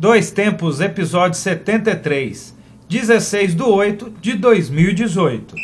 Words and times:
Dois 0.00 0.30
Tempos, 0.30 0.80
episódio 0.80 1.34
73, 1.34 2.54
16 2.88 3.56
de 3.56 3.62
8 3.64 4.12
de 4.20 4.34
2018. 4.34 5.56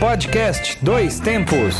Podcast 0.00 0.78
Dois 0.82 1.20
Tempos. 1.20 1.76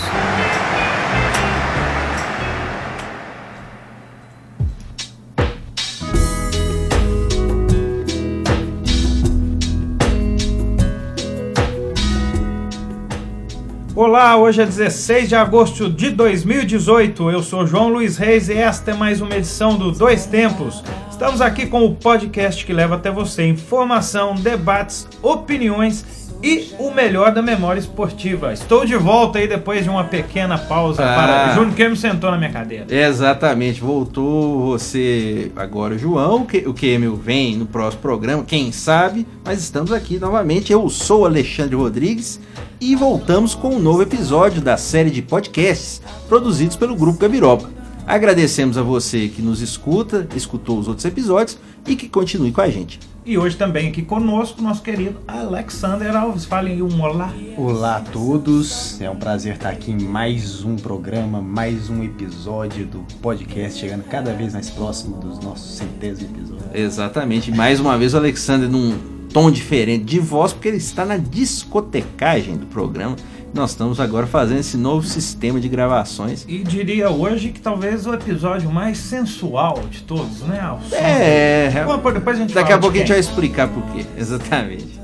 Olá, 14.04 14.36
hoje 14.36 14.60
é 14.60 14.66
16 14.66 15.28
de 15.28 15.36
agosto 15.36 15.88
de 15.88 16.10
2018. 16.10 17.30
Eu 17.30 17.40
sou 17.40 17.64
João 17.64 17.88
Luiz 17.88 18.16
Reis 18.16 18.48
e 18.48 18.54
esta 18.54 18.90
é 18.90 18.94
mais 18.94 19.20
uma 19.20 19.36
edição 19.36 19.78
do 19.78 19.92
Dois 19.92 20.26
Tempos. 20.26 20.82
Estamos 21.08 21.40
aqui 21.40 21.66
com 21.68 21.84
o 21.84 21.94
podcast 21.94 22.66
que 22.66 22.72
leva 22.72 22.96
até 22.96 23.12
você 23.12 23.46
informação, 23.46 24.34
debates, 24.34 25.06
opiniões 25.22 26.21
e 26.42 26.72
o 26.78 26.90
melhor 26.90 27.32
da 27.32 27.40
memória 27.40 27.78
esportiva. 27.78 28.52
Estou 28.52 28.84
de 28.84 28.96
volta 28.96 29.38
aí 29.38 29.46
depois 29.46 29.84
de 29.84 29.88
uma 29.90 30.04
pequena 30.04 30.58
pausa 30.58 31.02
Ah. 31.04 31.14
para 31.14 31.54
Júnior 31.54 31.90
me 31.90 31.96
sentou 31.96 32.30
na 32.30 32.36
minha 32.38 32.50
cadeira. 32.50 32.86
Exatamente, 32.88 33.80
voltou 33.80 34.60
você 34.66 35.52
agora, 35.54 35.96
João. 35.96 36.44
que- 36.44 36.66
O 36.66 36.74
Kemil 36.74 37.14
vem 37.16 37.56
no 37.56 37.66
próximo 37.66 38.02
programa, 38.02 38.42
quem 38.44 38.72
sabe, 38.72 39.26
mas 39.44 39.60
estamos 39.60 39.92
aqui 39.92 40.18
novamente. 40.18 40.72
Eu 40.72 40.88
sou 40.88 41.24
Alexandre 41.26 41.76
Rodrigues 41.76 42.40
e 42.80 42.96
voltamos 42.96 43.54
com 43.54 43.76
um 43.76 43.78
novo 43.78 44.02
episódio 44.02 44.60
da 44.60 44.76
série 44.76 45.10
de 45.10 45.22
podcasts 45.22 46.02
produzidos 46.28 46.76
pelo 46.76 46.96
Grupo 46.96 47.18
Gabiroba. 47.20 47.70
Agradecemos 48.04 48.76
a 48.76 48.82
você 48.82 49.28
que 49.28 49.40
nos 49.40 49.60
escuta, 49.60 50.26
escutou 50.34 50.76
os 50.78 50.88
outros 50.88 51.04
episódios 51.04 51.56
e 51.86 51.94
que 51.94 52.08
continue 52.08 52.50
com 52.50 52.60
a 52.60 52.68
gente. 52.68 52.98
E 53.24 53.38
hoje 53.38 53.56
também 53.56 53.88
aqui 53.88 54.02
conosco 54.02 54.60
nosso 54.60 54.82
querido 54.82 55.20
Alexander 55.28 56.16
Alves. 56.16 56.44
Fale 56.44 56.72
aí 56.72 56.82
um 56.82 57.00
olá. 57.00 57.32
Olá 57.56 57.98
a 57.98 58.00
todos, 58.00 59.00
é 59.00 59.08
um 59.08 59.14
prazer 59.14 59.54
estar 59.54 59.68
aqui 59.68 59.92
em 59.92 59.98
mais 60.00 60.64
um 60.64 60.74
programa, 60.74 61.40
mais 61.40 61.88
um 61.88 62.02
episódio 62.02 62.84
do 62.84 62.98
podcast, 63.20 63.78
chegando 63.78 64.02
cada 64.04 64.32
vez 64.32 64.52
mais 64.52 64.70
próximo 64.70 65.20
dos 65.20 65.38
nossos 65.38 65.76
centésimo 65.76 66.36
episódio. 66.36 66.64
Exatamente, 66.74 67.52
mais 67.52 67.78
uma 67.78 67.96
vez 67.96 68.12
o 68.12 68.16
Alexander 68.16 68.68
num 68.68 68.98
tom 69.32 69.52
diferente 69.52 70.04
de 70.04 70.18
voz, 70.18 70.52
porque 70.52 70.66
ele 70.66 70.78
está 70.78 71.04
na 71.04 71.16
discotecagem 71.16 72.56
do 72.56 72.66
programa. 72.66 73.14
Nós 73.54 73.70
estamos 73.72 74.00
agora 74.00 74.26
fazendo 74.26 74.60
esse 74.60 74.78
novo 74.78 75.06
sistema 75.06 75.60
de 75.60 75.68
gravações. 75.68 76.44
E 76.48 76.58
diria 76.64 77.10
hoje 77.10 77.50
que 77.50 77.60
talvez 77.60 78.06
o 78.06 78.14
episódio 78.14 78.70
mais 78.70 78.96
sensual 78.96 79.78
de 79.90 80.02
todos, 80.02 80.40
né? 80.40 80.58
Ao 80.58 80.80
som. 80.80 80.96
É, 80.96 81.84
Bom, 81.84 81.98
pô, 81.98 82.10
depois 82.10 82.38
a 82.38 82.40
gente 82.40 82.54
daqui 82.54 82.72
a 82.72 82.78
pouco 82.78 82.96
a 82.96 82.98
gente 83.00 83.10
vai 83.10 83.18
explicar 83.18 83.68
por 83.68 83.82
quê. 83.92 84.06
Exatamente. 84.16 85.02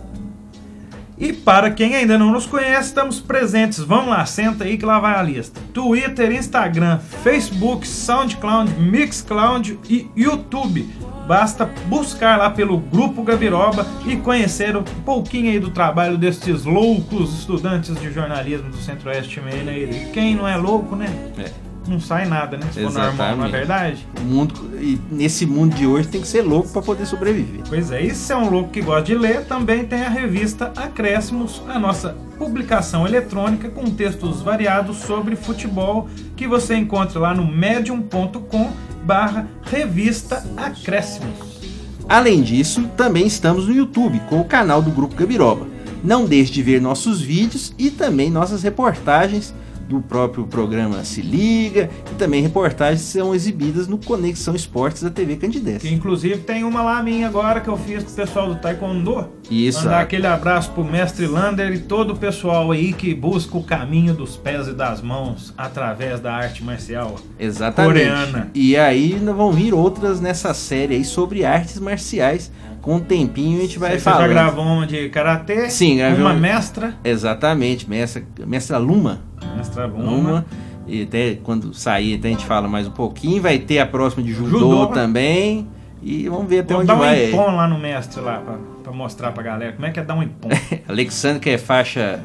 E 1.19 1.33
para 1.33 1.71
quem 1.73 1.95
ainda 1.97 2.17
não 2.17 2.31
nos 2.31 2.47
conhece, 2.47 2.89
estamos 2.89 3.21
presentes. 3.21 3.81
Vamos 3.81 4.09
lá, 4.09 4.25
senta 4.25 4.65
aí 4.65 4.79
que 4.79 4.87
lá 4.87 4.99
vai 4.99 5.15
a 5.15 5.23
lista. 5.23 5.61
Twitter, 5.75 6.33
Instagram, 6.33 7.01
Facebook, 7.23 7.87
SoundCloud, 7.87 8.73
Mixcloud 8.81 9.79
e 9.91 10.09
YouTube. 10.17 10.89
Basta 11.29 11.67
buscar 11.89 12.39
lá 12.39 12.49
pelo 12.49 12.79
Grupo 12.79 13.23
Gabiroba 13.23 13.87
e 14.07 14.17
conhecer 14.17 14.75
um 14.75 14.83
pouquinho 14.83 15.51
aí 15.51 15.61
do 15.61 15.69
trabalho 15.69 16.17
destes 16.17 16.65
loucos 16.65 17.41
estudantes 17.41 17.95
de 18.01 18.11
jornalismo 18.11 18.71
do 18.71 18.79
Centro-Oeste 18.79 19.39
Mineiro. 19.39 19.93
E 19.95 20.07
Quem 20.07 20.35
não 20.35 20.49
é 20.49 20.57
louco, 20.57 20.97
né? 20.97 21.07
É. 21.37 21.69
Não 21.87 22.01
sai 22.01 22.27
nada, 22.27 22.57
né? 22.57 22.67
Se 22.73 22.83
for 22.83 22.93
normal, 22.93 23.37
não 23.37 23.45
é 23.45 23.49
verdade? 23.51 24.07
O 24.19 24.25
mundo, 24.25 24.55
e 24.81 24.99
nesse 25.11 25.45
mundo 25.45 25.75
de 25.75 25.87
hoje 25.87 26.09
tem 26.09 26.21
que 26.21 26.27
ser 26.27 26.43
louco 26.43 26.71
para 26.71 26.81
poder 26.81 27.05
sobreviver. 27.05 27.61
Pois 27.69 27.91
é, 27.91 28.03
e 28.03 28.15
se 28.15 28.33
é 28.33 28.37
um 28.37 28.49
louco 28.49 28.71
que 28.71 28.81
gosta 28.81 29.03
de 29.03 29.15
ler, 29.15 29.45
também 29.45 29.85
tem 29.85 30.03
a 30.03 30.09
revista 30.09 30.73
Acréscimos, 30.77 31.63
a 31.69 31.79
nossa 31.79 32.17
publicação 32.39 33.07
eletrônica 33.07 33.69
com 33.69 33.85
textos 33.85 34.41
variados 34.41 34.99
sobre 34.99 35.37
futebol 35.37 36.09
que 36.37 36.47
você 36.47 36.75
encontra 36.75 37.19
lá 37.19 37.35
no 37.35 37.47
medium.com 37.47 38.71
barra 39.09 39.49
revista 39.63 40.45
Acréscimos. 40.55 41.63
Além 42.07 42.43
disso, 42.43 42.87
também 42.95 43.27
estamos 43.27 43.67
no 43.67 43.73
YouTube 43.73 44.21
com 44.29 44.39
o 44.39 44.45
canal 44.45 44.83
do 44.83 44.91
Grupo 44.91 45.15
Gabiroba. 45.15 45.67
Não 46.05 46.27
deixe 46.27 46.53
de 46.53 46.63
ver 46.63 46.79
nossos 46.79 47.19
vídeos 47.19 47.73
e 47.79 47.91
também 47.91 48.31
nossas 48.31 48.63
reportagens 48.63 49.55
do 49.89 50.01
próprio 50.03 50.47
programa 50.47 51.03
Se 51.05 51.23
Liga 51.23 51.89
e 52.13 52.15
também 52.17 52.43
reportagens 52.43 53.01
que 53.03 53.19
são 53.19 53.35
exibidas 53.35 53.89
no 53.89 53.97
Conexão 53.99 54.55
Esportes 54.55 55.03
da 55.03 55.11
TV 55.11 55.37
Candidez. 55.37 55.81
Que 55.83 55.93
inclusive 55.93 56.39
tem 56.39 56.63
uma 56.65 56.83
lá 56.83 57.03
minha 57.03 57.27
agora 57.27 57.61
que 57.61 57.69
eu 57.69 57.77
fiz 57.77 58.05
com 58.05 58.11
o 58.11 58.15
pessoal 58.15 58.49
do 58.49 58.57
Taekwondo. 58.57 59.29
Isso. 59.51 59.85
Mandar 59.85 60.01
aquele 60.01 60.27
abraço 60.27 60.71
pro 60.73 60.85
mestre 60.85 61.27
Lander 61.27 61.73
e 61.73 61.79
todo 61.79 62.13
o 62.13 62.17
pessoal 62.17 62.71
aí 62.71 62.93
que 62.93 63.15
busca 63.15 63.57
o 63.57 63.63
caminho 63.63 64.13
dos 64.13 64.37
pés 64.37 64.69
e 64.69 64.73
das 64.75 65.01
mãos 65.01 65.55
através 65.57 66.21
da 66.21 66.35
arte 66.35 66.63
marcial. 66.63 67.17
Exatamente. 67.39 67.93
Coreana. 68.05 68.51
E 68.55 68.77
aí 68.77 69.13
vão 69.19 69.51
vir 69.53 69.73
outras 69.73 70.21
nessa 70.21 70.53
série 70.53 70.97
aí 70.97 71.05
sobre 71.05 71.45
artes 71.45 71.81
marciais. 71.81 72.53
Com 72.83 72.97
um 72.97 73.01
tempinho 73.01 73.59
a 73.59 73.63
gente 73.63 73.79
vai 73.79 73.93
Você 73.95 74.01
falar. 74.01 74.21
já 74.21 74.29
gravou 74.29 74.65
uma 74.65 74.87
de 74.87 75.09
karatê? 75.09 75.69
Sim, 75.69 75.97
gravei 75.97 76.21
Uma 76.25 76.33
um- 76.33 76.39
mestra. 76.39 76.95
Exatamente, 77.05 77.89
mestra, 77.89 78.23
mestra 78.47 78.79
Luma. 78.79 79.21
Mestra 79.57 79.87
Luma. 79.87 80.11
Luma. 80.11 80.47
E 80.87 81.03
até 81.03 81.35
quando 81.43 81.75
sair, 81.75 82.15
até 82.17 82.29
a 82.29 82.31
gente 82.31 82.47
fala 82.47 82.67
mais 82.67 82.87
um 82.87 82.91
pouquinho. 82.91 83.43
Vai 83.43 83.59
ter 83.59 83.79
a 83.79 83.87
próxima 83.87 84.23
de 84.23 84.33
judô, 84.33 84.59
Judô. 84.59 84.87
também. 84.89 85.67
E 86.03 86.29
vamos 86.29 86.49
ver 86.49 86.61
até 86.61 86.75
Vamos 86.75 86.89
onde 86.89 87.01
dar 87.01 87.11
um 87.11 87.29
impom 87.29 87.57
lá 87.57 87.69
no 87.69 87.79
mestre 87.79 88.21
lá, 88.21 88.39
pra, 88.39 88.55
pra 88.85 88.93
mostrar 88.93 89.33
pra 89.33 89.43
galera 89.43 89.73
como 89.73 89.85
é 89.85 89.91
que 89.91 89.99
é 90.01 90.05
dar 90.05 90.15
um 90.15 90.23
impom. 90.23 90.49
Alexandre, 90.89 91.41
que 91.41 91.51
é 91.51 91.59
faixa 91.59 92.21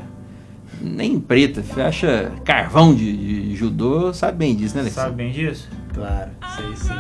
nem 0.80 1.20
preta, 1.20 1.64
faixa 1.64 2.32
carvão 2.46 2.94
de, 2.94 3.50
de 3.50 3.56
judô, 3.56 4.14
sabe 4.14 4.38
bem 4.38 4.56
disso, 4.56 4.76
né, 4.76 4.82
Alexandre? 4.82 5.10
Sabe 5.10 5.16
bem 5.24 5.32
disso? 5.32 5.70
Claro, 5.94 6.30
sei 6.56 6.76
sim. 6.76 6.94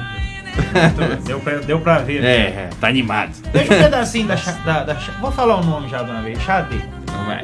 deu, 1.25 1.39
pra, 1.39 1.57
deu 1.59 1.79
pra 1.79 1.97
ver. 2.00 2.22
né? 2.22 2.28
É, 2.29 2.69
tá 2.79 2.88
animado. 2.88 3.31
Deixa 3.51 3.73
um 3.73 3.79
pedacinho 3.79 4.28
da, 4.28 4.35
da, 4.35 4.83
da 4.83 4.94
Vou 5.19 5.31
falar 5.31 5.57
o 5.59 5.63
nome 5.63 5.89
já 5.89 6.03
de 6.03 6.12
uma 6.12 6.22
vez. 6.22 6.39
Xadê. 6.41 6.78
Então 7.03 7.25
vai. 7.25 7.41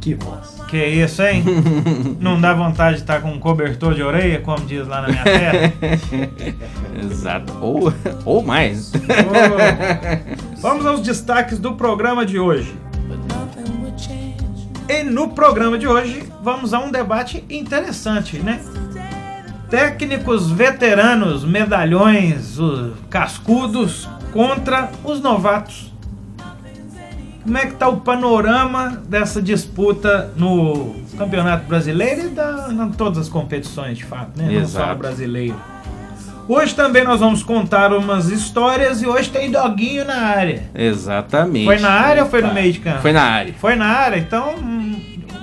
Que 0.00 0.14
voz. 0.14 0.58
Que 0.68 0.84
isso, 0.84 1.22
hein? 1.22 1.44
Não 2.20 2.40
dá 2.40 2.54
vontade 2.54 2.96
de 2.96 3.02
estar 3.02 3.20
com 3.20 3.32
um 3.32 3.38
cobertor 3.38 3.94
de 3.94 4.02
orelha, 4.02 4.40
como 4.40 4.64
diz 4.64 4.86
lá 4.86 5.02
na 5.02 5.08
minha 5.08 5.24
terra? 5.24 5.72
Exato. 7.02 7.52
Ou, 7.60 7.92
ou 8.24 8.42
mais. 8.42 8.92
Ô, 8.94 10.60
Vamos 10.60 10.86
aos 10.86 11.00
destaques 11.00 11.58
do 11.58 11.74
programa 11.74 12.24
de 12.24 12.38
hoje. 12.38 12.74
E 14.88 15.02
no 15.02 15.28
programa 15.28 15.76
de 15.78 15.86
hoje 15.86 16.24
vamos 16.42 16.72
a 16.72 16.78
um 16.78 16.90
debate 16.90 17.44
interessante, 17.50 18.38
né? 18.38 18.60
Técnicos 19.68 20.50
veteranos, 20.50 21.44
medalhões, 21.44 22.58
os 22.58 22.94
cascudos 23.10 24.08
contra 24.32 24.90
os 25.04 25.20
novatos. 25.20 25.92
Como 27.48 27.56
é 27.56 27.64
que 27.64 27.76
tá 27.76 27.88
o 27.88 27.96
panorama 27.96 29.02
dessa 29.08 29.40
disputa 29.40 30.30
no 30.36 30.96
Campeonato 31.16 31.64
Brasileiro 31.66 32.26
e 32.26 32.28
da, 32.28 32.68
em 32.70 32.90
todas 32.90 33.16
as 33.16 33.28
competições, 33.30 33.96
de 33.96 34.04
fato, 34.04 34.32
né? 34.36 34.44
Não 34.44 34.68
só 34.68 34.80
no 34.80 34.84
Exato. 34.84 34.98
brasileiro. 34.98 35.56
Hoje 36.46 36.74
também 36.74 37.04
nós 37.04 37.20
vamos 37.20 37.42
contar 37.42 37.90
umas 37.94 38.28
histórias 38.28 39.00
e 39.00 39.06
hoje 39.06 39.30
tem 39.30 39.50
doguinho 39.50 40.04
na 40.04 40.16
área. 40.16 40.64
Exatamente. 40.74 41.64
Foi 41.64 41.78
na 41.78 41.90
área 41.90 42.24
ou 42.24 42.28
foi 42.28 42.42
no 42.42 42.52
meio 42.52 42.70
de 42.70 42.80
campo? 42.80 43.00
Foi 43.00 43.12
na 43.12 43.22
área. 43.22 43.54
Foi 43.58 43.74
na 43.74 43.86
área, 43.86 44.18
então 44.18 44.54
hum, 44.56 44.87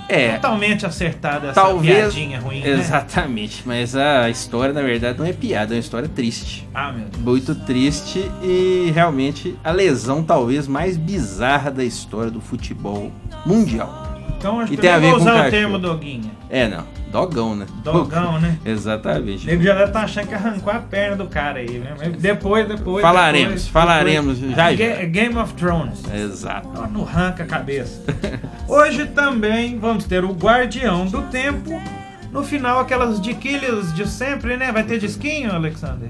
É. 0.08 0.34
totalmente 0.34 0.86
acertada 0.86 1.48
essa 1.48 1.62
Talvez. 1.62 2.14
piadinha 2.14 2.40
ruim, 2.40 2.62
né? 2.62 2.70
Exatamente. 2.70 3.64
Mas 3.66 3.96
a 3.96 4.30
história, 4.30 4.74
na 4.74 4.82
verdade, 4.82 5.18
não 5.18 5.26
é 5.26 5.34
piada, 5.34 5.74
é 5.74 5.76
uma 5.76 5.80
história 5.80 6.08
triste. 6.08 6.68
Ah, 6.74 6.92
meu 6.92 7.06
Deus. 7.08 7.24
Muito 7.24 7.56
triste 7.56 8.30
e 8.44 8.92
realmente 8.94 9.56
a 9.64 9.72
lesão 9.72 10.24
talvez 10.24 10.68
mais 10.68 10.98
bizarra 10.98 11.72
da 11.72 11.84
história 11.84 12.30
do 12.32 12.42
futebol 12.42 13.12
mundial. 13.46 14.16
Então 14.38 14.60
acho 14.60 14.72
que 14.72 14.78
tem 14.78 14.90
eu 14.90 14.96
a 14.96 15.00
nem 15.00 15.10
ver 15.12 15.18
vou 15.18 15.26
com 15.26 15.32
usar 15.32 15.48
o 15.48 15.52
termo 15.52 15.80
doguinha. 15.80 16.32
É, 16.50 16.68
não. 16.68 16.84
Dogão, 17.16 17.56
né? 17.56 17.66
Dogão, 17.82 18.40
né? 18.42 18.58
O 18.66 18.68
Exatamente. 18.70 19.48
nego 19.48 19.64
já 19.64 19.74
deve 19.74 19.86
estar 19.86 20.02
achando 20.04 20.28
que 20.28 20.34
arrancou 20.34 20.74
a 20.74 20.80
perna 20.80 21.16
do 21.16 21.28
cara 21.28 21.60
aí, 21.60 21.80
né? 21.80 21.96
Mas 21.98 22.12
depois, 22.18 22.68
depois. 22.68 23.02
Falaremos, 23.02 23.48
depois, 23.48 23.68
falaremos 23.70 24.40
depois. 24.40 24.56
já, 24.58 24.76
já. 24.76 25.06
Game 25.06 25.38
of 25.38 25.54
Thrones. 25.54 26.04
Exato. 26.14 26.70
Ela 26.76 26.88
não 26.88 27.04
arranca 27.04 27.44
a 27.44 27.46
cabeça. 27.46 28.02
Hoje 28.68 29.06
também 29.06 29.80
vamos 29.80 30.04
ter 30.04 30.26
o 30.26 30.34
Guardião 30.34 31.06
do 31.06 31.22
Tempo. 31.24 31.82
No 32.34 32.44
final, 32.44 32.82
aquelas 32.82 33.22
diquilhas 33.22 33.94
de 33.94 34.06
sempre, 34.06 34.58
né? 34.58 34.70
Vai 34.70 34.84
ter 34.84 35.00
disquinho, 35.00 35.54
Alexander? 35.54 36.10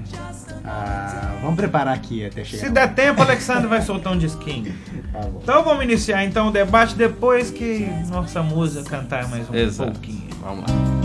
Ah, 0.64 1.36
vamos 1.40 1.54
preparar 1.54 1.94
aqui 1.94 2.26
até 2.26 2.42
chegar. 2.42 2.64
Se 2.66 2.72
der 2.72 2.92
tempo, 2.94 3.22
Alexandre 3.22 3.68
vai 3.68 3.80
soltar 3.80 4.12
um 4.12 4.18
disquinho. 4.18 4.74
Tá. 5.12 5.20
Então 5.40 5.62
vamos 5.62 5.84
iniciar 5.84 6.24
então 6.24 6.48
o 6.48 6.50
debate 6.50 6.96
depois 6.96 7.52
que 7.52 7.88
nossa 8.08 8.42
musa 8.42 8.82
cantar 8.82 9.28
mais 9.28 9.48
um 9.48 9.54
Exato. 9.54 9.92
pouquinho. 9.92 10.26
Vamos 10.42 10.68
lá. 10.68 10.95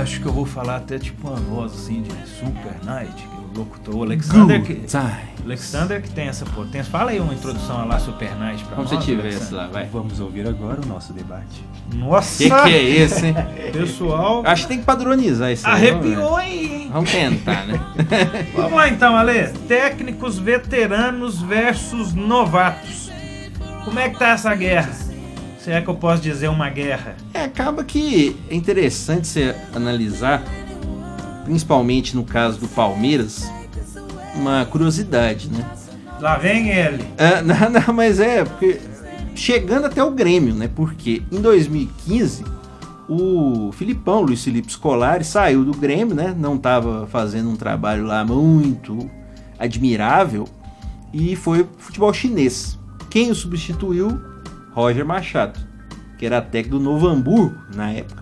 Acho 0.00 0.20
que 0.20 0.26
eu 0.26 0.32
vou 0.32 0.46
falar 0.46 0.76
até 0.76 0.98
tipo 0.98 1.28
uma 1.28 1.36
voz 1.36 1.72
assim 1.72 2.02
de 2.02 2.10
Super 2.28 2.82
Night, 2.84 3.28
locutor 3.60 3.94
o 3.94 4.02
Alexander 4.02 4.62
que, 4.62 4.84
Alexander 5.44 6.02
que 6.02 6.10
tem 6.10 6.28
essa 6.28 6.44
potência. 6.44 6.90
Fala 6.90 7.10
aí 7.12 7.20
uma 7.20 7.32
introdução 7.32 7.86
lá 7.86 7.98
Super 7.98 8.36
Night 8.36 8.62
pra 8.64 8.76
Como 8.76 8.88
nós. 8.88 8.98
se 9.00 9.04
tivesse 9.06 9.36
Alexander. 9.36 9.66
lá, 9.66 9.72
vai. 9.72 9.86
Vamos 9.86 10.20
ouvir 10.20 10.46
agora 10.46 10.80
o 10.80 10.86
nosso 10.86 11.12
debate. 11.12 11.64
Nossa! 11.94 12.44
Que 12.44 12.50
que 12.50 12.74
é 12.74 12.82
esse, 12.82 13.26
hein? 13.26 13.34
Pessoal, 13.72 14.42
Acho 14.46 14.62
que 14.62 14.68
tem 14.68 14.78
que 14.78 14.84
padronizar 14.84 15.50
isso 15.50 15.66
aí. 15.66 15.90
vamos 15.90 16.06
ver. 16.06 16.12
arrepiou 16.14 16.36
aí, 16.36 16.82
hein? 16.82 16.90
Vamos 16.92 17.10
tentar, 17.10 17.66
né? 17.66 17.80
Vamos 18.54 18.72
lá 18.72 18.88
então, 18.88 19.16
Ale. 19.16 19.48
Técnicos 19.68 20.38
veteranos 20.38 21.40
versus 21.40 22.12
novatos. 22.12 23.10
Como 23.84 23.98
é 23.98 24.08
que 24.08 24.18
tá 24.18 24.30
essa 24.30 24.54
guerra? 24.54 24.90
Se 25.58 25.70
é 25.70 25.80
que 25.80 25.88
eu 25.88 25.94
posso 25.94 26.22
dizer 26.22 26.48
uma 26.48 26.68
guerra. 26.68 27.16
É, 27.34 27.44
acaba 27.44 27.84
que 27.84 28.36
é 28.50 28.54
interessante 28.54 29.26
você 29.26 29.54
analisar, 29.74 30.42
principalmente 31.50 32.14
no 32.14 32.22
caso 32.22 32.60
do 32.60 32.68
Palmeiras, 32.68 33.50
uma 34.36 34.64
curiosidade, 34.66 35.50
né? 35.50 35.68
Lá 36.20 36.38
vem 36.38 36.68
ele. 36.68 37.04
Ah, 37.18 37.42
não, 37.42 37.70
não, 37.70 37.92
mas 37.92 38.20
é, 38.20 38.44
porque 38.44 38.80
chegando 39.34 39.86
até 39.86 40.02
o 40.02 40.12
Grêmio, 40.12 40.54
né? 40.54 40.70
Porque 40.72 41.24
em 41.28 41.40
2015 41.40 42.44
o 43.08 43.72
Filipão, 43.72 44.22
Luiz 44.22 44.44
Felipe 44.44 44.70
Scolari, 44.70 45.24
saiu 45.24 45.64
do 45.64 45.72
Grêmio, 45.72 46.14
né? 46.14 46.32
Não 46.38 46.54
estava 46.54 47.08
fazendo 47.08 47.50
um 47.50 47.56
trabalho 47.56 48.04
lá 48.04 48.24
muito 48.24 49.10
admirável 49.58 50.46
e 51.12 51.34
foi 51.34 51.64
pro 51.64 51.82
futebol 51.82 52.14
chinês. 52.14 52.78
Quem 53.10 53.28
o 53.28 53.34
substituiu? 53.34 54.20
Roger 54.70 55.04
Machado, 55.04 55.58
que 56.16 56.24
era 56.24 56.40
técnico 56.40 56.78
do 56.78 56.84
Novo 56.84 57.08
Hamburgo 57.08 57.56
na 57.74 57.90
época. 57.90 58.19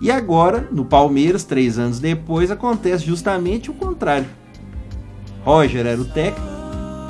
E 0.00 0.10
agora, 0.10 0.66
no 0.72 0.84
Palmeiras, 0.84 1.44
três 1.44 1.78
anos 1.78 2.00
depois, 2.00 2.50
acontece 2.50 3.04
justamente 3.04 3.70
o 3.70 3.74
contrário. 3.74 4.26
Roger 5.44 5.86
era 5.86 6.00
o 6.00 6.04
técnico, 6.04 6.50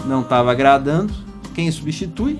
não 0.06 0.22
estava 0.22 0.50
agradando. 0.50 1.12
Quem 1.54 1.70
substitui? 1.70 2.38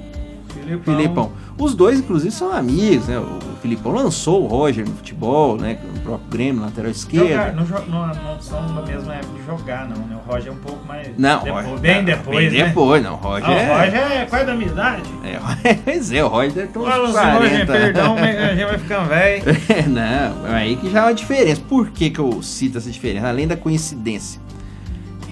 Filipão. 0.49 0.97
Filipão. 0.97 1.32
Os 1.58 1.75
dois, 1.75 2.00
inclusive, 2.00 2.32
são 2.32 2.52
amigos, 2.52 3.06
né? 3.06 3.19
O 3.19 3.50
Filipão 3.61 3.93
lançou 3.93 4.43
o 4.45 4.47
Roger 4.47 4.89
no 4.89 4.95
futebol, 4.97 5.57
né? 5.57 5.79
No 5.95 6.01
próprio 6.01 6.31
Grêmio, 6.31 6.62
lateral 6.62 6.91
esquerdo. 6.91 7.57
não, 7.89 8.41
são 8.41 8.62
na 8.73 8.81
mesma 8.83 9.15
época 9.17 9.39
de 9.39 9.45
jogar, 9.47 9.87
não, 9.87 9.97
né? 10.07 10.17
O 10.27 10.31
Roger 10.33 10.49
é 10.49 10.53
um 10.53 10.59
pouco 10.59 10.87
mais. 10.87 11.09
Não, 11.19 11.43
depois- 11.45 11.67
Roger- 11.67 11.81
bem 11.81 12.05
depois. 12.05 12.51
Bem 12.53 12.59
né? 12.62 12.69
depois, 12.69 13.03
não. 13.03 13.17
Roger 13.17 13.47
Ah, 13.49 13.51
o 13.51 13.55
é. 13.59 13.85
Roger 13.85 14.12
é 14.12 14.25
quase 14.25 14.47
da 14.47 14.55
minha 14.55 14.71
idade. 14.71 15.03
É, 15.23 15.75
pois 15.85 16.11
é, 16.11 16.25
o 16.25 16.29
Roger 16.29 16.53
deve 16.53 16.69
ter 16.69 16.79
uns 16.79 16.85
Fala, 16.89 17.12
40. 17.12 17.39
Roger, 17.39 17.67
perdão, 17.67 18.15
mas 18.19 18.37
a 18.39 18.55
gente 18.55 18.65
vai 18.65 18.79
ficando 18.79 19.09
velho. 19.09 19.43
É, 19.69 19.83
não, 19.83 20.55
aí 20.55 20.77
que 20.77 20.91
já 20.91 21.01
é 21.01 21.03
uma 21.03 21.15
diferença. 21.15 21.61
Por 21.69 21.91
que, 21.91 22.09
que 22.09 22.19
eu 22.19 22.43
cito 22.43 22.79
essa 22.79 22.91
diferença? 22.91 23.29
Além 23.29 23.47
da 23.47 23.57
coincidência. 23.59 24.41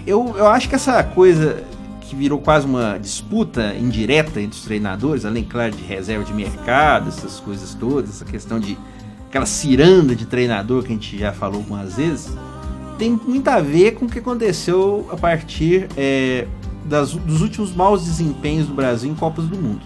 Eu, 0.06 0.34
eu 0.36 0.46
acho 0.48 0.68
que 0.68 0.74
essa 0.74 1.02
coisa 1.02 1.62
que 2.08 2.16
virou 2.16 2.38
quase 2.40 2.66
uma 2.66 2.98
disputa 2.98 3.74
indireta 3.74 4.40
entre 4.40 4.58
os 4.58 4.64
treinadores, 4.64 5.24
além, 5.24 5.44
claro, 5.44 5.72
de 5.72 5.82
reserva 5.82 6.24
de 6.24 6.32
mercado, 6.32 7.08
essas 7.08 7.38
coisas 7.40 7.74
todas, 7.74 8.10
essa 8.10 8.24
questão 8.24 8.58
de 8.58 8.76
aquela 9.28 9.46
ciranda 9.46 10.14
de 10.16 10.24
treinador 10.26 10.82
que 10.82 10.88
a 10.88 10.94
gente 10.94 11.18
já 11.18 11.32
falou 11.32 11.58
algumas 11.58 11.94
vezes, 11.96 12.32
tem 12.98 13.10
muito 13.12 13.46
a 13.48 13.60
ver 13.60 13.92
com 13.94 14.06
o 14.06 14.08
que 14.08 14.18
aconteceu 14.18 15.06
a 15.12 15.16
partir 15.16 15.86
é, 15.96 16.46
das- 16.86 17.12
dos 17.12 17.42
últimos 17.42 17.74
maus 17.74 18.04
desempenhos 18.04 18.66
do 18.66 18.74
Brasil 18.74 19.10
em 19.10 19.14
Copas 19.14 19.44
do 19.46 19.56
Mundo. 19.56 19.82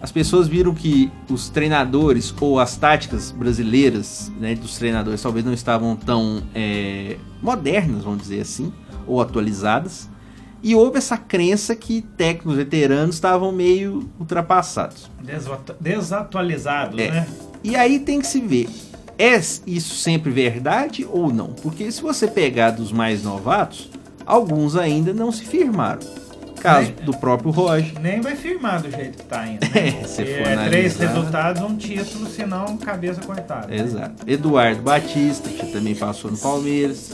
As 0.00 0.10
pessoas 0.12 0.46
viram 0.48 0.72
que 0.74 1.10
os 1.28 1.48
treinadores 1.48 2.32
ou 2.40 2.58
as 2.60 2.76
táticas 2.76 3.32
brasileiras 3.32 4.32
né, 4.40 4.54
dos 4.54 4.78
treinadores 4.78 5.20
talvez 5.20 5.44
não 5.44 5.52
estavam 5.52 5.94
tão 5.96 6.42
é, 6.54 7.16
modernas, 7.42 8.04
vamos 8.04 8.22
dizer 8.22 8.40
assim, 8.40 8.72
ou 9.06 9.20
atualizadas. 9.20 10.08
E 10.62 10.74
houve 10.74 10.98
essa 10.98 11.16
crença 11.16 11.74
que 11.76 12.02
técnicos 12.02 12.56
veteranos 12.56 13.14
estavam 13.14 13.52
meio 13.52 14.08
ultrapassados. 14.18 15.08
Desatu- 15.22 15.74
Desatualizados, 15.80 16.98
É. 16.98 17.10
né? 17.10 17.26
E 17.62 17.76
aí 17.76 17.98
tem 18.00 18.20
que 18.20 18.26
se 18.26 18.40
ver, 18.40 18.68
é 19.18 19.36
isso 19.66 19.94
sempre 19.96 20.30
verdade 20.30 21.06
ou 21.10 21.32
não? 21.32 21.48
Porque 21.48 21.90
se 21.92 22.00
você 22.02 22.26
pegar 22.26 22.70
dos 22.72 22.92
mais 22.92 23.22
novatos, 23.22 23.90
alguns 24.26 24.76
ainda 24.76 25.12
não 25.12 25.30
se 25.32 25.44
firmaram. 25.44 26.00
Caso 26.60 26.92
É. 27.00 27.04
do 27.04 27.16
próprio 27.16 27.52
Roger. 27.52 27.92
Nem 28.00 28.20
vai 28.20 28.34
firmar 28.34 28.82
do 28.82 28.90
jeito 28.90 29.18
que 29.18 29.24
tá 29.26 29.46
indo. 29.46 29.60
É, 29.76 29.80
Né? 29.80 30.00
É, 30.00 30.56
for 30.56 30.68
três 30.68 30.96
resultados, 30.96 31.62
um 31.62 31.76
título, 31.76 32.26
senão 32.28 32.76
cabeça 32.78 33.20
cortada. 33.20 33.72
Exato. 33.72 34.24
Eduardo 34.26 34.82
Batista, 34.82 35.48
que 35.48 35.66
também 35.70 35.94
passou 35.94 36.32
no 36.32 36.36
Palmeiras. 36.36 37.12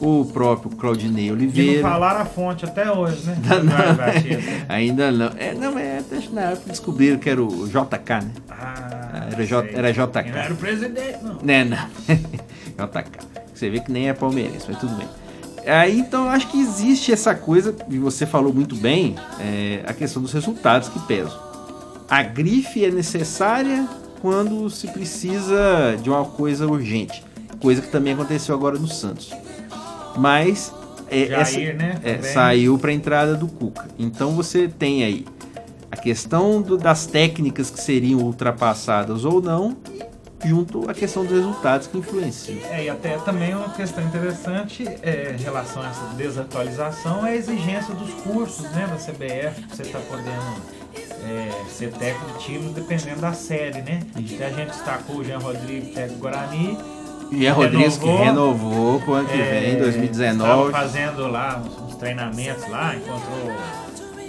O 0.00 0.24
próprio 0.24 0.70
Claudinei 0.76 1.26
E 1.26 1.28
não 1.28 1.34
Oliveira. 1.36 1.82
falaram 1.82 2.20
a 2.20 2.24
fonte 2.24 2.64
até 2.64 2.90
hoje, 2.90 3.22
né? 3.26 3.36
Não, 3.44 3.64
não. 3.64 3.94
Batista, 3.96 4.28
né? 4.38 4.64
Ainda 4.68 5.12
não. 5.12 5.30
É, 5.36 5.52
não, 5.54 5.78
é, 5.78 6.00
na 6.32 6.40
época 6.42 6.70
descobriram 6.70 7.18
que 7.18 7.28
era 7.28 7.42
o 7.42 7.66
JK, 7.68 8.10
né? 8.24 8.30
Ah, 8.48 9.26
Era 9.32 9.44
J- 9.46 9.66
sei. 9.68 9.74
era 9.76 9.92
JK. 9.92 10.30
Não 10.30 10.38
era 10.38 10.54
o 10.54 10.56
presidente, 10.56 11.18
não. 11.22 11.38
Né, 11.42 11.64
não. 11.64 11.76
JK. 12.86 13.10
Você 13.54 13.68
vê 13.68 13.80
que 13.80 13.92
nem 13.92 14.08
é 14.08 14.14
palmeirense, 14.14 14.64
mas 14.68 14.78
tudo 14.78 14.94
bem. 14.96 15.06
Aí, 15.66 15.98
então, 16.00 16.24
eu 16.24 16.30
acho 16.30 16.48
que 16.48 16.58
existe 16.58 17.12
essa 17.12 17.34
coisa, 17.34 17.74
e 17.90 17.98
você 17.98 18.24
falou 18.24 18.54
muito 18.54 18.74
bem, 18.74 19.16
é, 19.38 19.82
a 19.86 19.92
questão 19.92 20.22
dos 20.22 20.32
resultados 20.32 20.88
que 20.88 20.98
pesam. 21.00 21.38
A 22.08 22.22
grife 22.22 22.82
é 22.84 22.90
necessária 22.90 23.86
quando 24.22 24.70
se 24.70 24.86
precisa 24.88 25.98
de 26.02 26.08
uma 26.08 26.24
coisa 26.24 26.66
urgente. 26.66 27.22
Coisa 27.60 27.82
que 27.82 27.88
também 27.88 28.14
aconteceu 28.14 28.54
agora 28.54 28.78
no 28.78 28.88
Santos. 28.88 29.30
Mas 30.16 30.72
é, 31.10 31.26
Jair, 31.26 31.40
essa- 31.40 31.58
né, 31.74 32.00
é, 32.04 32.22
saiu 32.22 32.78
para 32.78 32.90
a 32.90 32.94
entrada 32.94 33.34
do 33.34 33.48
Cuca. 33.48 33.88
Então 33.98 34.32
você 34.34 34.68
tem 34.68 35.02
aí 35.04 35.26
a 35.90 35.96
questão 35.96 36.62
do- 36.62 36.78
das 36.78 37.06
técnicas 37.06 37.70
que 37.70 37.80
seriam 37.80 38.20
ultrapassadas 38.20 39.24
ou 39.24 39.42
não, 39.42 39.76
e 40.44 40.48
junto 40.48 40.88
a 40.88 40.94
questão 40.94 41.24
dos 41.24 41.32
resultados 41.36 41.86
que 41.88 41.98
influenciam. 41.98 42.58
É, 42.70 42.84
e 42.84 42.88
até 42.88 43.18
também 43.18 43.54
uma 43.54 43.68
questão 43.70 44.02
interessante 44.04 44.86
é, 45.02 45.34
em 45.38 45.42
relação 45.42 45.82
a 45.82 45.88
essa 45.88 46.04
desatualização 46.16 47.26
é 47.26 47.30
a 47.32 47.36
exigência 47.36 47.92
dos 47.94 48.10
cursos 48.22 48.62
né, 48.70 48.86
da 48.86 48.96
CBF, 48.96 49.62
que 49.66 49.76
você 49.76 49.82
está 49.82 49.98
podendo 49.98 50.80
é, 51.28 51.50
ser 51.68 51.92
técnico 51.92 52.38
de 52.38 52.44
times 52.44 52.72
dependendo 52.72 53.20
da 53.20 53.32
série, 53.34 53.82
né? 53.82 54.00
Até 54.14 54.46
a 54.46 54.50
gente 54.50 54.68
destacou 54.70 55.16
o 55.16 55.24
Jean 55.24 55.38
Rodrigues, 55.38 55.92
técnico 55.94 56.20
Guarani. 56.20 56.78
E 57.32 57.46
a 57.46 57.52
Rodrigues 57.52 57.96
que 57.96 58.06
Renovou. 58.06 59.00
pro 59.00 59.14
ano 59.14 59.28
que 59.28 59.40
é, 59.40 59.50
vem, 59.50 59.64
Estava 59.72 59.84
2019. 59.84 60.72
fazendo 60.72 61.28
lá 61.28 61.62
uns, 61.64 61.78
uns 61.90 61.96
treinamentos 61.96 62.68
lá, 62.68 62.94
encontrou 62.96 63.52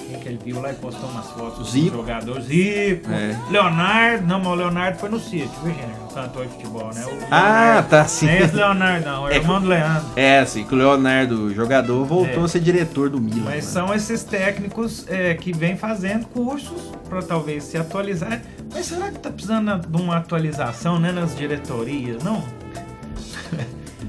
quem 0.07 0.19
que 0.19 0.27
ele 0.27 0.39
viu 0.43 0.61
lá 0.61 0.71
e 0.71 0.75
postou 0.75 1.09
umas 1.09 1.25
fotos 1.31 1.71
Zico. 1.71 1.95
jogadores. 1.97 2.43
Zico, 2.45 3.09
É. 3.11 3.35
Leonardo, 3.49 4.27
não, 4.27 4.39
mas 4.39 4.47
o 4.47 4.55
Leonardo 4.55 4.99
foi 4.99 5.09
no 5.09 5.19
sítio, 5.19 5.49
viu, 5.63 5.73
gente? 5.73 6.01
Cantor 6.13 6.45
de 6.45 6.51
futebol, 6.51 6.91
né? 6.93 7.05
Ah, 7.31 7.83
tá, 7.89 8.03
sim. 8.05 8.25
Nem 8.25 8.39
esse 8.39 8.53
Leonardo, 8.53 9.05
não, 9.05 9.27
é 9.29 9.31
É 9.35 9.39
o 9.39 9.41
irmão 9.41 9.61
do 9.61 9.67
Leandro. 9.69 10.05
É, 10.17 10.39
assim, 10.39 10.65
que 10.65 10.73
o 10.75 10.77
Leonardo, 10.77 11.53
jogador, 11.55 12.03
voltou 12.05 12.41
É. 12.41 12.45
a 12.45 12.47
ser 12.49 12.59
diretor 12.59 13.09
do 13.09 13.19
Milan. 13.21 13.43
Mas 13.45 13.55
né? 13.65 13.71
são 13.71 13.93
esses 13.95 14.21
técnicos 14.25 15.05
é, 15.07 15.33
que 15.35 15.53
vêm 15.53 15.77
fazendo 15.77 16.25
cursos 16.27 16.91
para 17.09 17.21
talvez 17.21 17.63
se 17.63 17.77
atualizar. 17.77 18.41
Mas 18.73 18.87
será 18.87 19.09
que 19.09 19.19
tá 19.19 19.29
precisando 19.29 19.87
de 19.87 20.01
uma 20.01 20.17
atualização 20.17 20.99
né, 20.99 21.13
nas 21.13 21.33
diretorias? 21.35 22.21
Não? 22.21 22.43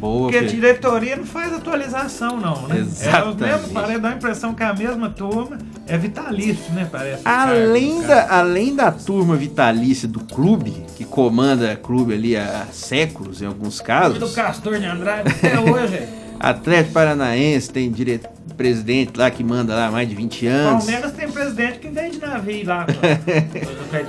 Boa, 0.02 0.22
Porque 0.32 0.36
a 0.36 0.42
diretoria 0.42 1.14
não 1.14 1.24
faz 1.24 1.52
atualização, 1.52 2.36
não, 2.36 2.66
né? 2.66 2.78
É 2.78 2.80
Exatamente. 2.80 3.28
os 3.28 3.36
mesmos, 3.36 3.70
parece 3.70 3.98
dar 4.00 4.08
a 4.08 4.12
impressão 4.16 4.52
que 4.52 4.64
a 4.64 4.74
mesma 4.74 5.08
turma 5.08 5.58
é 5.86 5.96
vitalício, 5.96 6.72
né? 6.72 6.88
Parece. 6.90 7.22
Além 7.24 8.02
Cargo, 8.02 8.08
da, 8.08 8.36
além 8.36 8.74
da 8.74 8.90
turma 8.90 9.36
vitalícia 9.36 10.08
do 10.08 10.18
clube, 10.18 10.84
que 10.96 11.04
comanda 11.04 11.76
clube 11.76 12.14
ali 12.14 12.36
há 12.36 12.66
séculos 12.72 13.40
em 13.42 13.46
alguns 13.46 13.80
cara. 13.80 14.10
do 14.10 14.18
casos, 14.18 14.34
Castor 14.34 14.80
de 14.80 14.86
Andrade 14.86 15.28
até 15.28 15.60
hoje. 15.60 16.08
Atlético 16.42 16.92
Paranaense 16.94 17.70
tem 17.70 17.90
dire... 17.90 18.20
presidente 18.56 19.12
lá 19.16 19.30
que 19.30 19.42
manda 19.42 19.74
lá 19.74 19.90
mais 19.90 20.08
de 20.08 20.14
20 20.14 20.46
anos. 20.46 20.84
Palmeiras 20.84 21.12
tem 21.12 21.30
presidente 21.30 21.78
que 21.78 21.88
vende 21.88 22.18
navio 22.18 22.66
lá 22.66 22.86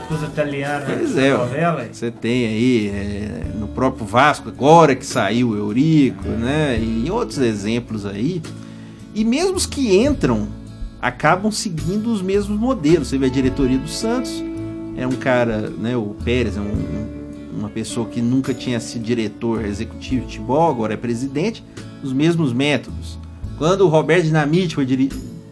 com 0.08 0.13
os 0.13 0.24
italianos 0.24 0.86
Pois 0.88 1.18
é, 1.18 1.32
novela. 1.32 1.88
Você 1.92 2.12
tem 2.12 2.46
aí 2.48 2.88
é, 2.90 3.42
no 3.58 3.68
próprio 3.68 4.06
Vasco, 4.06 4.50
agora 4.50 4.96
que 4.96 5.06
saiu 5.06 5.50
o 5.50 5.56
Eurico, 5.56 6.28
né? 6.28 6.80
E 6.80 7.10
outros 7.10 7.38
exemplos 7.38 8.06
aí. 8.06 8.42
E 9.16 9.24
mesmo 9.24 9.56
os 9.56 9.66
que 9.66 9.96
entram 9.96 10.48
acabam 11.02 11.52
seguindo 11.52 12.12
os 12.12 12.22
mesmos 12.22 12.58
modelos. 12.60 13.08
Você 13.10 13.18
vê 13.18 13.28
a 13.28 13.30
diretoria 13.30 13.78
do 13.78 13.90
Santos, 13.90 14.44
é 14.98 15.06
um 15.06 15.12
cara, 15.13 15.70
né, 15.70 15.96
o 15.98 16.16
Pérez 16.24 16.58
é 16.58 16.60
um- 16.62 16.63
um- 16.63 17.60
uma 17.60 17.70
pessoa 17.70 18.08
que 18.08 18.22
nunca 18.22 18.54
tinha 18.54 18.80
sido 18.80 19.04
diretor 19.04 19.63
executivo 19.66 20.25
de 20.25 20.34
futebol, 20.38 20.70
agora 20.70 20.94
é 20.94 20.98
presidente, 20.98 21.63
os 22.03 22.13
mesmos 22.13 22.51
métodos. 22.53 23.17
Quando 23.57 23.81
o 23.81 23.88
Roberto 23.88 24.24
Dinamite 24.25 24.75
foi 24.75 24.86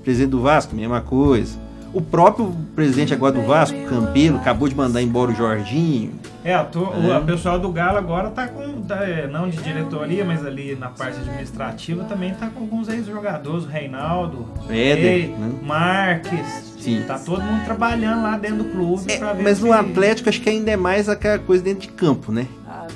presidente 0.03 0.29
do 0.31 0.41
Vasco, 0.41 0.75
mesma 0.75 1.01
coisa. 1.01 1.60
O 1.93 2.01
próprio 2.01 2.55
presidente 2.74 3.13
agora 3.13 3.34
do 3.34 3.41
Vasco, 3.46 3.77
Campelo, 3.86 4.38
acabou 4.38 4.67
de 4.70 4.74
mandar 4.74 5.01
embora 5.01 5.31
o 5.31 5.36
Jorginho. 5.36 6.13
É, 6.43 6.55
a, 6.55 6.63
tu- 6.63 6.79
o 6.79 7.12
É. 7.12 7.17
a 7.17 7.20
pessoal 7.20 7.60
do 7.60 7.70
Galo 7.70 7.98
agora 7.98 8.29
tá 8.29 8.48
com, 8.48 8.81
tá, 8.81 9.03
é, 9.08 9.27
não 9.27 9.50
de 9.50 9.58
diretoria, 9.58 10.24
mas 10.24 10.43
ali 10.46 10.74
na 10.75 10.88
parte 10.88 11.20
administrativa 11.20 12.05
também 12.05 12.34
tá 12.34 12.48
com 12.48 12.62
alguns 12.62 12.88
ex-jogadores, 12.88 13.65
o 13.65 13.67
Reinaldo, 13.67 14.46
Éder, 14.70 15.29
né? 15.38 15.51
Marques. 15.62 16.72
Sim. 16.79 17.03
Tá 17.05 17.20
todo 17.20 17.43
mundo 17.43 17.63
trabalhando 17.65 18.24
lá 18.24 18.38
dentro 18.38 18.60
do 18.60 18.65
clube 18.72 19.12
É, 19.12 19.20
mas 19.43 19.58
se- 19.58 19.63
no 19.63 19.72
Atlético 19.74 20.29
acho 20.29 20.41
que 20.41 20.50
ainda 20.50 20.72
é 20.72 20.77
mais 20.77 21.08
aquela 21.10 21.38
coisa 21.38 21.62
dentro 21.63 21.81
de 21.81 21.89
campo, 21.89 22.31
né? 22.31 22.48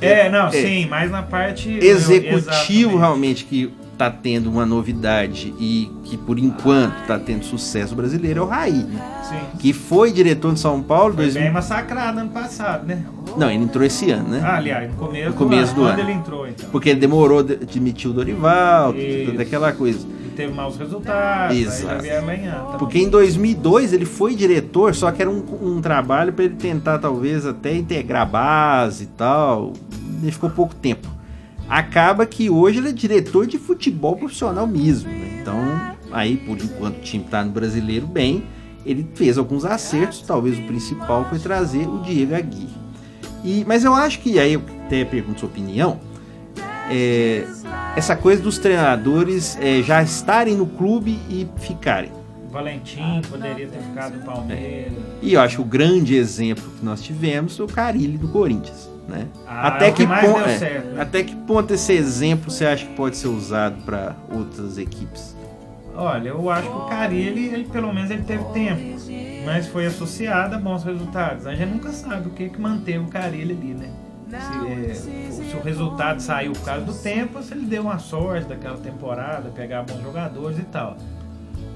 É, 0.02 0.30
não, 0.30 0.48
É. 0.48 0.52
sim, 0.52 0.88
mas 0.90 1.10
na 1.12 1.24
parte 1.24 1.70
Executivo 1.70 2.98
realmente 2.98 3.46
que 3.46 3.72
tá 3.98 4.10
tendo 4.12 4.50
uma 4.52 4.66
novidade 4.66 5.54
e 5.58 5.90
que 6.04 6.18
por 6.18 6.38
enquanto 6.38 6.94
tá 7.08 7.18
tendo 7.18 7.46
sucesso 7.46 7.96
brasileiro 7.96 8.42
é 8.42 8.44
o 8.44 8.46
Raí, 8.46 8.74
né? 8.84 9.02
Sim. 9.30 9.58
que 9.58 9.72
foi 9.72 10.12
diretor 10.12 10.54
de 10.54 10.60
São 10.60 10.84
Paulo 10.84 11.14
Foi 11.14 11.24
2000... 11.24 11.44
bem 11.44 11.52
massacrado 11.54 12.20
ano 12.20 12.30
passado, 12.30 12.86
né? 12.86 13.04
Não, 13.38 13.50
ele 13.50 13.64
entrou 13.64 13.86
esse 13.86 14.12
ano, 14.12 14.28
né? 14.30 14.42
Ah, 14.44 14.58
aliás, 14.58 14.90
no 14.92 14.98
começo, 14.98 15.30
No 15.30 15.34
começo 15.36 15.74
do 15.74 15.82
quando 15.82 15.92
ano. 15.94 16.02
ele 16.02 16.12
entrou, 16.12 16.46
então. 16.48 16.70
Porque 16.72 16.90
ele 16.90 17.00
demorou 17.00 17.42
de 17.42 17.56
de 17.56 17.66
demitir 17.66 18.10
o 18.12 18.14
Dorival, 18.14 18.94
Isso. 18.96 19.32
toda 19.32 19.42
aquela 19.44 19.72
coisa. 19.72 20.06
Teve 20.36 20.54
maus 20.54 20.78
resultados, 20.78 21.58
Exato. 21.58 22.04
aí 22.04 22.22
ganhando. 22.22 22.72
Tá 22.72 22.78
Porque 22.78 23.00
em 23.00 23.10
2002 23.10 23.94
ele 23.94 24.06
foi 24.06 24.36
diretor, 24.36 24.94
só 24.94 25.12
que 25.12 25.22
era 25.22 25.32
um, 25.32 25.44
um 25.62 25.82
trabalho 25.82 26.34
para 26.34 26.46
ele 26.46 26.56
tentar 26.56 27.00
talvez 27.00 27.46
até 27.46 27.76
integrar 27.76 28.24
a 28.24 28.26
base 28.26 29.06
e 29.06 29.08
tal. 29.08 29.74
Ele 30.22 30.32
ficou 30.32 30.50
pouco 30.50 30.76
tempo. 30.76 31.08
Acaba 31.68 32.26
que 32.26 32.50
hoje 32.50 32.78
ele 32.80 32.90
é 32.90 32.92
diretor 32.92 33.48
de 33.48 33.58
futebol 33.58 34.16
profissional 34.16 34.68
mesmo. 34.68 35.10
né? 35.10 35.40
Então, 35.42 35.58
aí 36.12 36.38
por 36.38 36.58
enquanto 36.58 36.98
o 36.98 37.02
time 37.02 37.24
tá 37.24 37.44
no 37.44 37.52
brasileiro 37.52 38.06
bem, 38.06 38.44
ele 38.86 39.08
fez 39.16 39.38
alguns 39.38 39.66
acertos. 39.66 40.22
Talvez 40.22 40.60
o 40.60 40.62
principal 40.64 41.26
foi 41.30 41.40
trazer 41.40 41.88
o 41.88 42.00
Diego 42.00 42.36
Aguirre. 42.36 42.86
E, 43.44 43.64
mas 43.68 43.84
eu 43.84 43.94
acho 43.94 44.20
que 44.20 44.40
aí 44.40 44.54
eu 44.54 44.64
até 44.86 45.06
pergunto 45.06 45.40
sua 45.40 45.50
opinião. 45.50 46.00
É, 46.90 47.46
essa 47.96 48.16
coisa 48.16 48.42
dos 48.42 48.58
treinadores 48.58 49.58
é, 49.62 49.82
já 49.82 50.02
estarem 50.04 50.56
no 50.56 50.66
clube 50.66 51.20
e 51.30 51.48
ficarem. 51.58 52.12
Valentim 52.52 53.22
poderia 53.30 53.68
ter 53.68 53.80
ficado 53.80 54.18
no 54.18 54.24
Palmeiras. 54.24 54.94
E 55.22 55.34
eu 55.34 55.42
acho 55.42 55.58
que 55.58 55.62
o 55.62 55.66
grande 55.66 56.16
exemplo 56.16 56.64
que 56.80 56.86
nós 56.86 57.02
tivemos 57.02 57.58
foi 57.58 57.66
o 57.66 57.70
Carilli 57.70 58.18
do 58.18 58.30
Corinthians, 58.30 58.90
né? 59.10 59.28
Ah, 59.46 59.68
até, 59.68 59.88
é 59.88 59.92
o 59.92 59.94
que 59.94 60.04
que 60.04 60.08
mais 60.08 60.26
pon- 60.26 60.38
deu 60.38 60.46
é, 60.46 60.58
certo, 60.58 60.86
né? 60.88 61.02
até 61.02 61.24
que 61.24 61.36
ponto 61.36 61.74
esse 61.74 61.92
exemplo 61.92 62.50
você 62.50 62.66
acha 62.66 62.86
que 62.86 62.94
pode 62.94 63.18
ser 63.18 63.28
usado 63.28 63.84
para 63.84 64.16
outras 64.32 64.78
equipes? 64.78 65.36
Olha, 65.98 66.30
eu 66.30 66.50
acho 66.50 66.70
que 66.70 66.78
o 66.78 66.86
Carilli, 66.86 67.46
ele, 67.48 67.64
pelo 67.66 67.94
menos 67.94 68.10
ele 68.12 68.24
teve 68.24 68.44
tempo, 68.54 68.82
mas 69.46 69.68
foi 69.68 69.86
associado 69.86 70.56
a 70.56 70.58
bons 70.58 70.84
resultados. 70.84 71.48
A 71.48 71.56
gente 71.56 71.72
nunca 71.72 71.90
sabe 71.92 72.28
o 72.28 72.32
que, 72.32 72.50
que 72.50 72.60
manteve 72.60 73.00
o 73.00 73.08
Carilli 73.08 73.54
ali, 73.54 73.74
né? 73.74 73.90
Se, 74.30 74.68
é, 74.68 74.94
se 75.32 75.56
o 75.56 75.62
resultado 75.62 76.20
saiu 76.22 76.52
por 76.54 76.64
causa 76.66 76.86
do 76.86 76.94
tempo, 76.94 77.42
se 77.44 77.54
ele 77.54 77.66
deu 77.66 77.84
uma 77.84 78.00
sorte 78.00 78.48
daquela 78.48 78.78
temporada, 78.78 79.50
pegar 79.50 79.84
bons 79.84 80.02
jogadores 80.02 80.58
e 80.60 80.64
tal. 80.64 80.98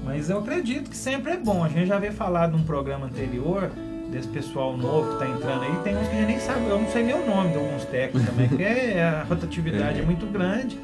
Mas 0.04 0.30
eu 0.30 0.38
acredito 0.38 0.90
que 0.90 0.96
sempre 0.96 1.32
é 1.32 1.36
bom. 1.36 1.62
A 1.64 1.68
gente 1.68 1.86
já 1.86 1.96
havia 1.96 2.12
falado 2.12 2.56
num 2.56 2.64
programa 2.64 3.06
anterior 3.06 3.70
desse 4.10 4.26
pessoal 4.28 4.76
novo 4.76 5.12
que 5.12 5.18
tá 5.20 5.28
entrando 5.28 5.62
aí. 5.62 5.76
Tem 5.84 5.96
uns 5.96 6.08
que 6.08 6.14
a 6.16 6.18
gente 6.18 6.26
nem 6.26 6.40
sabe, 6.40 6.66
eu 6.68 6.80
não 6.80 6.88
sei 6.90 7.04
nem 7.04 7.14
o 7.14 7.26
nome 7.26 7.50
de 7.52 7.58
alguns 7.58 7.84
técnicos 7.84 8.24
também, 8.28 8.48
porque 8.48 8.62
é- 8.64 9.02
a 9.04 9.22
rotatividade 9.24 10.00
é 10.00 10.02
muito 10.02 10.26
grande. 10.26 10.78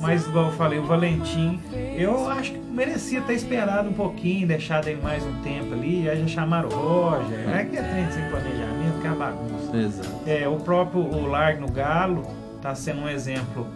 Mas, 0.00 0.26
igual 0.26 0.46
eu 0.46 0.52
falei, 0.52 0.78
o 0.78 0.84
Valentim, 0.84 1.60
eu 1.96 2.28
acho 2.28 2.52
que 2.52 2.58
merecia 2.58 3.20
ter 3.22 3.34
esperado 3.34 3.88
um 3.88 3.92
pouquinho, 3.92 4.46
deixado 4.46 4.88
ele 4.88 5.00
mais 5.02 5.24
um 5.24 5.34
tempo 5.42 5.74
ali, 5.74 6.08
aí 6.08 6.20
já 6.20 6.26
chamaram 6.28 6.68
o 6.68 6.72
Roger. 6.72 7.48
É 7.50 7.64
que 7.64 7.76
é 7.76 7.82
trem 7.82 8.10
sem 8.10 8.28
planejamento, 8.30 9.00
que 9.00 9.06
é 9.06 9.10
uma 9.10 9.26
bagunça. 9.26 9.76
Exato. 9.76 10.20
É, 10.26 10.48
o 10.48 10.56
próprio 10.56 11.00
o 11.00 11.26
Lar 11.26 11.58
no 11.58 11.68
Galo 11.68 12.22
tá 12.62 12.74
sendo 12.74 13.02
um 13.02 13.08
exemplo. 13.08 13.66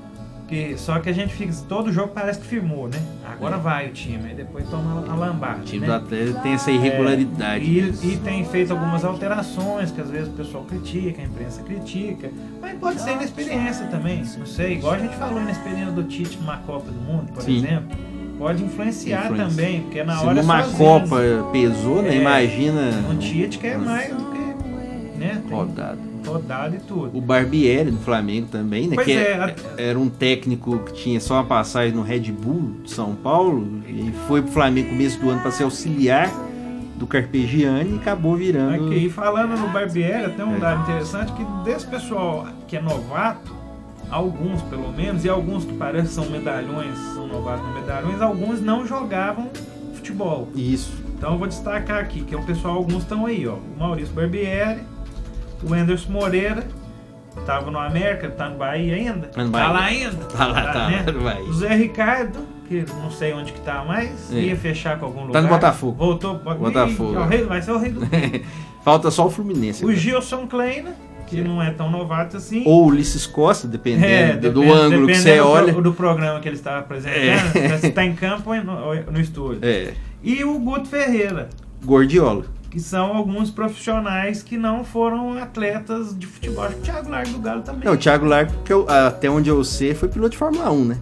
Só 0.77 0.99
que 0.99 1.09
a 1.09 1.13
gente 1.13 1.35
fica. 1.35 1.53
Todo 1.69 1.93
jogo 1.93 2.13
parece 2.15 2.41
que 2.41 2.47
firmou, 2.47 2.89
né? 2.89 3.01
Agora 3.25 3.57
vai 3.57 3.89
o 3.89 3.93
time, 3.93 4.29
aí 4.29 4.35
depois 4.35 4.69
toma 4.69 5.05
a 5.09 5.15
lambada. 5.15 5.61
O 5.61 5.65
time 5.65 5.81
né? 5.81 5.87
do 5.87 5.93
Atlético 5.95 6.41
tem 6.43 6.53
essa 6.53 6.71
irregularidade. 6.71 7.65
E, 7.65 7.83
mesmo. 7.83 8.11
e 8.11 8.17
tem 8.19 8.45
feito 8.45 8.73
algumas 8.73 9.05
alterações 9.05 9.91
que 9.91 10.01
às 10.01 10.11
vezes 10.11 10.29
o 10.29 10.33
pessoal 10.33 10.65
critica, 10.65 11.23
a 11.23 11.25
imprensa 11.25 11.63
critica, 11.63 12.31
mas 12.61 12.79
pode 12.79 13.01
ser 13.01 13.13
inexperiência 13.13 13.87
também, 13.87 14.23
não 14.39 14.47
sei. 14.47 14.75
Igual 14.75 14.95
a 14.95 14.99
gente 14.99 15.17
falou 15.17 15.41
inexperiência 15.41 15.93
do 15.93 16.05
Tite 16.05 16.39
numa 16.39 16.59
Copa 16.59 16.91
do 16.91 17.01
Mundo, 17.01 17.33
por 17.33 17.43
Sim. 17.43 17.59
exemplo, 17.59 17.97
pode 18.39 18.63
influenciar 18.63 19.25
Influencia. 19.25 19.49
também, 19.49 19.81
porque 19.83 20.05
na 20.05 20.17
Se 20.17 20.27
hora 20.27 20.39
é 20.39 20.43
numa 20.43 20.63
sozinho. 20.63 20.79
Copa 20.79 21.17
pesou, 21.53 22.03
né? 22.03 22.15
É. 22.15 22.21
Imagina 22.21 22.81
um 23.11 23.17
Tite 23.17 23.59
que 23.59 23.67
é 23.67 23.77
mais 23.77 24.15
do 24.15 24.25
que 24.31 25.19
né, 25.19 25.43
tem 25.47 25.57
rodado. 25.57 26.12
Rodado 26.25 26.77
e 26.77 26.79
tudo. 26.81 27.17
O 27.17 27.21
Barbieri 27.21 27.91
do 27.91 27.99
Flamengo 27.99 28.49
também, 28.51 28.89
né? 28.89 28.95
Pois 28.95 29.07
que 29.07 29.13
é, 29.13 29.31
é- 29.33 29.35
a- 29.43 29.55
era 29.81 29.99
um 29.99 30.09
técnico 30.09 30.79
que 30.81 30.93
tinha 30.95 31.21
só 31.21 31.35
uma 31.35 31.45
passagem 31.45 31.95
no 31.95 32.03
Red 32.03 32.31
Bull 32.33 32.77
de 32.85 32.91
São 32.91 33.15
Paulo 33.15 33.81
e 33.89 34.13
foi 34.29 34.43
pro 34.43 34.53
Flamengo 34.53 34.89
no 34.89 34.97
começo 34.97 35.19
do 35.21 35.31
ano 35.31 35.41
para 35.41 35.51
ser 35.51 35.65
auxiliar 35.65 36.31
do 36.97 37.07
Carpegiani 37.07 37.95
e 37.95 37.97
acabou 37.97 38.37
virando. 38.37 38.87
Aqui, 38.87 39.07
e 39.07 39.11
falando 39.11 39.59
no 39.59 39.69
Barbieri, 39.69 40.31
tem 40.33 40.45
um 40.45 40.57
É. 40.57 40.59
dado 40.59 40.83
interessante 40.83 41.33
que 41.33 41.45
desse 41.65 41.87
pessoal 41.87 42.47
que 42.69 42.77
é 42.77 42.81
novato, 42.81 43.53
alguns 44.11 44.63
pelo 44.63 44.93
menos, 44.93 45.25
e 45.25 45.29
alguns 45.29 45.65
que 45.65 45.73
parecem 45.73 46.09
são 46.09 46.31
medalhões, 46.31 46.97
são 47.15 47.27
novatos 47.27 47.67
no 47.67 47.75
medalhões, 47.75 48.21
alguns 48.21 48.61
não 48.61 48.87
jogavam 48.87 49.49
futebol. 49.95 50.49
Isso. 50.55 50.93
Então 51.17 51.33
eu 51.33 51.39
vou 51.39 51.47
destacar 51.49 51.99
aqui 52.01 52.21
que 52.23 52.35
o 52.37 52.43
pessoal, 52.43 52.77
alguns 52.77 53.03
estão 53.03 53.27
aí, 53.27 53.47
ó. 53.47 53.55
O 53.55 53.79
Maurício 53.79 54.13
Barbieri, 54.15 54.81
o 55.63 55.73
Anderson 55.75 56.11
Moreira, 56.13 56.65
tava 57.47 57.71
no 57.71 57.79
América, 57.79 58.29
tá 58.31 58.49
no 58.49 58.57
Bahia 58.57 58.95
ainda. 58.97 59.29
Tá 59.29 59.45
no 59.45 59.51
Bahia. 59.51 59.67
Tá 59.67 59.73
lá 59.73 59.85
ainda. 59.85 60.25
Tá 60.27 60.47
lá, 60.47 60.63
tá 60.73 60.89
né? 60.89 61.03
lá 61.07 61.13
no 61.13 61.21
Bahia. 61.23 61.45
O 61.49 61.53
Zé 61.55 61.75
Ricardo, 61.75 62.39
que 62.69 62.85
não 63.03 63.11
sei 63.11 63.33
onde 63.33 63.53
que 63.53 63.61
tá 63.61 63.85
mais, 63.85 64.33
É. 64.33 64.37
ia 64.41 64.57
fechar 64.57 64.99
com 64.99 65.07
algum 65.07 65.21
Tá 65.21 65.27
lugar. 65.27 65.43
no 65.43 65.49
Botafogo. 65.49 65.97
Voltou 65.99 66.39
pro 66.39 66.55
Botafogo, 66.55 67.15
é 67.17 67.19
o 67.21 67.25
é. 67.25 67.29
rei- 67.29 67.45
vai 67.45 67.63
ser 67.63 67.73
o 67.73 67.79
rei 67.79 67.91
do 67.93 68.01
Falta 68.85 69.11
só 69.11 69.27
o 69.27 69.31
Fluminense. 69.31 69.85
O 69.85 69.89
agora. 69.89 70.01
Gilson 70.01 70.47
Kleina, 70.49 70.95
que 71.27 71.41
não 71.41 71.63
é 71.63 71.71
tão 71.71 71.89
novato 71.91 72.37
assim. 72.37 72.65
Ou 72.67 72.83
o 72.85 72.87
Ulisses 72.89 73.27
Costa, 73.27 73.67
dependendo 73.69 74.07
É, 74.07 74.33
do- 74.37 74.51
do 74.53 74.61
depende- 74.61 74.79
ângulo 74.81 75.07
que 75.07 75.15
você 75.15 75.37
do 75.39 75.47
olha. 75.49 75.73
pro- 75.73 75.83
Do, 75.83 75.93
programa 75.95 76.41
que 76.41 76.49
ele 76.49 76.57
estava 76.57 76.81
apresentando, 76.81 77.57
É. 77.57 77.79
se 77.79 77.87
está 77.87 78.05
em 78.05 78.15
campo 78.15 78.51
ou 78.51 78.57
no, 78.63 78.95
no 79.13 79.21
estúdio. 79.21 79.61
É, 79.63 79.93
E 80.23 80.45
o 80.45 80.59
Guto 80.59 80.89
Ferreira, 80.89 81.49
Gordiola. 81.85 82.45
Que 82.73 82.81
são 82.81 83.15
alguns 83.15 83.51
profissionais 83.51 84.43
que 84.43 84.57
não 84.57 84.83
foram 84.83 85.37
atletas 85.37 86.19
de 86.19 86.27
futebol. 86.27 86.65
Acho 86.65 86.77
que 86.77 86.81
o 86.81 86.85
Thiago 86.85 87.11
Largo 87.11 87.31
do 87.33 87.39
Galo 87.39 87.61
também. 87.61 87.85
Não, 87.85 87.93
o 87.93 87.97
Thiago 87.99 88.25
Largo, 88.25 88.51
que 88.65 88.73
eu- 88.73 88.89
até 88.89 89.29
onde 89.29 89.51
eu 89.51 89.63
sei, 89.63 89.95
foi 89.95 90.09
piloto 90.09 90.31
de 90.31 90.39
Fórmula 90.39 90.71
1, 90.71 90.85
né? 90.87 90.99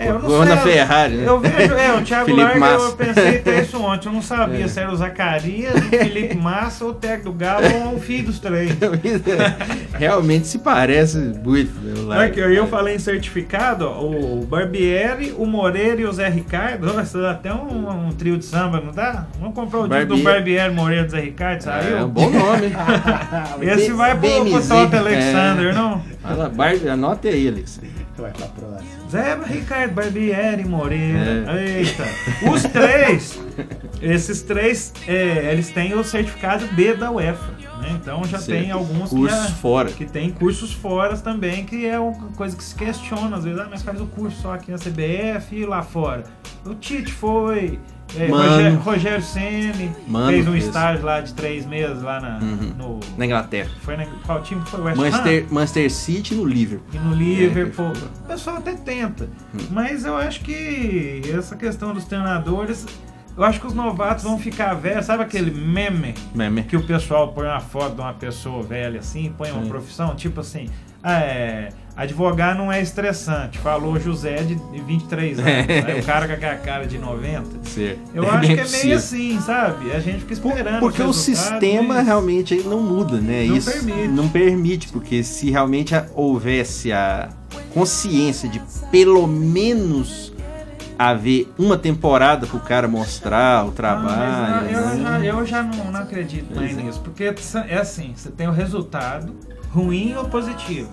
É, 0.00 0.08
eu 0.08 0.18
não 0.18 0.62
sei, 0.62 0.72
Ferrari, 0.72 1.14
né? 1.14 1.24
Eu 1.28 1.40
vejo, 1.40 1.74
é, 1.74 1.92
o 1.96 2.02
Thiago 2.02 2.24
Felipe 2.26 2.42
Largo, 2.42 2.60
Massa. 2.60 2.84
eu 2.86 2.92
pensei 2.92 3.36
até 3.38 3.60
isso 3.60 3.82
ontem. 3.82 4.08
Eu 4.08 4.12
não 4.14 4.22
sabia 4.22 4.64
É. 4.64 4.68
se 4.68 4.80
era 4.80 4.90
o 4.90 4.96
Zacarias, 4.96 5.74
o 5.74 5.82
Felipe 5.82 6.36
Massa, 6.38 6.84
ou 6.84 6.90
o 6.92 6.94
técnico 6.94 7.30
do 7.30 7.32
Galo, 7.34 7.66
ou 7.86 7.96
o 7.96 8.00
filho 8.00 8.24
dos 8.24 8.38
três. 8.38 8.70
Realmente 9.98 10.46
se 10.46 10.58
parece 10.58 11.18
muito. 11.18 11.78
né, 11.80 11.94
o 12.00 12.06
Largo. 12.06 12.24
Aqui, 12.24 12.40
eu 12.40 12.66
falei 12.66 12.94
em 12.96 12.98
certificado, 12.98 13.86
ó, 13.86 14.00
o 14.02 14.46
Barbieri, 14.48 15.34
o 15.36 15.44
Moreira 15.46 16.00
e 16.00 16.04
o 16.06 16.12
Zé 16.12 16.28
Ricardo. 16.28 16.86
Nossa, 16.92 17.20
dá 17.20 17.30
até 17.32 17.52
um, 17.52 18.08
um 18.08 18.12
trio 18.12 18.38
de 18.38 18.44
samba, 18.44 18.80
não 18.80 18.92
dá? 18.92 19.26
Vamos 19.38 19.54
comprar 19.54 19.80
o 19.80 19.88
disco 19.88 20.06
do 20.06 20.16
Barbieri. 20.22 20.24
Barbieri, 20.24 20.74
Moreira 20.74 21.06
e 21.06 21.10
Zé 21.10 21.20
Ricardo, 21.20 21.60
saiu? 21.62 21.98
É 21.98 22.04
um 22.04 22.08
bom 22.08 22.30
nome. 22.30 22.72
Esse 23.62 23.92
vai 23.92 24.16
pro, 24.16 24.28
pro 24.28 24.98
Alexander, 24.98 25.66
é. 25.66 25.72
não? 25.72 26.02
Fala, 26.22 26.48
Bar... 26.48 26.72
Anote 26.90 27.28
aí, 27.28 27.64
Alex. 28.20 28.38
Vai 28.40 28.48
pra 28.48 28.68
próxima. 28.68 29.08
Zé 29.10 29.38
Ricardo, 29.46 29.94
Barbieri, 29.94 30.64
Moreira. 30.64 31.60
Eita. 31.60 32.04
Os 32.52 32.62
três, 32.64 33.38
esses 34.00 34.42
três, 34.42 34.92
é, 35.06 35.52
eles 35.52 35.70
têm 35.70 35.94
o 35.94 36.04
certificado 36.04 36.66
B 36.68 36.94
da 36.94 37.10
UEFA. 37.10 37.50
né? 37.80 37.90
Então 38.00 38.22
já 38.24 38.38
Certo. 38.38 38.60
tem 38.60 38.70
alguns 38.70 39.10
Cursos 39.10 39.38
que 39.40 39.48
já, 39.48 39.54
fora. 39.54 39.90
que 39.90 40.04
tem 40.04 40.30
cursos 40.30 40.72
fora 40.72 41.16
também, 41.16 41.64
que 41.64 41.86
é 41.86 41.98
uma 41.98 42.28
coisa 42.32 42.56
que 42.56 42.62
se 42.62 42.74
questiona 42.74 43.36
às 43.36 43.44
vezes. 43.44 43.58
Ah, 43.58 43.68
mas 43.70 43.82
faz 43.82 44.00
o 44.00 44.06
curso 44.06 44.40
só 44.42 44.54
aqui 44.54 44.70
na 44.70 44.78
CBF 44.78 45.56
e 45.56 45.64
lá 45.64 45.82
fora. 45.82 46.24
O 46.64 46.74
Tite 46.74 47.12
foi. 47.12 47.78
é. 48.18 48.26
Rogério, 48.26 48.78
Rogério 48.78 49.22
fez 49.22 50.48
um 50.48 50.56
estágio 50.56 51.04
lá 51.04 51.20
de 51.20 51.32
três 51.32 51.64
meses 51.64 52.02
lá 52.02 52.20
na, 52.20 52.38
Uhum. 52.38 52.72
no. 52.76 53.00
Na 53.16 53.24
Inglaterra. 53.26 53.70
Foi 53.82 53.96
na, 53.96 54.04
qual 54.26 54.42
time 54.42 54.60
foi? 54.66 54.80
West 54.80 54.98
Ham? 54.98 55.02
Manchester, 55.02 55.46
Manchester 55.50 55.90
City 55.90 56.34
no 56.34 56.44
Liverpool. 56.44 56.88
E 56.92 56.98
no 56.98 57.14
Liverpool. 57.14 57.86
É, 57.92 58.24
O 58.24 58.28
pessoal 58.28 58.56
até 58.56 58.74
tenta. 58.74 59.28
Hum. 59.54 59.58
Mas 59.70 60.04
eu 60.04 60.16
acho 60.16 60.40
que 60.40 61.22
essa 61.34 61.56
questão 61.56 61.94
dos 61.94 62.04
treinadores. 62.04 62.86
Eu 63.36 63.44
acho 63.44 63.60
que 63.60 63.66
os 63.68 63.72
novatos 63.74 64.24
vão 64.24 64.38
ficar 64.38 64.74
velhos. 64.74 65.06
Sabe 65.06 65.22
aquele 65.22 65.50
meme 65.52 66.14
Meme. 66.34 66.64
que 66.64 66.76
o 66.76 66.82
pessoal 66.82 67.28
põe 67.32 67.46
uma 67.46 67.60
foto 67.60 67.94
de 67.94 68.00
uma 68.00 68.12
pessoa 68.12 68.62
velha 68.62 68.98
assim, 69.00 69.32
põe 69.38 69.50
uma 69.52 69.62
Sim. 69.62 69.68
profissão? 69.68 70.14
Tipo 70.16 70.40
assim, 70.40 70.68
é, 71.04 71.68
advogar 71.96 72.54
não 72.56 72.70
é 72.72 72.80
estressante. 72.80 73.58
Falou 73.58 73.98
José 73.98 74.36
de 74.42 74.54
23 74.86 75.38
anos. 75.38 75.48
Aí 75.86 76.00
o 76.00 76.04
cara 76.04 76.26
com 76.26 76.32
aquela 76.34 76.56
cara 76.56 76.86
de 76.86 76.98
90. 76.98 77.68
Certo. 77.68 77.98
Eu 78.14 78.24
É 78.24 78.28
acho 78.28 78.40
que 78.40 78.46
é 78.46 78.48
meio 78.56 78.62
possível. 78.66 78.96
assim, 78.96 79.40
sabe? 79.40 79.92
A 79.92 80.00
gente 80.00 80.20
fica 80.20 80.32
esperando. 80.34 80.80
Porque 80.80 81.02
o 81.02 81.12
sistema 81.12 81.94
mas- 81.94 82.06
realmente 82.06 82.54
ele 82.54 82.68
não 82.68 82.80
muda, 82.82 83.18
né? 83.20 83.44
Não 83.44 83.56
Isso 83.56 83.70
permite. 83.72 84.08
não 84.08 84.28
permite, 84.28 84.88
porque 84.88 85.22
se 85.22 85.50
realmente 85.50 85.94
a- 85.94 86.06
houvesse 86.14 86.92
a 86.92 87.28
consciência 87.74 88.48
de 88.48 88.60
pelo 88.90 89.26
menos 89.26 90.32
haver 90.98 91.50
uma 91.58 91.78
temporada 91.78 92.46
pro 92.46 92.60
cara 92.60 92.86
mostrar 92.86 93.62
o 93.62 93.66
Não, 93.68 93.72
trabalho. 93.72 94.68
eu, 94.70 94.80
né? 94.96 95.00
já, 95.02 95.24
eu 95.24 95.46
já 95.46 95.62
não, 95.62 95.90
não 95.90 96.00
acredito 96.00 96.54
mais 96.54 96.76
é. 96.76 96.82
nisso. 96.82 97.00
Porque 97.00 97.24
é 97.24 97.78
assim, 97.78 98.12
você 98.14 98.30
tem 98.30 98.46
o 98.48 98.52
resultado 98.52 99.34
ruim 99.72 100.14
ou 100.16 100.24
positivo. 100.26 100.90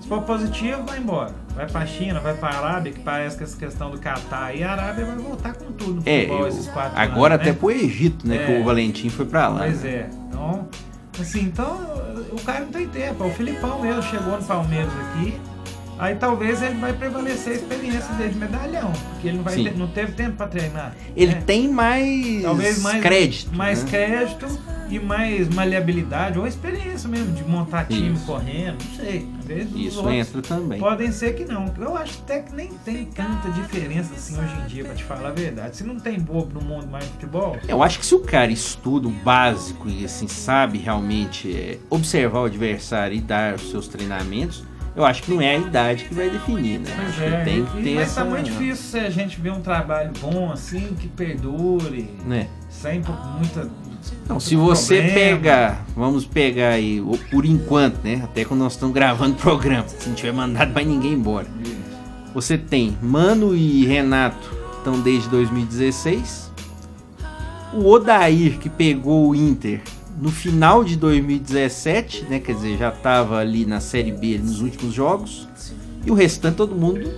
Se 0.00 0.06
for 0.08 0.22
positivo, 0.22 0.82
vai 0.86 0.98
embora. 0.98 1.32
Vai 1.54 1.66
pra 1.66 1.84
China, 1.84 2.20
vai 2.20 2.34
pra 2.34 2.50
Arábia, 2.50 2.92
que 2.92 3.00
parece 3.00 3.36
que 3.36 3.42
essa 3.42 3.56
questão 3.56 3.90
do 3.90 3.98
Catar 3.98 4.54
e 4.54 4.62
a 4.62 4.70
Arábia 4.72 5.04
vai 5.06 5.16
voltar 5.16 5.54
com 5.54 5.72
tudo 5.72 5.94
no 5.94 6.02
É, 6.06 6.20
futebol 6.20 6.40
eu- 6.42 6.48
esses 6.48 6.68
quatro 6.68 6.98
agora 6.98 7.34
anos, 7.34 7.42
até 7.46 7.52
né? 7.52 7.58
pro 7.58 7.70
Egito, 7.70 8.26
né? 8.28 8.38
Que 8.46 8.52
É. 8.52 8.60
o 8.60 8.64
Valentim 8.64 9.08
foi 9.08 9.26
pra 9.26 9.48
lá. 9.48 9.58
Pois 9.60 9.82
né? 9.82 9.90
é. 9.90 10.10
Então, 10.28 10.68
assim, 11.20 11.40
então 11.40 11.76
o 12.30 12.40
cara 12.42 12.60
não 12.60 12.68
tem 12.68 12.86
tempo. 12.88 13.24
O 13.24 13.30
Filipão 13.30 13.80
mesmo 13.82 14.02
chegou 14.04 14.38
no 14.38 14.44
Palmeiras 14.44 14.92
aqui. 14.92 15.40
Aí 15.98 16.14
talvez 16.16 16.62
ele 16.62 16.76
vai 16.76 16.92
prevalecer 16.92 17.52
a 17.54 17.56
experiência 17.56 18.14
dele 18.14 18.30
de 18.30 18.38
medalhão. 18.38 18.92
Porque 19.12 19.28
ele 19.28 19.36
não, 19.38 19.44
vai 19.44 19.54
ter- 19.56 19.76
não 19.76 19.88
teve 19.88 20.12
tempo 20.12 20.36
pra 20.36 20.46
treinar. 20.46 20.94
Ele 21.16 21.34
né? 21.34 21.42
tem 21.44 21.68
mais, 21.68 22.42
Talvez 22.42 22.82
mais 22.82 23.02
crédito. 23.02 23.54
mais 23.56 23.82
né? 23.84 23.90
crédito 23.90 24.46
e 24.90 24.98
mais 24.98 25.48
maleabilidade 25.50 26.38
ou 26.38 26.46
experiência 26.46 27.08
mesmo 27.10 27.32
de 27.34 27.44
montar 27.44 27.84
time 27.86 28.14
Isso. 28.14 28.24
correndo, 28.24 28.78
não 28.82 28.96
sei. 28.96 29.28
Às 29.40 29.44
vezes 29.44 29.68
Isso 29.74 30.08
entra 30.08 30.40
também. 30.40 30.78
Podem 30.78 31.12
ser 31.12 31.34
que 31.34 31.44
não. 31.44 31.72
Eu 31.78 31.96
acho 31.96 32.18
até 32.24 32.40
que 32.40 32.54
nem 32.54 32.68
tem 32.84 33.04
tanta 33.04 33.50
diferença 33.50 34.14
assim 34.14 34.38
hoje 34.38 34.54
em 34.62 34.66
dia, 34.66 34.84
pra 34.84 34.94
te 34.94 35.04
falar 35.04 35.28
a 35.28 35.32
verdade. 35.32 35.76
Se 35.76 35.84
não 35.84 35.98
tem 35.98 36.18
bobo 36.18 36.58
no 36.58 36.64
mundo 36.66 36.86
mais 36.86 37.04
de 37.04 37.10
futebol, 37.10 37.58
Eu 37.68 37.82
acho 37.82 37.98
que 37.98 38.06
se 38.06 38.14
o 38.14 38.20
cara 38.20 38.50
estuda 38.50 39.08
o 39.08 39.10
básico 39.10 39.88
e 39.88 40.04
assim 40.04 40.26
sabe 40.28 40.78
realmente 40.78 41.54
é, 41.54 41.78
observar 41.90 42.40
o 42.40 42.44
adversário 42.44 43.16
e 43.16 43.20
dar 43.20 43.56
os 43.56 43.70
seus 43.70 43.88
treinamentos, 43.88 44.64
eu 44.98 45.04
acho 45.04 45.22
que 45.22 45.30
não 45.32 45.40
é 45.40 45.54
a 45.54 45.58
idade 45.58 46.04
que 46.04 46.14
vai 46.14 46.28
definir, 46.28 46.80
né? 46.80 46.90
Pois 46.96 47.08
acho 47.10 47.22
é, 47.22 47.38
que 47.38 47.44
tem 47.44 47.64
que 47.64 47.82
ter 47.84 47.94
mas 47.94 48.02
essa. 48.08 48.24
tá 48.24 48.28
muito 48.28 48.44
difícil 48.46 48.76
se 48.76 48.98
a 48.98 49.08
gente 49.10 49.40
ver 49.40 49.52
um 49.52 49.60
trabalho 49.60 50.10
bom 50.20 50.50
assim, 50.52 50.94
que 50.98 51.06
perdure, 51.06 52.10
Né? 52.26 52.48
sem 52.68 53.00
muita. 53.00 53.70
Não, 54.28 54.40
se 54.40 54.56
você 54.56 54.96
problema. 54.96 55.14
pegar, 55.14 55.86
vamos 55.96 56.24
pegar 56.24 56.70
aí, 56.70 57.00
por 57.30 57.44
enquanto, 57.44 58.02
né? 58.02 58.20
Até 58.24 58.44
quando 58.44 58.60
nós 58.60 58.72
estamos 58.72 58.92
gravando 58.94 59.34
o 59.34 59.36
programa, 59.38 59.86
se 59.86 60.08
não 60.08 60.16
tiver 60.16 60.32
mandado 60.32 60.72
mais 60.74 60.86
ninguém 60.86 61.12
embora. 61.12 61.46
Você 62.34 62.58
tem 62.58 62.96
Mano 63.00 63.54
e 63.54 63.86
Renato, 63.86 64.50
estão 64.78 65.00
desde 65.00 65.28
2016. 65.28 66.50
O 67.72 67.88
Odair, 67.88 68.58
que 68.58 68.68
pegou 68.68 69.28
o 69.30 69.34
Inter 69.34 69.80
no 70.20 70.30
final 70.30 70.82
de 70.84 70.96
2017, 70.96 72.24
né? 72.28 72.38
Quer 72.38 72.54
dizer, 72.54 72.76
já 72.78 72.88
estava 72.90 73.38
ali 73.38 73.64
na 73.64 73.80
Série 73.80 74.12
B 74.12 74.38
nos 74.38 74.60
últimos 74.60 74.94
jogos. 74.94 75.48
E 76.04 76.10
o 76.10 76.14
restante, 76.14 76.56
todo 76.56 76.74
mundo 76.74 77.08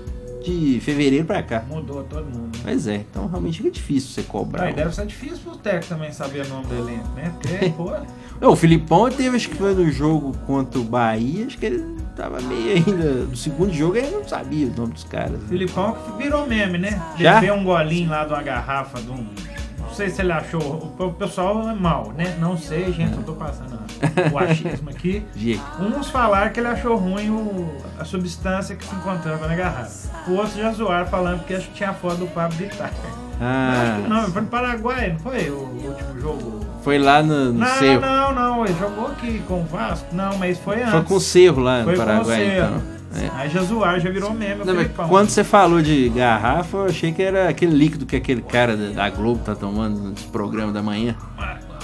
de 0.44 0.80
fevereiro 0.80 1.26
pra 1.26 1.42
cá. 1.42 1.64
Mudou 1.68 2.02
todo 2.04 2.24
mundo. 2.24 2.56
né? 2.56 2.62
Mas 2.64 2.86
é, 2.86 2.96
então 2.96 3.26
realmente 3.26 3.58
fica 3.58 3.70
difícil 3.70 4.10
você 4.10 4.22
cobrar. 4.22 4.68
Ah, 4.68 4.72
deve 4.72 4.94
ser 4.94 5.06
difícil 5.06 5.38
pro 5.44 5.56
técnico 5.56 5.88
também 5.88 6.12
saber 6.12 6.46
o 6.46 6.48
nome 6.48 6.66
do 6.66 6.74
elenco, 6.76 7.08
né? 7.14 7.32
Porque, 7.40 7.68
pô. 7.76 7.92
Não, 8.40 8.52
o 8.52 8.56
Filipão 8.56 9.10
teve, 9.10 9.36
acho 9.36 9.50
que 9.50 9.56
foi 9.56 9.74
no 9.74 9.90
jogo 9.92 10.34
contra 10.46 10.80
o 10.80 10.84
Bahia, 10.84 11.46
acho 11.46 11.58
que 11.58 11.66
ele 11.66 11.84
tava 12.16 12.40
meio 12.40 12.74
ainda. 12.74 13.04
No 13.26 13.36
segundo 13.36 13.70
jogo 13.72 13.96
ele 13.96 14.10
não 14.10 14.26
sabia 14.26 14.66
o 14.66 14.70
nome 14.74 14.94
dos 14.94 15.04
caras. 15.04 15.32
né? 15.32 15.46
Filipão 15.48 15.92
que 15.94 16.22
virou 16.22 16.46
meme, 16.46 16.78
né? 16.78 17.00
Já? 17.18 17.38
Bebeu 17.38 17.54
um 17.56 17.64
golinho 17.64 18.08
lá 18.08 18.24
de 18.24 18.32
uma 18.32 18.42
garrafa 18.42 18.98
de 19.00 19.10
um. 19.10 19.26
Não 19.90 19.96
sei 19.96 20.08
se 20.08 20.22
ele 20.22 20.32
achou. 20.32 20.94
O 20.98 21.12
pessoal 21.12 21.68
é 21.68 21.74
mal, 21.74 22.12
né? 22.16 22.36
Não 22.40 22.56
sei, 22.56 22.92
gente, 22.92 23.16
eu 23.16 23.22
tô 23.24 23.32
passando 23.34 23.78
o 24.32 24.38
achismo 24.38 24.88
aqui. 24.90 25.26
Uns 25.80 26.08
falaram 26.08 26.50
que 26.52 26.60
ele 26.60 26.68
achou 26.68 26.96
ruim 26.96 27.28
o- 27.28 27.68
a 27.98 28.04
substância 28.04 28.76
que 28.76 28.84
se 28.86 28.94
encontrava 28.94 29.46
na 29.48 29.54
garrafa. 29.56 30.08
O 30.28 30.34
outro 30.36 30.58
já 30.58 30.70
zoaram 30.72 31.06
falando 31.06 31.44
que 31.44 31.52
acho 31.54 31.66
que 31.68 31.74
tinha 31.74 31.92
foto 31.92 32.18
do 32.18 32.26
Pablo 32.28 32.56
Vittar. 32.56 32.92
Ah, 33.42 33.72
Acho 33.94 34.02
que 34.02 34.08
não, 34.08 34.30
foi 34.30 34.42
no 34.42 34.48
Paraguai, 34.48 35.12
não 35.12 35.18
foi 35.18 35.50
o 35.50 35.54
último 35.58 36.20
jogo? 36.20 36.60
foi 36.82 36.98
lá 36.98 37.22
no, 37.22 37.46
no 37.46 37.52
Não, 37.54 37.66
Cerro. 37.78 38.00
não, 38.02 38.34
não, 38.34 38.64
ele 38.66 38.74
jogou 38.78 39.06
aqui 39.08 39.38
com 39.48 39.60
o 39.62 39.64
Vasco. 39.64 40.06
Não, 40.14 40.36
mas 40.38 40.58
foi 40.58 40.80
antes. 40.82 40.92
Foi 40.92 41.02
com 41.02 41.14
o 41.14 41.20
Cerro 41.20 41.60
lá 41.62 41.82
Foi 41.82 41.92
no 41.92 41.98
com 41.98 42.02
o 42.02 42.06
Paraguai, 42.06 42.36
Cerro. 42.38 42.66
então. 42.76 42.99
É. 43.14 43.28
Aí 43.34 43.50
já 43.50 43.62
zoaram, 43.62 43.98
já 43.98 44.10
virou 44.10 44.32
meme. 44.32 44.64
Não, 44.64 45.08
quando 45.08 45.30
você 45.30 45.42
falou 45.42 45.82
de 45.82 46.08
garrafa, 46.10 46.76
eu 46.76 46.84
achei 46.86 47.12
que 47.12 47.22
era 47.22 47.48
aquele 47.48 47.72
líquido 47.76 48.06
que 48.06 48.14
aquele 48.14 48.42
cara 48.42 48.76
da, 48.76 49.10
Globo 49.10 49.42
tá 49.44 49.54
tomando 49.54 50.10
nos 50.10 50.22
programas 50.24 50.72
da 50.72 50.82
manhã. 50.82 51.16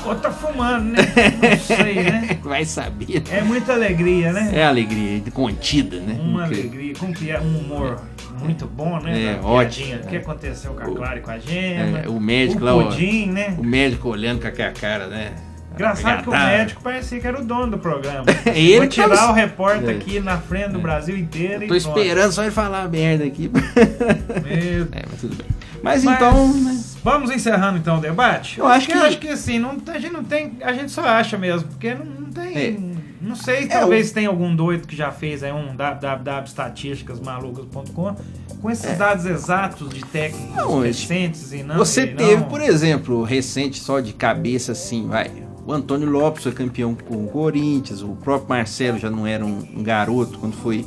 Ou 0.05 0.15
tá 0.15 0.31
fumando, 0.31 0.93
né? 0.93 0.99
Não 1.43 1.59
sei, 1.59 1.95
né? 1.95 2.39
Vai 2.45 2.65
saber. 2.65 3.25
É 3.29 3.43
muita 3.43 3.73
alegria, 3.73 4.33
né? 4.33 4.53
É 4.55 4.65
alegria 4.65 5.21
contida, 5.33 5.99
né? 5.99 6.17
Uma 6.21 6.43
Porque- 6.47 6.61
alegria, 6.61 6.95
com 6.95 7.13
pia- 7.13 7.41
um 7.41 7.59
humor 7.59 8.01
muito 8.41 8.67
bom, 8.67 9.01
né? 9.01 9.33
É, 9.33 9.41
ótimo. 9.43 9.97
O 9.97 10.07
que 10.07 10.17
é. 10.17 10.19
aconteceu 10.19 10.75
com 10.75 10.81
a 10.83 10.95
Clara 10.95 11.19
e 11.19 11.23
com 11.23 11.31
a 11.33 11.39
Gema? 11.39 11.99
É, 12.01 12.09
o 12.09 12.21
médico 12.21 12.63
o 12.63 12.65
lá, 12.65 12.77
ó, 12.77 12.85
pudim, 12.85 13.27
né? 13.33 13.57
O 13.59 13.65
médico 13.65 14.09
olhando 14.11 14.41
com 14.43 14.47
aquela 14.47 14.73
cara, 14.73 15.09
né? 15.09 15.33
Engraçado 15.77 16.23
que 16.25 16.29
o 16.29 16.33
médico 16.33 16.83
parecia 16.83 17.21
que 17.21 17.27
era 17.27 17.41
o 17.41 17.45
dono 17.45 17.71
do 17.73 17.79
programa. 17.79 18.25
Ele 18.53 18.79
Vou 18.79 18.87
tirar 18.89 19.09
tava- 19.11 19.31
o 19.31 19.35
repórter 19.35 19.91
É. 19.91 19.93
aqui 19.93 20.19
na 20.21 20.39
frente 20.39 20.71
do 20.71 20.81
Brasil 20.81 21.17
inteiro 21.17 21.63
Eu 21.65 21.69
tô 21.69 21.75
e 21.77 21.81
pronto. 21.81 21.99
esperando 21.99 22.33
só 22.33 22.43
ele 22.43 22.51
falar 22.51 22.89
merda 22.89 23.25
aqui. 23.25 23.49
Meu 23.53 24.89
É, 24.93 25.03
mas 25.11 25.21
tudo 25.21 25.37
bem. 25.37 25.47
Mas, 25.83 26.03
Mas 26.03 26.17
então, 26.17 26.49
né? 26.55 26.81
Vamos 27.05 27.31
encerrando 27.31 27.77
então 27.79 27.99
o 27.99 28.01
debate? 28.01 28.59
Eu 28.59 28.67
acho 28.67 28.87
Porque 28.87 28.99
que- 29.01 29.07
acho 29.07 29.19
que 29.19 29.29
assim, 29.29 29.59
não, 29.59 29.77
a 29.89 29.99
gente 29.99 30.13
não 30.13 30.25
tem. 30.25 30.55
A 30.63 30.73
gente 30.73 30.91
só 30.91 31.03
acha 31.05 31.37
mesmo, 31.39 31.69
porque 31.69 31.95
não, 31.95 32.05
não 32.05 32.31
tem. 32.33 32.57
É. 32.57 32.77
Não 33.21 33.37
sei, 33.37 33.65
É, 33.65 33.67
talvez 33.67 34.11
tenha 34.13 34.29
algum 34.29 34.55
doido 34.57 34.87
que 34.87 34.95
já 34.97 35.11
fez 35.13 35.43
aí 35.43 35.53
um 35.53 35.75
www.estatísticasmalucas.com 35.77 38.17
com 38.61 38.71
esses 38.71 38.97
dados 38.97 39.27
exatos 39.27 39.89
de 39.91 40.01
técnicos 40.05 40.57
É. 40.57 40.61
Não, 40.61 40.81
recentes 40.81 41.53
e 41.53 41.63
não. 41.63 41.77
Você 41.77 42.05
e 42.05 42.11
não- 42.11 42.17
teve, 42.17 42.45
por 42.45 42.61
exemplo, 42.61 43.23
recente 43.23 43.81
só 43.81 44.01
de 44.01 44.13
cabeça 44.13 44.73
assim, 44.73 45.07
vai. 45.09 45.31
O 45.67 45.73
Antônio 45.73 46.09
Lopes 46.09 46.45
foi 46.45 46.53
campeão 46.53 46.95
com 46.95 47.25
o 47.25 47.29
Corinthians, 47.29 48.01
o 48.01 48.11
próprio 48.11 48.51
Marcelo 48.51 48.99
já 48.99 49.11
não 49.11 49.27
era 49.27 49.45
um, 49.45 49.83
garoto 49.83 50.39
quando 50.39 50.55
foi 50.55 50.87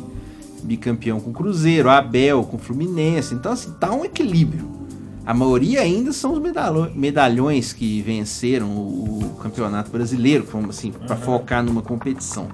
bicampeão 0.63 1.19
com 1.19 1.31
o 1.31 1.33
Cruzeiro, 1.33 1.89
o 1.89 1.91
Abel 1.91 2.43
com 2.43 2.55
o 2.55 2.59
Fluminense. 2.59 3.35
Então, 3.35 3.51
assim, 3.51 3.73
tá 3.73 3.91
um 3.91 4.05
equilíbrio. 4.05 4.69
A 5.25 5.33
maioria 5.33 5.81
ainda 5.81 6.13
são 6.13 6.33
os 6.33 6.41
medalhões 6.95 7.73
que 7.73 8.01
venceram 8.01 8.69
o, 8.69 9.37
campeonato 9.41 9.91
brasileiro, 9.91 10.47
assim, 10.69 10.91
para 10.91 11.17
focar 11.17 11.61
numa 11.61 11.81
competição. 11.81 12.47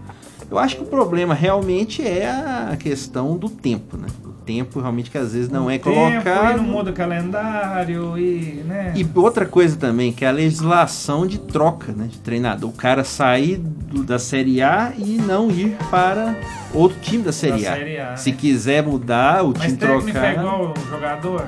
Eu 0.49 0.57
acho 0.57 0.77
que 0.77 0.83
o 0.83 0.88
problema 0.88 1.33
realmente 1.33 2.01
é 2.01 2.27
a 2.27 2.75
questão 2.75 3.38
do 3.38 3.49
tempo, 3.49 3.97
né? 3.97 4.07
Tempo 4.45 4.79
realmente 4.79 5.10
que 5.10 5.17
às 5.17 5.34
vezes 5.34 5.49
não 5.49 5.69
é 5.69 5.79
colocado. 5.79 6.53
E 6.53 6.62
não 6.62 6.63
muda 6.63 6.91
o 6.91 6.93
calendário 6.93 8.17
e. 8.17 8.63
né? 8.65 8.93
E 8.95 9.05
outra 9.15 9.45
coisa 9.45 9.75
também, 9.75 10.12
que 10.13 10.23
é 10.23 10.27
a 10.27 10.31
legislação 10.31 11.25
de 11.25 11.39
troca 11.39 11.91
né, 11.91 12.08
de 12.10 12.19
treinador. 12.19 12.69
O 12.69 12.73
cara 12.73 13.03
sair 13.03 13.58
do- 13.58 14.03
da 14.03 14.19
Série 14.19 14.62
A 14.62 14.93
e 14.97 15.17
não 15.17 15.49
ir 15.49 15.75
para 15.89 16.36
outro 16.73 16.97
time 17.01 17.23
da 17.23 17.31
Série, 17.31 17.63
Da 17.63 17.71
A. 17.71 17.75
Série 17.75 17.97
A, 17.99 18.15
Se 18.17 18.31
né? 18.31 18.38
quiser 18.39 18.84
mudar, 18.84 19.43
o 19.43 19.49
Mas 19.58 19.62
time 19.63 19.77
trocar. 19.77 20.25
é 20.25 20.34
igual 20.34 20.73
o 20.77 20.89
jogador? 20.89 21.47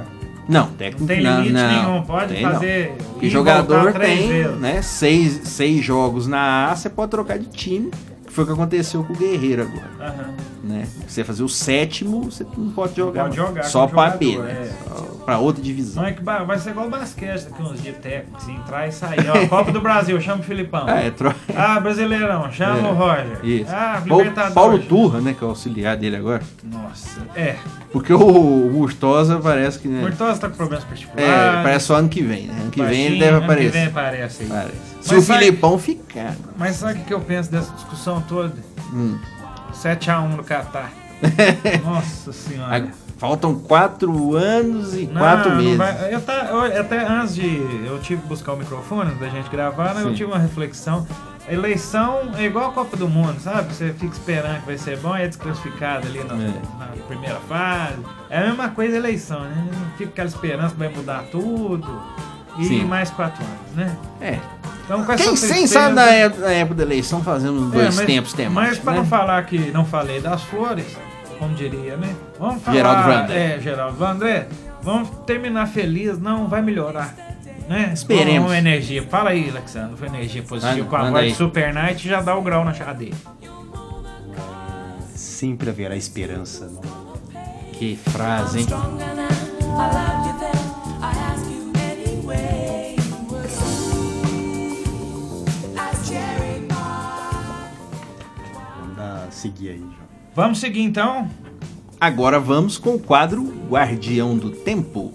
Não, 0.50 0.68
técnico 0.68 1.02
Não 1.02 1.08
tem 1.08 1.20
limite 1.20 1.52
não, 1.52 1.92
nenhum, 1.92 2.04
pode 2.04 2.34
tem 2.34 2.42
fazer. 2.42 2.94
E 3.22 3.30
jogador 3.30 3.92
tem 3.94 4.28
vezes. 4.30 4.58
né, 4.60 4.82
seis, 4.82 5.42
seis 5.44 5.84
jogos 5.84 6.26
na 6.26 6.72
A, 6.72 6.76
você 6.76 6.90
pode 6.90 7.12
trocar 7.12 7.38
de 7.38 7.48
time. 7.48 7.92
Foi 8.38 8.44
o 8.44 8.48
que 8.48 8.54
aconteceu 8.54 9.04
com 9.04 9.14
o 9.14 9.16
Guerreiro 9.16 9.64
agora. 9.64 9.90
Aham. 10.00 10.34
Né? 10.64 10.88
Você 11.08 11.24
fazer 11.24 11.42
o 11.42 11.50
sétimo, 11.50 12.26
você 12.26 12.46
não 12.56 12.70
pode 12.70 12.96
jogar. 12.96 13.24
pode 13.24 13.36
jogar 13.36 13.64
Só 13.64 13.88
para 13.88 14.12
B, 14.16 14.38
né? 14.38 14.52
é. 14.52 14.72
Pra 15.26 15.40
outra 15.40 15.62
divisão. 15.64 16.04
Não 16.04 16.10
é 16.10 16.14
que 16.14 16.22
vai 16.22 16.60
ser 16.60 16.70
igual 16.70 16.86
o 16.86 16.90
basquete 16.90 17.46
daqui 17.46 17.64
uns 17.64 17.82
dias 17.82 17.98
técnicos, 17.98 18.44
assim, 18.44 18.56
entrar 18.56 18.88
e 18.88 18.92
sair. 18.92 19.26
Ó, 19.28 19.48
Copa 19.50 19.72
do 19.72 19.82
Brasil, 19.82 20.22
chama 20.22 20.42
o 20.42 20.44
Filipão. 20.44 20.86
Ah, 20.88 21.00
é, 21.02 21.10
tro... 21.10 21.34
Ah, 21.56 21.80
Brasileirão, 21.80 22.52
chama 22.52 22.78
É, 22.88 22.92
o 22.92 22.94
Roger. 22.94 23.40
Isso. 23.44 23.72
Ah, 23.74 24.02
Libertadores. 24.06 24.54
Paulo 24.54 24.80
Turra, 24.80 25.20
né, 25.20 25.34
que 25.36 25.44
é 25.44 25.48
o 25.48 25.50
auxiliar 25.50 25.98
dele 25.98 26.18
agora. 26.18 26.44
Nossa. 26.64 27.22
É. 27.36 27.56
Porque 27.92 28.14
o, 28.14 28.20
Murtosa 28.72 29.40
parece 29.40 29.80
que, 29.80 29.88
O 29.88 29.92
né? 29.92 30.02
Murtosa 30.02 30.40
tá 30.40 30.48
com 30.50 30.56
problemas 30.58 30.84
É, 30.86 30.88
particulares. 30.88 31.64
parece 31.64 31.86
só 31.88 31.96
ano 31.96 32.08
que 32.10 32.22
vem, 32.22 32.46
né? 32.48 32.56
Ano 32.62 32.70
que 32.72 32.84
vem 32.84 33.06
ele 33.06 33.16
baixinho, 33.16 33.20
deve 33.20 33.32
ano 33.32 33.40
que 33.40 33.46
aparecer. 33.46 33.72
vem 33.72 33.86
aparece 33.88 34.44
aí. 34.44 34.50
Parece. 34.50 34.97
Se 35.08 35.14
Mas 35.16 35.24
o 35.24 35.28
sabe- 35.28 35.40
Filipão 35.46 35.80
ficar. 35.80 36.36
Mas 36.58 36.76
sabe 36.76 37.00
o 37.00 37.04
que 37.06 37.14
eu 37.14 37.22
penso 37.22 37.50
dessa 37.52 37.74
discussão 37.74 38.22
toda? 38.22 38.56
Hum. 38.94 39.18
7x1 39.74 40.36
no 40.36 40.44
Catar. 40.44 40.92
Nossa 41.84 42.32
senhora. 42.34 42.90
Faltam 43.18 43.56
quatro 43.58 44.36
anos 44.36 44.94
e 44.94 45.08
Não, 45.08 45.20
quatro 45.22 45.50
não 45.50 45.58
meses. 45.62 45.78
vai- 45.78 46.14
eu, 46.14 46.22
tá- 46.22 46.48
eu- 46.52 46.80
até 46.82 47.08
antes 47.08 47.34
de. 47.36 47.48
Eu 47.86 48.00
tive 48.00 48.22
que 48.22 48.28
buscar 48.28 48.54
o 48.54 48.58
microfone 48.58 49.16
da 49.16 49.28
gente 49.28 49.50
gravar, 49.50 49.96
né, 49.96 50.04
eu 50.04 50.14
tive 50.14 50.26
uma 50.26 50.38
reflexão. 50.38 51.08
Eleição 51.50 52.32
é 52.38 52.44
igual 52.44 52.70
a 52.70 52.74
Copa 52.74 52.96
do 52.98 53.08
Mundo, 53.08 53.40
sabe? 53.40 53.74
Você 53.74 53.94
fica 53.94 54.14
esperando 54.14 54.60
que 54.60 54.66
vai 54.68 54.78
ser 54.78 54.98
bom 55.00 55.16
e 55.18 55.22
é 55.22 55.28
desclassificado 55.28 56.06
ali 56.06 56.22
na, 56.26 56.34
É. 56.36 56.54
na 56.78 57.04
primeira 57.08 57.40
fase. 57.48 57.96
É 58.30 58.40
a 58.40 58.48
mesma 58.48 58.70
coisa 58.70 58.96
a 58.96 58.98
eleição, 59.00 59.40
né? 59.42 59.68
Fica 59.98 60.10
aquela 60.12 60.28
esperança 60.28 60.74
que 60.74 60.80
vai 60.80 60.90
mudar 60.90 61.24
tudo. 61.32 61.88
E 62.60 62.66
Sim. 62.66 62.86
mais 62.86 63.10
quatro 63.12 63.44
anos, 63.44 63.76
né? 63.76 63.96
É. 64.22 64.40
Então, 64.86 65.04
com 65.04 65.12
essa 65.12 65.24
Quem, 65.24 65.34
tristeza- 65.36 65.68
sabe 65.68 65.96
na 65.96 66.06
época, 66.06 66.76
da 66.76 66.84
eleição 66.84 67.22
fazendo 67.24 67.68
É, 67.70 67.72
dois 67.84 67.96
mas- 67.98 68.06
tempos 68.06 68.32
Mas 68.34 68.38
temáticos, 68.46 68.80
para 68.80 68.94
né? 68.94 68.98
não 69.00 69.06
falar 69.06 69.46
que 69.46 69.58
não 69.72 69.86
falei 69.86 70.22
das 70.22 70.44
flores, 70.44 70.86
como 71.38 71.54
diria, 71.54 71.98
né? 71.98 72.16
Vamos 72.40 72.64
falar. 72.64 72.78
Geraldo 72.78 73.04
Vandré. 73.04 73.56
É, 73.56 73.60
Geraldo 73.60 73.98
Vandré. 73.98 74.48
Vamos 74.82 75.10
terminar 75.26 75.68
feliz, 75.68 76.18
não 76.18 76.48
vai 76.48 76.62
melhorar. 76.62 77.14
Né? 77.68 77.92
Esperemos. 77.94 78.44
Vamos, 78.50 78.54
energia. 78.54 79.04
Fala 79.10 79.32
aí, 79.32 79.50
Alexandre. 79.50 79.98
Foi 79.98 80.08
energia 80.08 80.42
positiva 80.42 80.88
com 80.88 80.96
a 80.96 81.12
voz 81.12 81.28
de 81.28 81.36
Super 81.36 81.74
Night 81.74 82.08
já 82.08 82.22
dá 82.22 82.34
o 82.36 82.42
grau 82.42 82.64
na 82.64 82.74
chadeira. 82.74 83.16
Sempre 85.14 85.70
haverá 85.70 85.96
esperança. 85.98 86.66
Não? 86.68 86.82
Que 87.74 87.98
frase, 88.10 88.60
hein? 88.60 88.68
Seguir 99.48 99.70
aí, 99.70 99.80
João. 99.80 100.08
Vamos 100.36 100.60
seguir 100.60 100.82
então. 100.82 101.30
Agora 102.00 102.40
vamos 102.40 102.78
com 102.78 102.96
o 102.96 103.00
quadro 103.00 103.44
Guardião 103.70 104.38
do 104.38 104.52
Tempo. 104.52 105.14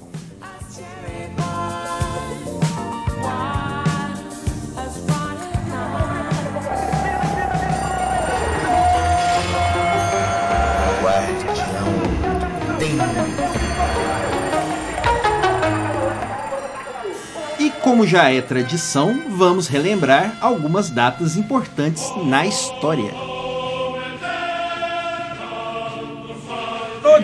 E 17.60 17.70
como 17.82 18.04
já 18.04 18.28
é 18.28 18.40
tradição, 18.40 19.30
vamos 19.30 19.68
relembrar 19.68 20.36
algumas 20.40 20.90
datas 20.90 21.36
importantes 21.36 22.04
na 22.24 22.44
história. 22.44 23.31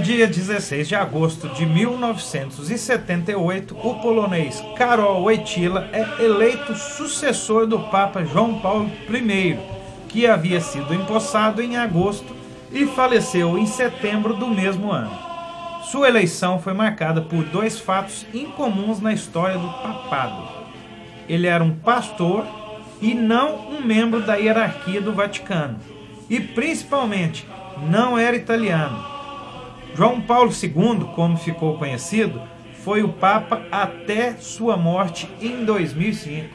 Dia 0.09 0.27
16 0.27 0.89
de 0.89 0.95
agosto 0.95 1.51
de 1.51 1.67
1978, 1.67 3.77
o 3.77 3.97
polonês 3.97 4.65
Karol 4.75 5.21
Wojtyla 5.21 5.91
é 5.93 6.25
eleito 6.25 6.75
sucessor 6.75 7.67
do 7.67 7.79
Papa 7.79 8.25
João 8.25 8.59
Paulo 8.59 8.91
I, 9.11 9.59
que 10.09 10.27
havia 10.27 10.63
sido 10.63 10.95
empossado 10.95 11.61
em 11.61 11.77
agosto 11.77 12.35
e 12.73 12.87
faleceu 12.87 13.59
em 13.59 13.67
setembro 13.67 14.33
do 14.33 14.49
mesmo 14.49 14.91
ano. 14.91 15.13
Sua 15.93 16.09
eleição 16.09 16.59
foi 16.59 16.73
marcada 16.73 17.21
por 17.21 17.45
dois 17.45 17.79
fatos 17.79 18.25
incomuns 18.33 19.03
na 19.03 19.13
história 19.13 19.59
do 19.59 19.69
papado. 19.69 20.49
Ele 21.29 21.47
era 21.47 21.63
um 21.63 21.75
pastor 21.75 22.47
e 23.03 23.13
não 23.13 23.69
um 23.69 23.83
membro 23.83 24.23
da 24.23 24.37
hierarquia 24.37 25.03
do 25.03 25.13
Vaticano, 25.13 25.79
e 26.31 26.41
principalmente 26.41 27.47
não 27.91 28.17
era 28.17 28.35
italiano. 28.35 29.18
João 29.99 30.21
Paulo 30.21 30.53
II, 30.53 31.09
como 31.17 31.37
ficou 31.37 31.77
conhecido, 31.77 32.41
foi 32.85 33.03
o 33.03 33.09
Papa 33.09 33.63
até 33.69 34.35
sua 34.35 34.77
morte 34.77 35.29
em 35.43 35.65
2005. 35.65 36.55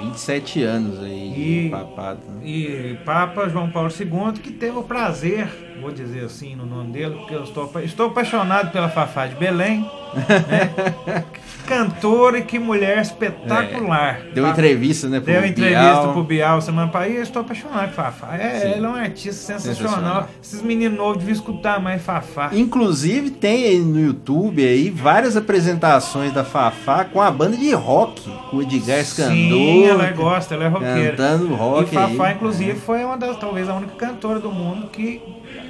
27 0.00 0.62
anos 0.62 0.98
aí, 1.02 1.66
E- 1.66 1.68
papado. 1.70 2.20
né? 2.30 2.40
E 2.48 2.96
Papa 3.04 3.46
João 3.50 3.68
Paulo 3.70 3.90
II, 3.90 4.32
que 4.40 4.50
teve 4.50 4.78
o 4.78 4.82
prazer, 4.82 5.48
vou 5.82 5.90
dizer 5.92 6.24
assim 6.24 6.54
no 6.56 6.64
nome 6.64 6.92
dele, 6.92 7.14
porque 7.16 7.34
eu 7.34 7.42
estou, 7.44 7.70
estou 7.82 8.06
apaixonado 8.06 8.70
pela 8.72 8.88
Fafá 8.88 9.26
de 9.26 9.34
Belém. 9.34 9.80
né? 10.14 11.24
Cantora 11.66 12.38
e 12.38 12.42
que 12.42 12.58
mulher 12.58 12.98
espetacular. 13.00 14.20
Deu 14.34 14.44
Fa- 14.44 14.50
entrevista, 14.50 15.08
né? 15.08 15.20
pro 15.20 15.32
Deu 15.32 15.46
entrevista 15.46 15.80
Bial. 15.80 16.12
pro 16.12 16.24
Bial 16.24 16.60
semana 16.60 16.88
passada 16.88 17.10
e 17.12 17.16
eu 17.16 17.22
estou 17.22 17.42
apaixonado 17.42 17.86
por 17.88 17.94
Fafá. 17.94 18.36
É, 18.36 18.72
ela 18.76 18.88
é 18.88 18.90
um 18.90 18.94
artista 18.96 19.32
sensacional. 19.58 19.76
Sensacional. 19.94 20.28
Esses 20.42 20.60
meninos 20.60 20.98
novos 20.98 21.18
deviam 21.18 21.32
escutar 21.34 21.80
mais 21.80 22.02
Fafá. 22.02 22.50
Inclusive 22.52 23.30
tem 23.30 23.64
aí 23.64 23.78
no 23.78 23.98
YouTube 24.00 24.62
aí 24.66 24.90
várias 24.90 25.36
apresentações 25.36 26.32
da 26.32 26.44
Fafá 26.44 27.04
com 27.04 27.20
a 27.22 27.30
banda 27.30 27.56
de 27.56 27.72
rock, 27.72 28.28
com 28.50 28.56
o 28.56 28.62
Edgar 28.62 28.98
Escandor. 28.98 29.32
Sim, 29.32 29.84
ela 29.86 30.10
gosta, 30.10 30.54
ela 30.54 30.64
é 30.64 30.68
roqueira. 30.68 31.16
Cantando 31.16 31.54
rock 31.54 31.90
E 31.90 31.94
Fafá, 31.94 32.26
aí. 32.28 32.34
inclusive, 32.34 32.74
foi 32.80 33.04
uma 33.04 33.16
das, 33.16 33.36
talvez 33.38 33.68
a 33.68 33.74
única 33.76 33.94
cantora 33.94 34.40
do 34.40 34.50
mundo 34.50 34.88
que 34.88 35.22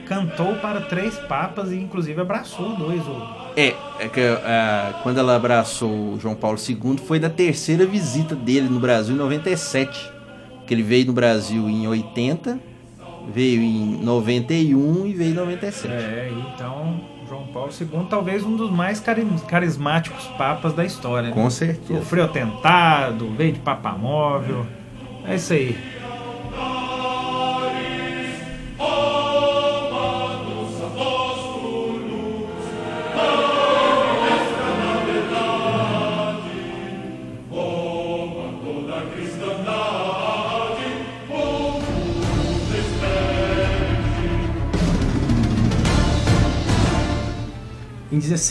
cantou 0.07 0.55
para 0.57 0.81
três 0.83 1.17
papas 1.19 1.71
e, 1.73 1.77
inclusive, 1.77 2.21
abraçou 2.21 2.75
dois. 2.77 3.03
É, 3.57 3.75
é 4.01 4.09
que 4.09 4.21
ah, 4.21 5.01
quando 5.03 5.19
ela 5.19 5.37
abraçou 5.37 6.15
o 6.15 6.19
João 6.21 6.35
Paulo 6.35 6.59
II 6.59 6.97
foi 6.99 7.19
da 7.19 7.29
terceira 7.31 7.85
visita 7.87 8.35
dele 8.35 8.69
no 8.69 8.81
Brasil 8.81 9.15
em 9.15 9.19
97. 9.19 10.11
Que 10.67 10.75
ele 10.75 10.83
veio 10.83 11.07
no 11.07 11.13
Brasil 11.13 11.69
em 11.69 11.87
80, 11.87 12.59
veio 13.33 13.61
em 13.61 14.03
91 14.03 15.07
e 15.07 15.13
veio 15.13 15.31
em 15.33 15.35
97. 15.35 15.93
É, 15.93 16.33
então, 16.55 17.01
João 17.29 17.47
Paulo 17.49 17.71
II, 17.79 18.07
talvez 18.09 18.45
um 18.45 18.57
dos 18.57 18.71
mais 18.71 19.01
cari- 19.01 19.27
carismáticos 19.49 20.25
papas 20.39 20.73
da 20.73 20.85
história. 20.85 21.29
né? 21.29 21.35
Com 21.35 21.51
certeza. 21.51 22.01
Sofreu 22.01 22.25
atentado, 22.25 23.29
veio 23.37 23.53
de 23.53 23.59
papamóvel. 23.61 24.65
É 25.27 25.35
isso 25.37 25.53
aí. 25.53 25.77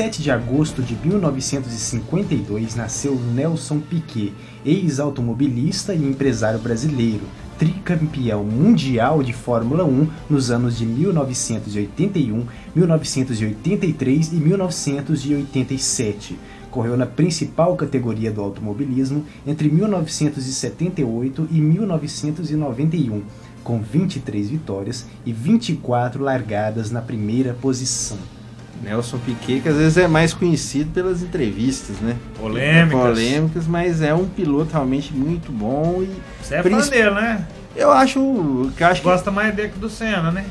Em 0.02 0.10
17 0.10 0.24
de 0.24 0.32
agosto 0.32 0.82
de 0.82 0.96
1952 0.96 2.74
nasceu 2.74 3.14
Nelson 3.14 3.80
Piquet, 3.80 4.34
ex-automobilista 4.66 5.94
e 5.94 6.04
empresário 6.04 6.58
brasileiro, 6.58 7.22
tricampeão 7.60 8.44
mundial 8.44 9.22
de 9.22 9.32
Fórmula 9.32 9.86
1 9.86 10.10
nos 10.28 10.50
anos 10.50 10.80
de 10.80 10.88
1981, 10.88 12.48
1983 12.74 14.34
e 14.34 14.36
1987. 14.38 16.40
Correu 16.72 16.98
na 16.98 17.06
principal 17.06 17.76
categoria 17.76 18.32
do 18.32 18.42
automobilismo 18.42 19.24
entre 19.46 19.70
1978 19.70 21.48
e 21.52 21.62
1991, 21.62 23.22
com 23.64 23.80
23 23.80 24.50
vitórias 24.50 25.06
e 25.24 25.32
24 25.32 26.24
largadas 26.24 26.90
na 26.90 27.04
primeira 27.04 27.54
posição. 27.54 28.18
Nelson 28.84 29.18
Piquet, 29.20 29.62
que 29.62 29.70
às 29.70 29.76
vezes 29.76 29.98
é 29.98 30.08
mais 30.08 30.34
conhecido 30.34 30.92
pelas 30.92 31.22
entrevistas, 31.22 31.98
né? 31.98 32.16
Polêmicas. 32.40 33.00
Polêmicas, 33.00 33.68
mas 33.68 34.02
é 34.02 34.14
um 34.14 34.28
piloto 34.28 34.72
realmente 34.74 35.14
muito 35.14 35.52
bom 35.52 36.02
e 36.02 36.10
Você 36.44 36.56
é 36.56 36.64
fã 36.64 36.90
dele, 36.90 37.12
né? 37.12 37.46
eu 37.76 37.92
acho 37.92 38.72
que 38.76 38.84
eu 38.84 38.88
acho 38.88 39.02
que 39.02 39.08
Gosta 39.08 39.32
mais 39.32 39.56
dele 39.56 39.70
que 39.70 39.80
do 39.80 39.90
Senna, 39.90 40.32
né? 40.32 40.46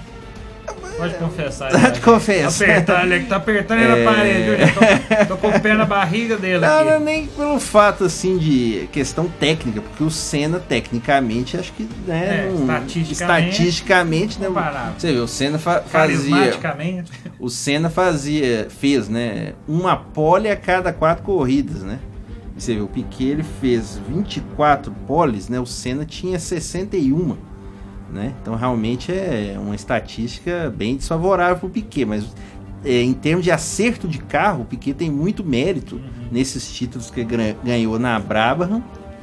Pode 1.01 1.15
confessar. 1.15 1.71
Pode 1.81 2.01
confessar. 2.01 2.67
Tá 2.67 2.73
apertando, 2.75 3.13
ele 3.13 3.25
tá 3.27 3.37
apertando 3.37 3.79
ele 3.81 3.93
É. 3.93 4.05
na 4.05 4.13
parede. 4.13 4.73
Tô, 4.73 5.27
tô 5.27 5.37
com 5.37 5.49
o 5.49 5.61
pé 5.61 5.75
na 5.75 5.85
barriga 5.85 6.37
dele 6.37 6.59
Não, 6.59 6.85
não 6.85 6.93
é 6.93 6.99
nem 7.01 7.27
pelo 7.27 7.59
fato 7.59 8.05
assim 8.05 8.37
de 8.39 8.89
questão 8.93 9.27
técnica, 9.29 9.81
porque 9.81 10.05
o 10.05 10.11
Senna 10.11 10.59
tecnicamente 10.61 11.57
acho 11.57 11.73
que 11.73 11.89
né, 12.07 12.47
É, 12.47 12.51
não- 12.51 12.61
estatisticamente, 12.61 13.51
estatisticamente, 13.51 14.39
né, 14.41 14.49
você 14.99 15.13
vê, 15.13 15.19
o 15.19 15.27
Senna 15.29 15.59
fa- 15.59 15.81
fazia 15.81 16.53
o 17.39 17.49
Senna 17.49 17.89
fazia 17.89 18.69
fez, 18.69 19.09
né, 19.09 19.55
uma 19.67 19.97
pole 19.97 20.51
a 20.51 20.57
cada 20.57 20.93
quatro 20.93 21.25
corridas, 21.25 21.83
né? 21.83 21.99
Você 22.57 22.75
vê, 22.75 22.81
o 22.83 22.87
Piquet 22.89 23.25
ele 23.31 23.43
fez 23.61 23.99
24 24.07 24.93
poles, 25.07 25.49
né? 25.49 25.59
O 25.59 25.65
Senna 25.65 26.05
tinha 26.05 26.39
61, 26.39 27.37
né? 28.12 28.35
Então 28.42 28.55
realmente 28.55 29.12
é 29.12 29.57
uma 29.59 29.75
estatística 29.75 30.73
bem 30.75 30.96
desfavorável 30.96 31.57
para 31.57 31.66
o 31.66 31.70
Piquet, 31.70 32.05
mas 32.05 32.27
é, 32.85 33.03
em 33.03 33.12
termos 33.12 33.44
de 33.44 33.51
acerto 33.51 34.09
de 34.09 34.18
carro, 34.18 34.62
o 34.62 34.64
Piquet 34.64 34.94
tem 34.94 35.11
muito 35.11 35.44
mérito 35.44 35.96
Uhum. 35.96 36.03
nesses 36.31 36.70
títulos 36.73 37.11
que 37.11 37.25
ganhou 37.64 37.99
na 37.99 38.18
Brabham 38.18 38.83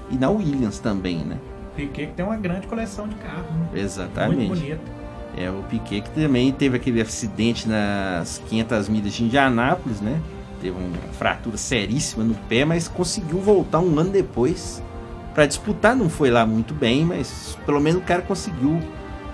e 0.09 0.15
na 0.15 0.29
Williams 0.29 0.79
também, 0.79 1.17
né? 1.17 1.37
Piquet 1.75 2.07
que 2.07 2.13
tem 2.13 2.25
uma 2.25 2.37
grande 2.37 2.67
coleção 2.67 3.07
de 3.07 3.15
carros. 3.15 3.49
Né? 3.51 3.81
Exatamente. 3.81 4.47
Muito 4.47 4.59
bonito. 4.59 4.81
É 5.37 5.49
o 5.51 5.61
Piquet 5.69 6.01
que 6.01 6.09
também 6.11 6.51
teve 6.51 6.77
aquele 6.77 6.99
acidente 7.01 7.67
nas 7.69 8.41
500 8.49 8.89
milhas 8.89 9.13
de 9.13 9.23
Indianápolis, 9.23 10.01
né? 10.01 10.19
Teve 10.59 10.75
uma 10.75 10.97
fratura 11.13 11.55
seríssima 11.57 12.23
no 12.23 12.33
pé, 12.33 12.65
mas 12.65 12.87
conseguiu 12.87 13.39
voltar 13.39 13.79
um 13.79 13.99
ano 13.99 14.09
depois 14.09 14.81
para 15.37 15.45
disputar. 15.45 15.95
Não 15.95 16.09
foi 16.09 16.31
lá 16.31 16.47
muito 16.47 16.73
bem, 16.73 17.05
mas 17.05 17.55
pelo 17.63 17.79
menos 17.79 18.01
o 18.01 18.03
cara 18.03 18.23
conseguiu 18.23 18.81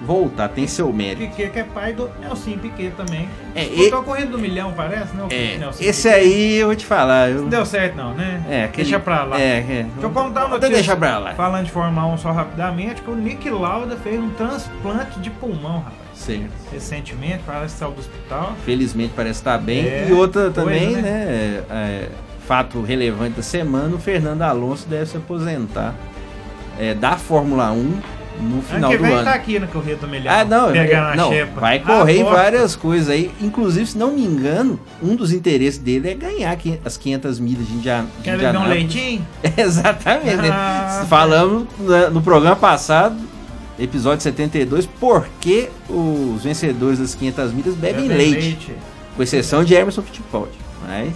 voltar. 0.02 0.50
Tem 0.50 0.68
seu 0.68 0.92
mérito. 0.92 1.22
Piquet, 1.22 1.50
que 1.50 1.60
é 1.60 1.64
pai 1.64 1.94
do 1.94 2.10
Nelson 2.20 2.58
Piquet 2.58 2.92
também. 2.92 3.30
É, 3.56 3.64
Disputou 3.64 4.00
a 4.00 4.04
corrida 4.04 4.32
do 4.32 4.38
milhão, 4.38 4.74
parece, 4.74 5.16
né? 5.16 5.24
o 5.24 5.34
É, 5.34 5.58
Nelson 5.58 5.82
esse 5.82 6.10
Piquet. 6.10 6.20
aí 6.22 6.56
eu 6.56 6.68
vou 6.68 6.76
te 6.76 6.86
falar. 6.86 7.30
Eu... 7.30 7.44
Não 7.44 7.48
deu 7.48 7.66
certo, 7.66 7.96
não, 7.96 8.14
né? 8.14 8.44
É, 8.50 8.64
aquele- 8.66 8.84
Deixa 8.84 9.00
pra 9.00 9.24
lá. 9.24 9.40
É, 9.40 9.60
é. 9.60 9.64
Deixa 9.64 9.88
eu 10.02 10.10
contar 10.10 10.42
uma 10.42 10.50
notícia. 10.56 10.76
deixa 10.76 10.96
pra 10.98 11.18
lá. 11.20 11.34
Falando 11.36 11.64
de 11.64 11.72
Fórmula 11.72 12.06
1 12.08 12.18
só 12.18 12.34
rapidamente, 12.34 13.02
que 13.02 13.10
o 13.10 13.16
Nick 13.16 13.50
Lauda 13.50 13.96
fez 13.96 14.20
um 14.20 14.30
transplante 14.32 15.22
de 15.22 15.30
pulmão, 15.30 15.78
rapaz. 15.78 15.94
Certo. 16.16 16.52
Recentemente, 16.72 17.40
parece 17.46 17.74
que 17.76 17.80
saiu 17.80 17.92
do 17.92 18.00
hospital. 18.02 18.54
Felizmente 18.66 19.14
parece 19.16 19.40
estar 19.40 19.58
bem. 19.58 19.86
É, 19.86 20.08
e 20.10 20.12
outra 20.14 20.52
coisa, 20.52 20.54
também, 20.54 20.96
né? 20.98 21.02
né? 21.02 21.64
é, 21.72 22.10
fato 22.48 22.82
relevante 22.82 23.38
da 23.38 23.44
semana, 23.44 23.96
o 23.96 24.00
Fernando 24.00 24.42
Alonso 24.42 24.88
deve 24.88 25.06
se 25.06 25.18
aposentar 25.18 25.96
é, 26.80 26.94
da 26.94 27.18
Fórmula 27.18 27.72
1 27.72 28.02
no 28.42 28.62
final 28.64 28.90
ano 28.90 28.92
que 28.92 28.98
do 28.98 29.04
vem 29.04 29.14
ano. 29.14 29.24
tá 29.26 29.34
aqui 29.36 29.60
na 29.60 29.68
corrida 29.68 29.98
do 29.98 30.08
milhão. 30.08 30.34
Ah, 30.34 30.44
não, 30.44 30.72
Pegar 30.72 31.10
na 31.10 31.16
não 31.16 31.30
vai 31.56 31.80
correr 31.80 32.18
em 32.18 32.22
Aposta. 32.22 32.38
várias 32.42 32.76
coisas 32.76 33.10
aí. 33.10 33.32
Inclusive, 33.40 33.86
se 33.86 33.98
não 33.98 34.12
me 34.12 34.26
engano, 34.26 34.80
um 35.02 35.16
dos 35.16 35.32
interesses 35.32 35.78
dele 35.80 36.10
é 36.10 36.14
ganhar 36.16 36.58
as 36.84 36.98
500 36.98 37.40
milhas 37.40 37.68
de, 37.68 37.74
Indian, 37.76 38.06
de 38.18 38.24
Quer 38.24 38.38
beber 38.38 38.58
um 38.58 38.68
leitinho? 38.68 39.26
Exatamente. 39.56 40.36
né? 40.38 40.50
Ah, 40.52 41.06
Falamos 41.08 41.68
na- 41.80 42.10
no 42.10 42.22
programa 42.24 42.56
passado, 42.56 43.16
episódio 43.78 44.22
72, 44.24 44.88
por 44.88 45.28
que 45.40 45.70
os 45.88 46.44
vencedores 46.44 46.98
das 46.98 47.14
500 47.14 47.54
milhas 47.54 47.76
bebem 47.76 48.08
Bebe 48.08 48.18
leite. 48.18 48.74
Com 49.16 49.22
exceção 49.22 49.64
de 49.64 49.76
Emerson 49.76 50.02
Fittipaldi. 50.02 50.58
Mas 50.88 51.14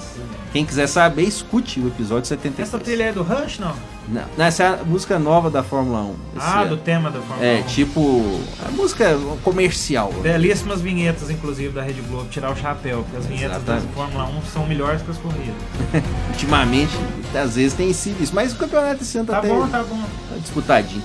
quem 0.54 0.66
quiser 0.66 0.88
saber, 0.88 1.24
escute 1.24 1.80
o 1.80 1.88
episódio 1.88 2.26
76. 2.28 2.68
Essa 2.70 2.80
trilha 2.80 3.04
é 3.06 3.12
do 3.12 3.22
Rush, 3.24 3.60
não? 3.60 3.74
Não, 4.10 4.24
não, 4.38 4.46
essa 4.46 4.64
é 4.64 4.68
a 4.68 4.78
música 4.86 5.20
nova 5.20 5.50
da 5.50 5.62
Fórmula 5.62 6.00
1. 6.02 6.10
esse 6.38 6.46
Ah, 6.46 6.62
ano. 6.62 6.70
do 6.70 6.78
tema 6.78 7.12
da 7.12 7.20
Fórmula 7.20 7.46
É, 7.46 7.60
1. 7.60 7.64
tipo, 7.64 8.40
a 8.66 8.72
música 8.72 9.18
comercial. 9.44 10.14
Belíssimas 10.24 10.80
vinhetas, 10.82 11.30
inclusive, 11.30 11.74
da 11.74 11.82
Rede 11.82 12.02
Globo. 12.02 12.26
Tirar 12.30 12.52
o 12.52 12.56
chapéu, 12.56 13.04
porque 13.04 13.18
as 13.18 13.26
vinhetas 13.26 13.62
da. 13.64 13.82
Fórmula 13.94 14.24
1 14.26 14.42
são 14.54 14.66
melhores 14.66 15.02
que 15.02 15.12
as 15.12 15.18
corridas. 15.18 15.56
Ultimamente, 16.32 16.94
às 17.36 17.56
vezes 17.56 17.74
tem 17.74 17.92
sido 17.92 18.24
isso. 18.24 18.34
Mas 18.34 18.54
o 18.54 18.56
campeonato 18.56 19.04
esse 19.04 19.18
ano 19.18 19.28
tá, 19.28 19.34
Tá 19.34 19.40
até 19.40 19.50
bom, 19.50 19.68
tá 19.68 19.84
bom. 19.84 20.02
disputadinho. 20.42 21.04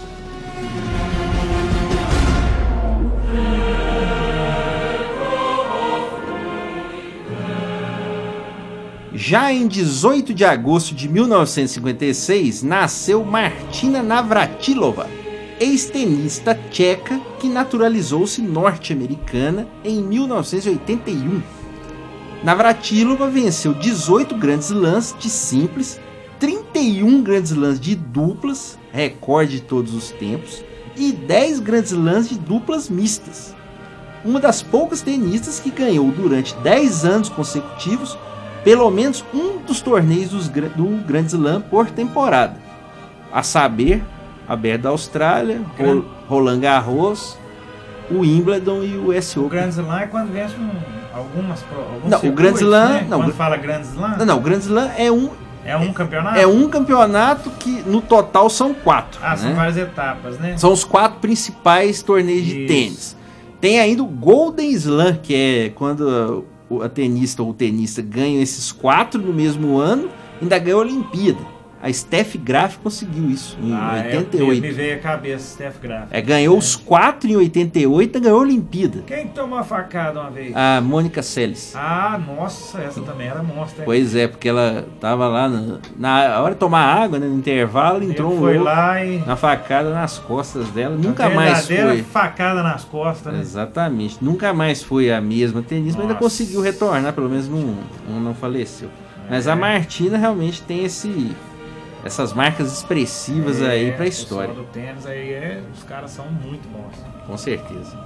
Já 9.15 9.53
em 9.53 9.69
18 9.69 10.33
de 10.33 10.43
agosto 10.43 10.95
de 10.95 11.07
1956, 11.07 12.63
nasceu 12.63 13.23
Martina 13.23 14.03
Navratilova, 14.03 15.07
ex-tenista 15.61 16.59
tcheca 16.71 17.21
que 17.39 17.47
naturalizou-se 17.47 18.41
norte-americana 18.41 19.69
em 19.85 20.03
1981. 20.03 21.43
Navratilova 22.43 23.29
venceu 23.29 23.75
18 23.75 24.35
grandes 24.35 24.71
lãs 24.71 25.15
de 25.19 25.29
simples, 25.29 26.01
31 26.41 27.23
grandes 27.23 27.53
lãs 27.53 27.79
de 27.79 27.95
duplas, 27.95 28.79
recorde 28.91 29.57
de 29.57 29.63
todos 29.63 29.93
os 29.93 30.11
tempos, 30.11 30.65
e 30.97 31.13
10 31.13 31.61
grandes 31.61 31.93
lãs 31.93 32.31
de 32.31 32.39
duplas 32.39 32.89
mistas. 32.89 33.55
Uma 34.25 34.41
das 34.41 34.63
poucas 34.63 35.03
tenistas 35.03 35.61
que 35.61 35.71
ganhou 35.71 36.11
durante 36.11 36.55
10 36.57 37.05
anos 37.05 37.29
consecutivos 37.29 38.17
pelo 38.65 38.91
menos 38.91 39.25
um 39.35 39.59
dos 39.59 39.81
torneios 39.81 40.31
dos 40.31 40.49
do 40.49 40.87
Grand 41.07 41.27
Slam 41.27 41.61
por 41.63 41.91
temporada. 41.91 42.57
A 43.33 43.43
saber, 43.43 44.03
Aberto 44.49 44.83
da 44.83 44.89
Austrália, 44.91 45.61
Ro- 45.79 46.05
Roland 46.29 46.61
Garros, 46.61 47.39
o 48.11 48.21
Wimbledon 48.21 48.83
e 48.83 48.97
o 48.97 49.09
US 49.17 49.37
O. 49.37 49.49
Grand 49.49 49.69
Slam 49.69 49.99
é 50.01 50.07
quando 50.07 50.33
vence 50.33 50.55
um, 50.57 50.71
algumas 51.17 51.65
Não, 52.05 52.19
o 52.29 52.33
Grand 52.33 52.55
Slam- 52.55 52.89
Né? 52.89 53.07
não, 53.09 53.19
quando 53.21 53.31
o- 53.31 53.35
fala 53.35 53.57
Grand 53.57 53.81
Slam, 53.81 54.17
Não, 54.19 54.27
não, 54.27 54.37
o 54.39 54.41
Grand 54.41 54.59
Slam 54.59 54.91
é 54.99 55.11
um, 55.11 55.31
é 55.65 55.77
um 55.77 55.93
campeonato? 55.93 56.39
é 56.39 56.47
um 56.47 56.69
campeonato 56.69 57.51
que 57.59 57.83
no 57.87 58.01
total 58.03 58.51
são 58.51 58.75
quatro. 58.75 59.19
Ah, 59.23 59.37
são 59.37 59.51
né? 59.51 59.55
várias 59.57 59.77
etapas, 59.79 60.39
né? 60.39 60.57
São 60.59 60.73
os 60.73 60.85
quatro 60.85 61.21
principais 61.21 62.03
torneios 62.03 62.45
de 62.45 62.59
Isso. 62.65 62.69
tênis. 62.69 63.17
Tem 63.61 63.79
ainda 63.81 64.03
o 64.03 64.07
Golden 64.07 64.71
Slam, 64.73 65.15
que 65.23 65.35
é 65.35 65.69
quando 65.75 66.45
a, 66.81 66.89
tenista 66.89 67.43
ou 67.43 67.51
o 67.51 67.55
tenista 67.55 68.01
ganha 68.01 68.41
esses 68.41 68.73
quatro 68.73 69.21
no 69.21 69.33
mesmo 69.33 69.79
ano, 69.79 70.09
ainda 70.41 70.59
ganha 70.59 70.77
a 70.77 70.79
Olimpíada. 70.79 71.52
A 71.83 71.93
Steph 71.93 72.37
Graf 72.37 72.77
conseguiu 72.79 73.29
isso 73.29 73.59
em 73.61 73.73
Ah, 73.75 73.99
é, 73.99 74.17
88. 74.19 74.63
me 74.63 74.71
veio 74.71 74.95
a 74.95 74.99
cabeça, 75.01 75.55
Steph 75.55 75.81
Graf. 75.83 76.07
É, 76.13 76.21
ganhou 76.21 76.57
os 76.57 76.77
quatro 76.77 77.29
em 77.29 77.35
88 77.35 78.19
e 78.19 78.21
ganhou 78.21 78.39
a 78.39 78.43
Olimpíada. 78.43 79.03
Quem 79.05 79.27
que 79.27 79.35
tomou 79.35 79.59
a 79.59 79.65
facada 79.65 80.21
uma 80.21 80.31
vez? 80.31 80.55
A 80.55 80.81
Mônica 80.81 81.21
Seles. 81.25 81.73
Ah, 81.75 82.21
nossa, 82.25 82.79
essa 82.79 83.01
também 83.01 83.27
era 83.27 83.43
monstra. 83.43 83.85
Pois 83.85 84.15
é, 84.15 84.29
porque 84.29 84.49
ela 84.49 84.87
tava 85.01 85.27
lá 85.27 85.49
na, 85.49 85.79
na 85.99 86.41
hora 86.41 86.55
de 86.55 86.61
tomar 86.61 86.85
água, 86.85 87.19
né, 87.19 87.27
no 87.27 87.35
intervalo, 87.37 88.05
entrou 88.05 88.33
um 88.33 88.39
foi 88.39 88.53
louco 88.55 88.65
lá 88.65 89.05
e... 89.05 89.19
na 89.27 89.35
facada 89.35 89.93
nas 89.93 90.21
costas 90.21 90.69
dela. 90.69 90.95
Nunca 90.97 91.27
a 91.27 91.31
mais 91.31 91.67
verdadeira 91.67 92.03
foi. 92.05 92.13
facada 92.13 92.63
nas 92.63 92.85
costas, 92.85 93.33
né? 93.33 93.41
Exatamente. 93.41 94.19
Nunca 94.23 94.53
mais 94.55 94.85
foi 94.85 95.11
a 95.13 95.21
mesma 95.21 95.63
tenista, 95.63 95.99
mas 96.01 96.09
ainda 96.09 96.19
conseguiu 96.21 96.61
retornar, 96.61 97.13
pelo 97.13 97.29
menos 97.29 97.49
não, 97.49 97.75
não, 98.21 98.35
faleceu. 98.35 98.89
Mas 99.29 99.49
É. 99.49 99.51
a 99.51 99.57
Martina 99.57 100.17
realmente 100.17 100.63
tem 100.63 100.85
esse, 100.85 101.33
essas 102.05 102.33
marcas 102.33 102.73
expressivas 102.73 103.63
aí 103.63 103.93
pra 103.93 104.05
É, 104.05 104.09
o 104.09 104.11
história, 104.11 104.55
do 104.55 104.65
tênis 104.65 105.07
aí, 105.07 105.33
é, 105.33 105.63
os 105.73 105.83
caras 105.85 106.11
são 106.11 106.27
muito 106.27 106.69
bons. 106.69 106.95
com 107.27 107.37
certeza. 107.37 107.97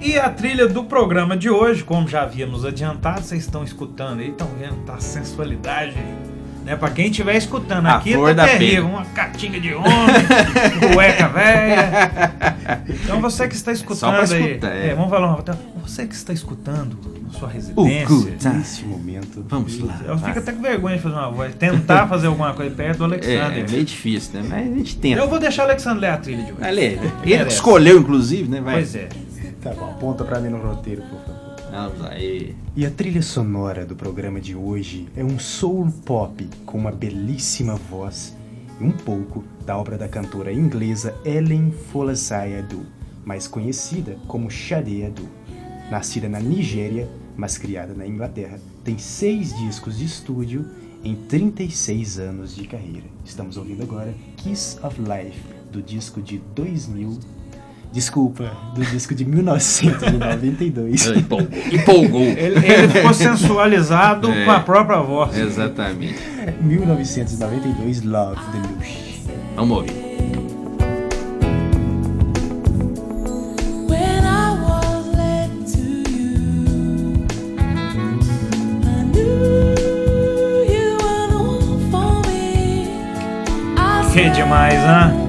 E 0.00 0.18
a 0.18 0.30
trilha 0.30 0.68
do 0.68 0.84
programa 0.84 1.36
de 1.36 1.50
hoje, 1.50 1.82
como 1.82 2.08
já 2.08 2.22
havíamos 2.22 2.64
adiantado, 2.64 3.22
vocês 3.22 3.42
estão 3.42 3.64
escutando 3.64 4.20
aí, 4.20 4.30
estão 4.30 4.48
vendo, 4.58 4.84
tá 4.84 4.98
sensualidade. 4.98 5.96
Né? 6.66 6.74
Pra 6.74 6.90
quem 6.90 7.06
estiver 7.10 7.36
escutando 7.36 7.86
A 7.86 7.94
aqui, 7.98 8.12
flor 8.12 8.30
tá 8.34 8.34
da 8.34 8.44
terrível. 8.48 8.82
pele. 8.86 8.96
Uma 8.96 9.04
catinga 9.06 9.60
de 9.60 9.72
homem, 9.72 9.86
cueca 10.92 11.28
velha. 11.28 12.54
Então 12.88 13.20
você 13.20 13.46
que 13.46 13.54
está 13.54 13.70
escutando 13.70 14.10
pra 14.26 14.36
aí. 14.36 14.46
escutar, 14.48 14.72
é. 14.72 14.88
é, 14.88 14.94
vamos 14.96 15.10
falar 15.10 15.28
uma 15.28 15.44
Você 15.86 16.06
que 16.08 16.14
está 16.16 16.32
escutando 16.32 16.98
na 17.22 17.30
sua 17.38 17.46
O 17.48 17.50
residência. 17.52 18.06
good 18.08 18.48
Neste 18.48 18.84
momento. 18.84 19.44
Vamos 19.48 19.78
lá. 19.78 20.00
Eu 20.04 20.18
fico 20.18 20.38
até 20.40 20.50
com 20.50 20.60
vergonha 20.60 20.96
de 20.96 21.02
fazer 21.04 21.14
uma 21.14 21.30
voz. 21.30 21.54
Tentar 21.54 22.06
fazer 22.10 22.26
alguma 22.26 22.52
coisa 22.52 22.74
perto 22.74 22.98
do 22.98 23.04
É, 23.04 23.06
Alexander. 23.16 23.64
é 23.64 23.70
meio 23.70 23.84
difícil, 23.84 24.40
né? 24.40 24.46
Mas 24.50 24.72
a 24.72 24.74
gente 24.76 24.96
tenta. 24.98 25.20
Eu 25.20 25.28
vou 25.28 25.38
deixar 25.38 25.62
o 25.62 25.66
Alexander 25.66 26.00
ler 26.00 26.10
a 26.10 26.16
trilha 26.16 26.42
de 26.44 26.52
hoje. 26.52 26.64
Ale, 26.64 26.80
ele 26.80 27.12
que 27.22 27.28
Merece. 27.30 27.54
escolheu, 27.54 27.98
inclusive, 28.00 28.48
né? 28.50 28.60
Vai. 28.60 28.74
Pois 28.74 28.96
é. 28.96 29.08
Tá 29.62 29.70
bom, 29.70 29.84
aponta 29.84 30.24
pra 30.24 30.40
mim 30.40 30.48
no 30.48 30.58
roteiro, 30.58 31.02
por 31.02 31.20
favor. 31.20 31.45
Vamos 31.76 32.06
aí. 32.06 32.56
E 32.74 32.86
a 32.86 32.90
trilha 32.90 33.20
sonora 33.20 33.84
do 33.84 33.94
programa 33.94 34.40
de 34.40 34.54
hoje 34.54 35.10
é 35.14 35.22
um 35.22 35.38
soul 35.38 35.92
pop 36.06 36.48
com 36.64 36.78
uma 36.78 36.90
belíssima 36.90 37.74
voz 37.74 38.34
e 38.80 38.84
um 38.84 38.90
pouco 38.90 39.44
da 39.66 39.76
obra 39.76 39.98
da 39.98 40.08
cantora 40.08 40.50
inglesa 40.50 41.14
Ellen 41.22 41.70
Folasai 41.70 42.60
Adu, 42.60 42.86
mais 43.26 43.46
conhecida 43.46 44.16
como 44.26 44.50
Sade 44.50 45.04
Adu. 45.04 45.28
Nascida 45.90 46.30
na 46.30 46.40
Nigéria, 46.40 47.10
mas 47.36 47.58
criada 47.58 47.92
na 47.92 48.06
Inglaterra, 48.06 48.58
tem 48.82 48.96
seis 48.96 49.54
discos 49.58 49.98
de 49.98 50.06
estúdio 50.06 50.64
em 51.04 51.14
36 51.14 52.18
anos 52.18 52.56
de 52.56 52.66
carreira. 52.66 53.04
Estamos 53.22 53.58
ouvindo 53.58 53.82
agora 53.82 54.14
Kiss 54.38 54.78
of 54.82 54.98
Life, 54.98 55.42
do 55.70 55.82
disco 55.82 56.22
de 56.22 56.38
2000. 56.54 57.35
Desculpa, 57.96 58.52
do 58.74 58.84
disco 58.84 59.14
de 59.14 59.24
1992. 59.24 61.06
Empolgou. 61.16 61.48
Empolgou. 61.72 62.20
Ele, 62.20 62.58
ele 62.66 62.88
ficou 62.88 63.14
sensualizado 63.14 64.30
É. 64.30 64.44
com 64.44 64.50
a 64.50 64.60
própria 64.60 65.00
voz. 65.00 65.34
Exatamente. 65.34 66.18
1992 66.60 68.02
Love 68.02 68.38
Deluxe. 68.52 69.22
Vamos 69.56 69.78
ouvir. 69.78 69.92
When 73.88 74.24
I 74.24 74.58
was 74.60 75.06
led 75.16 75.50
to 75.72 76.10
you, 76.12 77.24
I 78.84 79.04
knew 79.10 79.74
you 80.68 80.96
were 81.00 81.28
the 81.32 81.40
for 81.90 82.20
me. 82.28 82.90
I 83.78 84.12
Que 84.12 84.28
demais, 84.30 84.74
hein? 84.74 85.25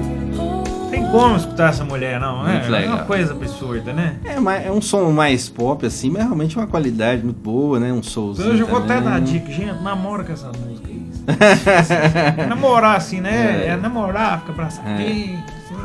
Como 1.20 1.36
escutar 1.36 1.70
essa 1.70 1.84
mulher, 1.84 2.20
não. 2.20 2.38
Muito 2.38 2.50
é, 2.50 2.66
é 2.66 2.68
legal. 2.68 2.96
uma 2.96 3.04
coisa 3.04 3.32
absurda, 3.32 3.92
né? 3.92 4.16
É, 4.24 4.38
mas 4.38 4.66
é 4.66 4.70
um 4.70 4.80
som 4.80 5.10
mais 5.10 5.48
pop, 5.48 5.84
assim, 5.84 6.10
mas 6.10 6.22
realmente 6.22 6.56
uma 6.56 6.66
qualidade 6.66 7.24
muito 7.24 7.40
boa, 7.40 7.80
né? 7.80 7.92
Um 7.92 8.02
soulzinho 8.02 8.50
Hoje 8.50 8.60
eu 8.62 8.66
vou 8.66 8.78
até 8.78 9.00
dar 9.00 9.20
dica, 9.20 9.50
gente, 9.50 9.82
namora 9.82 10.24
com 10.24 10.32
essa 10.32 10.46
música 10.48 10.88
aí. 10.88 11.08
namorar 12.48 12.96
assim, 12.96 13.20
né? 13.20 13.64
É. 13.64 13.68
É, 13.70 13.76
namorar, 13.76 14.40
fica 14.40 14.52
pra 14.52 14.64
É. 14.64 14.68
assim. 14.68 15.38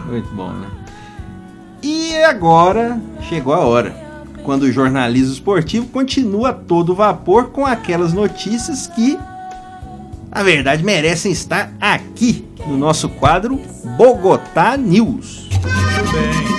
Muito 0.07 0.29
bom, 0.33 0.49
né? 0.49 0.67
E 1.81 2.15
agora 2.23 2.99
chegou 3.27 3.53
a 3.53 3.59
hora. 3.59 3.93
Quando 4.43 4.63
o 4.63 4.71
jornalismo 4.71 5.33
esportivo 5.33 5.87
continua 5.87 6.53
todo 6.53 6.93
vapor 6.93 7.49
com 7.49 7.65
aquelas 7.65 8.13
notícias 8.13 8.87
que, 8.87 9.17
na 10.33 10.41
verdade, 10.41 10.83
merecem 10.83 11.31
estar 11.31 11.71
aqui 11.79 12.43
no 12.65 12.75
nosso 12.75 13.07
quadro 13.07 13.61
Bogotá 13.95 14.75
News. 14.75 15.47
Tudo 15.51 16.11
bem. 16.11 16.53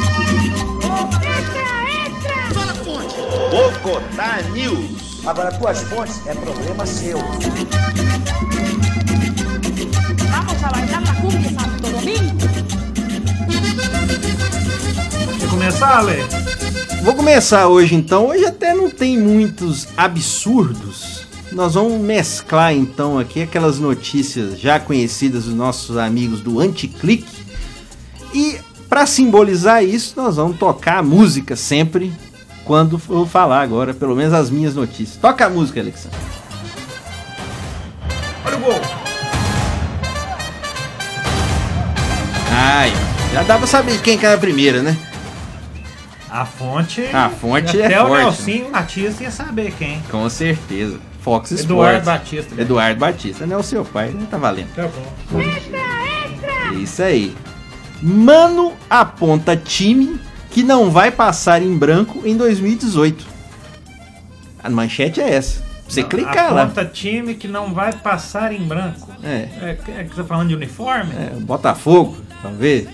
Bogotá 3.51 4.43
News. 4.53 5.27
Agora, 5.27 5.51
tuas 5.53 5.83
fontes 5.83 6.25
é 6.27 6.35
problema 6.35 6.87
seu. 6.87 7.19
Vamos 10.31 10.63
a 10.63 10.69
bailar 10.71 11.03
la 11.03 11.15
cumbia 11.21 11.51
Santo 11.51 11.91
Domingo. 11.91 12.39
Quer 15.41 15.49
começar, 15.49 15.99
Ale? 15.99 16.23
Vou 17.03 17.15
começar 17.15 17.67
hoje 17.67 17.97
então. 17.97 18.29
Hoje 18.29 18.45
até 18.45 18.73
não 18.73 18.89
tem 18.89 19.19
muitos 19.19 19.89
absurdos. 19.97 21.14
Nós 21.55 21.75
vamos 21.75 22.01
mesclar 22.01 22.75
então 22.75 23.17
aqui 23.17 23.41
aquelas 23.41 23.79
notícias 23.79 24.59
já 24.59 24.81
conhecidas 24.81 25.45
dos 25.45 25.55
nossos 25.55 25.97
amigos 25.97 26.41
do 26.41 26.59
Anticlique. 26.59 27.45
E 28.35 28.59
para 28.89 29.07
simbolizar 29.07 29.85
isso, 29.85 30.15
nós 30.17 30.35
vamos 30.35 30.59
tocar 30.59 30.99
a 30.99 31.03
música 31.03 31.55
sempre 31.55 32.13
quando 32.65 33.01
eu 33.09 33.25
falar 33.25 33.63
agora, 33.63 33.95
pelo 33.95 34.17
menos 34.17 34.35
as 34.35 34.51
minhas 34.51 34.75
notícias. 34.75 35.17
Toca 35.17 35.47
a 35.47 35.49
música, 35.49 35.81
Alexandre. 35.81 36.19
Olha 38.45 38.57
o 38.57 38.61
gol. 38.61 38.81
Ai, 42.51 42.93
já 43.33 43.45
dá 43.45 43.59
pra 43.59 43.67
saber 43.69 44.03
quem 44.03 44.19
que 44.19 44.27
é 44.27 44.35
a 44.35 44.39
primeira, 44.39 44.83
né? 44.83 44.99
A 46.29 46.45
fonte. 46.45 47.07
A 47.13 47.31
fonte 47.31 47.81
até 47.81 47.95
é 47.95 48.03
o 48.03 48.09
forte, 48.09 48.23
Nelsinho 48.25 48.71
Batista 48.73 49.23
ia 49.23 49.31
saber 49.31 49.73
quem. 49.79 50.03
Com 50.11 50.29
certeza. 50.29 50.99
Fox 51.25 51.53
Eduardo 51.53 52.01
Sports. 52.01 52.05
Batista. 52.05 52.61
Eduardo 52.61 53.01
Batista, 53.01 53.47
não 53.47 53.57
é 53.57 53.59
o 53.59 53.63
seu 53.63 53.83
pai, 53.83 54.11
né? 54.11 54.27
tá 54.31 54.37
valendo. 54.37 54.69
Tá 54.75 54.87
bom. 54.87 55.41
É 55.41 56.75
isso 56.75 57.03
aí. 57.03 57.35
Mano 58.03 58.75
aponta 58.91 59.57
time 59.57 60.21
que 60.51 60.63
não 60.63 60.91
vai 60.91 61.11
passar 61.11 61.63
em 61.63 61.75
branco 61.77 62.21
em 62.27 62.37
2018. 62.37 63.27
A 64.63 64.69
manchete 64.69 65.21
é 65.21 65.35
essa. 65.35 65.61
Pra 65.61 65.69
Você 65.89 66.03
clicar 66.05 66.53
lá. 66.53 66.65
Aponta 66.65 66.85
time 66.85 67.35
que 67.35 67.49
não 67.49 67.73
vai 67.73 67.93
passar 67.95 68.53
em 68.53 68.63
branco. 68.63 69.11
É, 69.23 69.49
É, 69.63 69.71
é 69.71 70.05
que 70.05 70.11
você 70.15 70.23
tá 70.23 70.25
falando 70.25 70.49
de 70.49 70.55
uniforme? 70.55 71.13
é, 71.15 71.31
Botafogo, 71.41 72.19
talvez. 72.43 72.87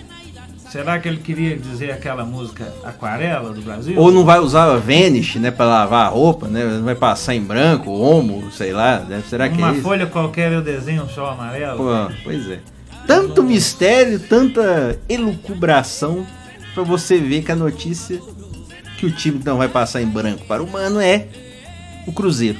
Será 0.71 0.97
que 0.99 1.07
ele 1.09 1.17
queria 1.17 1.57
dizer 1.57 1.91
aquela 1.91 2.23
música 2.23 2.73
Aquarela 2.81 3.51
do 3.51 3.61
Brasil? 3.61 3.99
Ou 3.99 4.09
não 4.09 4.23
vai 4.23 4.39
usar 4.39 4.71
a 4.71 4.77
Vanish, 4.77 5.35
né, 5.35 5.51
pra 5.51 5.65
lavar 5.65 6.05
a 6.05 6.07
roupa, 6.07 6.47
né? 6.47 6.63
Não 6.63 6.85
vai 6.85 6.95
passar 6.95 7.35
em 7.35 7.41
branco, 7.41 7.91
homo, 7.91 8.49
sei 8.53 8.71
lá. 8.71 8.99
Deve, 8.99 9.27
será 9.27 9.49
que 9.49 9.57
Uma 9.57 9.75
é 9.75 9.81
folha 9.81 10.07
qualquer 10.07 10.49
eu 10.49 10.61
desenho 10.61 11.03
um 11.03 11.09
sol 11.09 11.27
amarelo? 11.27 11.75
Pô, 11.75 12.13
pois 12.23 12.49
é. 12.49 12.59
Tanto 13.05 13.43
mistério, 13.43 14.17
tanta 14.17 14.97
elucubração 15.09 16.25
pra 16.73 16.83
você 16.83 17.17
ver 17.17 17.43
que 17.43 17.51
a 17.51 17.55
notícia 17.55 18.21
que 18.97 19.05
o 19.05 19.11
time 19.11 19.41
não 19.43 19.57
vai 19.57 19.67
passar 19.67 20.01
em 20.01 20.07
branco 20.07 20.45
para 20.45 20.63
o 20.63 20.71
Mano 20.71 21.01
é 21.01 21.27
o 22.07 22.13
Cruzeiro. 22.13 22.57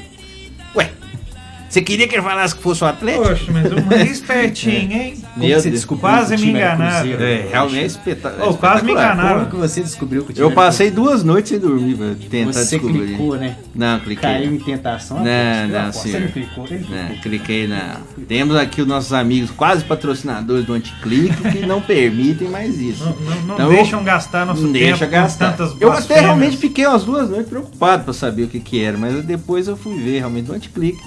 Você 1.71 1.81
queria 1.81 2.05
que 2.05 2.15
ele 2.15 2.21
falasse 2.21 2.53
que 2.53 2.61
fosse 2.61 2.83
o 2.83 2.87
Atlético? 2.87 3.29
Poxa, 3.29 3.45
mas 3.49 3.71
o 3.71 3.85
mais 3.85 4.11
espertinho, 4.11 4.91
hein? 4.91 5.13
Como 5.33 5.47
Meu 5.47 5.57
você 5.61 5.71
descobriu 5.71 6.01
Quase 6.09 6.35
que 6.35 6.41
o 6.41 6.45
me 6.45 6.51
time 6.51 6.59
era 6.59 6.75
enganaram. 6.75 7.09
É, 7.21 7.47
realmente 7.49 7.79
é 7.79 7.85
espeta- 7.85 8.35
Ô, 8.45 8.53
quase 8.55 8.83
me 8.83 8.91
enganaram. 8.91 9.45
Como 9.45 9.51
que 9.51 9.55
você 9.55 9.81
descobriu 9.81 10.25
que 10.25 10.31
o 10.31 10.33
time 10.33 10.43
Eu 10.43 10.47
era 10.51 10.55
passei 10.55 10.91
duas 10.91 11.23
noites 11.23 11.49
sem 11.51 11.59
dormir 11.59 11.95
pra 11.95 12.07
Cruzeiro? 12.07 12.29
tentar 12.29 12.51
Você 12.51 12.77
descobrir. 12.77 13.07
clicou, 13.07 13.37
né? 13.37 13.55
Não, 13.73 13.99
cliquei. 14.01 14.29
Caiu 14.29 14.53
em 14.53 14.59
tentação. 14.59 15.17
Não, 15.19 15.23
não, 15.23 15.69
Eu 15.75 15.79
aposto. 15.79 16.07
Você 16.09 16.19
não 16.19 16.27
clicou? 16.27 16.65
Ele 16.69 16.77
clicou. 16.79 16.95
Não, 16.97 17.15
cliquei 17.21 17.67
na. 17.67 17.97
Temos 18.27 18.55
aqui 18.57 18.81
os 18.81 18.87
nossos 18.87 19.13
amigos 19.13 19.49
quase 19.51 19.85
patrocinadores 19.85 20.65
do 20.65 20.73
Anticlique 20.73 21.51
que 21.53 21.65
não 21.65 21.79
permitem 21.81 22.49
mais 22.49 22.77
isso. 22.81 23.05
Não, 23.05 23.11
não- 23.15 23.45
não 23.47 23.55
Então, 23.55 23.69
deixam 23.69 24.03
gastar 24.03 24.45
nosso 24.45 24.63
não 24.63 24.73
tempo 24.73 24.83
deixa 24.87 25.05
com 25.05 25.11
gastar. 25.13 25.51
tantas 25.55 25.73
Eu 25.79 25.89
até 25.93 26.19
realmente 26.19 26.57
fiquei 26.57 26.85
umas 26.85 27.05
duas 27.05 27.29
noites 27.29 27.47
preocupado 27.47 28.03
pra 28.03 28.11
saber 28.11 28.43
o 28.43 28.47
que 28.49 28.59
que 28.59 28.83
era, 28.83 28.97
mas 28.97 29.23
depois 29.23 29.69
eu 29.69 29.77
fui 29.77 29.97
ver 29.97 30.19
realmente 30.19 30.49
no 30.49 30.53
Anticlique 30.55 30.99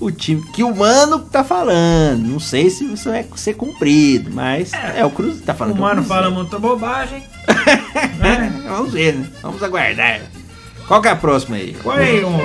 o 0.00 0.10
time 0.10 0.42
que 0.52 0.62
o 0.62 0.74
mano 0.74 1.20
tá 1.20 1.42
falando. 1.44 2.22
Não 2.26 2.40
sei 2.40 2.70
se 2.70 2.84
isso 2.84 3.10
vai 3.10 3.26
ser 3.36 3.54
cumprido, 3.54 4.30
mas 4.32 4.72
é, 4.72 5.04
o 5.04 5.10
Cruz 5.10 5.40
tá 5.40 5.54
falando. 5.54 5.74
O 5.74 5.78
é 5.78 5.80
mano 5.80 6.02
Cruzeiro. 6.02 6.22
fala 6.22 6.34
muita 6.34 6.58
bobagem. 6.58 7.22
É, 7.96 8.68
vamos 8.68 8.92
ver, 8.92 9.14
né? 9.14 9.26
Vamos 9.40 9.62
aguardar. 9.62 10.20
Qual 10.86 11.00
que 11.00 11.08
é 11.08 11.12
a 11.12 11.16
próxima 11.16 11.56
aí? 11.56 11.74
Qual 11.82 11.96
aí, 11.96 12.24
um... 12.24 12.38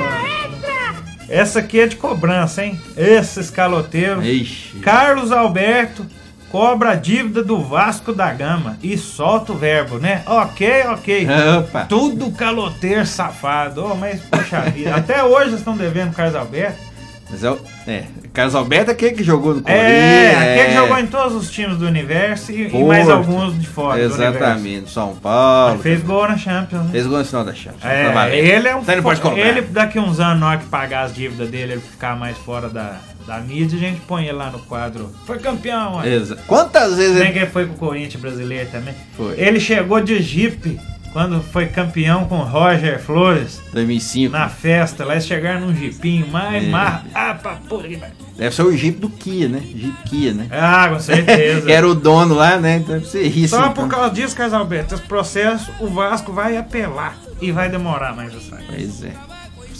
Essa 1.28 1.60
aqui 1.60 1.80
é 1.80 1.88
de 1.88 1.96
cobrança, 1.96 2.64
hein? 2.64 2.80
Esse 2.96 3.40
escaloteiro. 3.40 4.24
Ixi. 4.24 4.80
Carlos 4.80 5.32
Alberto 5.32 6.06
cobra 6.52 6.92
a 6.92 6.96
dívida 6.96 7.42
do 7.42 7.62
Vasco 7.64 8.12
da 8.12 8.32
Gama 8.34 8.78
e 8.84 8.98
solta 8.98 9.54
o 9.54 9.58
verbo, 9.58 9.98
né? 9.98 10.24
Ok, 10.26 10.84
ok. 10.88 11.28
Opa. 11.60 11.86
Tudo 11.86 12.32
caloteiro 12.32 13.06
safado. 13.06 13.84
Oh, 13.86 13.96
mas, 13.96 14.22
poxa 14.22 14.62
vida, 14.70 14.94
até 14.94 15.24
hoje 15.24 15.56
estão 15.56 15.78
devendo 15.78 16.14
Carlos 16.14 16.36
Alberto. 16.36 16.91
Mas 17.32 17.44
é, 17.44 17.50
o- 17.52 17.60
é, 17.88 18.04
Carlos 18.34 18.54
Alberto 18.56 18.92
é 18.92 18.94
aquele 18.94 19.16
que 19.16 19.24
jogou 19.24 19.56
no 19.56 19.62
Corinthians. 19.62 19.88
É, 19.90 20.36
aquele 20.36 20.68
que 20.70 20.74
jogou 20.76 21.00
em 21.00 21.08
todos 21.08 21.36
os 21.36 21.50
times 21.50 21.78
do 21.78 21.86
universo 21.88 22.52
e, 22.52 22.68
e 22.68 22.84
mais 22.84 23.06
Porto. 23.06 23.18
alguns 23.18 23.60
de 23.60 23.68
fora. 23.68 24.02
Exatamente, 24.02 24.90
São 24.92 25.16
Paulo. 25.16 25.74
Mas 25.76 25.82
fez 25.82 26.02
gol 26.04 26.28
na 26.28 26.38
Champions, 26.38 26.84
né? 26.84 26.90
Fez 26.92 27.08
gol 27.08 27.18
no 27.20 27.26
final 27.26 27.44
da 27.46 27.54
Champions. 27.54 27.86
É, 27.86 28.12
Tá 28.12 28.30
ele 28.30 28.68
é 28.68 28.76
um 28.76 28.82
Então 28.82 28.94
ele 28.96 29.02
pode 29.02 29.22
cobrar. 29.22 29.40
Ele, 29.40 29.62
daqui 29.62 29.98
uns 30.00 30.20
anos, 30.20 30.40
na 30.40 30.50
hora 30.50 30.58
que 30.60 30.66
pagar 30.66 31.04
as 31.06 31.14
dívidas 31.14 31.50
dele, 31.50 31.74
ele 31.74 31.82
ficar 31.82 32.16
mais 32.18 32.38
fora 32.38 32.68
da, 32.70 32.98
da 33.26 33.40
mídia, 33.40 33.78
a 33.78 33.82
gente 33.82 34.02
põe 34.02 34.24
ele 34.26 34.34
lá 34.34 34.50
no 34.50 34.60
quadro. 34.60 35.10
Foi 35.26 35.40
campeão. 35.40 36.04
Exa- 36.06 36.38
Quantas 36.48 36.96
vezes 36.98 37.14
Bem 37.14 37.24
ele... 37.24 37.32
que 37.34 37.40
ele 37.40 37.48
foi 37.52 37.66
pro 37.66 37.76
Corinthians 37.76 38.22
brasileiro 38.22 38.70
também. 38.70 38.94
Foi. 39.16 39.36
Ele 39.40 39.60
chegou 39.60 40.02
de 40.02 40.22
Jeep 40.22 40.78
quando 41.12 41.42
foi 41.42 41.68
campeão 41.68 42.26
com 42.26 42.38
Roger 42.38 43.00
Flores 43.00 43.62
2005. 43.74 44.32
na 44.32 44.50
festa. 44.50 45.06
Lá 45.06 45.14
eles 45.14 45.26
chegaram 45.26 45.62
num 45.62 45.76
Jeepinho, 45.76 46.28
mais 46.28 46.64
É. 46.64 46.68
mar... 46.68 47.06
Ah, 47.14 47.34
pra 47.34 47.56
porra 47.56 47.88
que. 47.88 48.00
Deve 48.38 48.56
ser 48.56 48.64
o 48.64 48.76
Jeep 48.76 49.00
do 49.00 49.10
Kia, 49.10 49.48
né? 49.50 49.60
Jeep 49.60 50.04
Kia, 50.06 50.34
né? 50.34 50.48
Ah, 50.52 50.90
com 50.90 51.00
certeza. 51.00 51.70
era 51.72 51.88
o 51.88 51.94
dono 51.94 52.34
lá, 52.34 52.58
né? 52.58 52.78
Então 52.78 53.04
ser 53.04 53.24
isso. 53.24 53.56
Só 53.56 53.62
então. 53.68 53.74
por 53.74 53.88
causa 53.88 54.10
disso, 54.14 54.36
Carlos 54.36 54.54
Alberto, 54.54 54.96
esse 54.96 55.04
processo, 55.04 55.72
o 55.80 55.88
Vasco 55.88 56.32
vai 56.32 56.58
apelar. 56.58 57.16
E 57.42 57.52
vai 57.52 57.70
demorar 57.70 58.16
mais 58.16 58.36
a 58.36 58.40
sair. 58.40 58.66
Pois 58.68 59.04
é. 59.04 59.31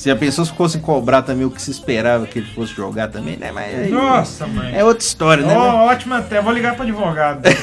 Se 0.02 0.10
a 0.10 0.16
pessoa 0.16 0.48
fosse 0.48 0.80
cobrar 0.80 1.22
também 1.22 1.46
o 1.46 1.52
que 1.52 1.62
se 1.62 1.70
esperava 1.70 2.26
que 2.26 2.40
ele 2.40 2.48
fosse 2.56 2.74
jogar 2.74 3.10
também, 3.10 3.38
né? 3.38 3.52
Mas 3.52 3.82
aí 3.82 3.92
Nossa, 3.92 4.48
mãe. 4.48 4.76
é 4.76 4.84
outra 4.84 5.06
história, 5.06 5.46
né? 5.46 5.56
Ó, 5.56 5.86
ótimo 5.86 6.16
até. 6.16 6.42
Vou 6.42 6.52
ligar 6.52 6.74
pro 6.74 6.82
advogado. 6.82 7.44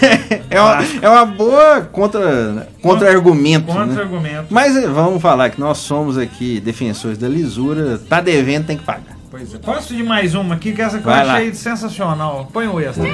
É 0.49 0.61
uma, 0.61 0.79
é 1.03 1.09
uma 1.09 1.27
boa 1.27 1.81
contra, 1.83 2.69
contra-argumento, 2.81 3.67
né? 3.67 3.87
Contra-argumento. 3.87 4.47
Mas 4.51 4.77
eh, 4.77 4.87
vamos 4.87 5.21
falar 5.21 5.51
que 5.51 5.61
nós 5.61 5.79
somos 5.79 6.17
aqui 6.17 6.61
defensores 6.61 7.19
da 7.19 7.29
lisura. 7.29 7.99
Tá 7.99 8.21
devendo, 8.21 8.67
tem 8.67 8.79
que 8.79 8.85
pagar. 8.85 9.17
Pois 9.31 9.55
é. 9.55 9.59
Posso 9.59 9.95
de 9.95 10.03
mais 10.03 10.35
uma 10.35 10.55
aqui, 10.55 10.73
que 10.73 10.81
essa 10.81 10.99
que 10.99 11.07
eu 11.07 11.11
lá. 11.11 11.35
achei 11.35 11.53
sensacional. 11.53 12.49
Põe 12.53 12.69
o 12.69 12.81
extra. 12.81 13.05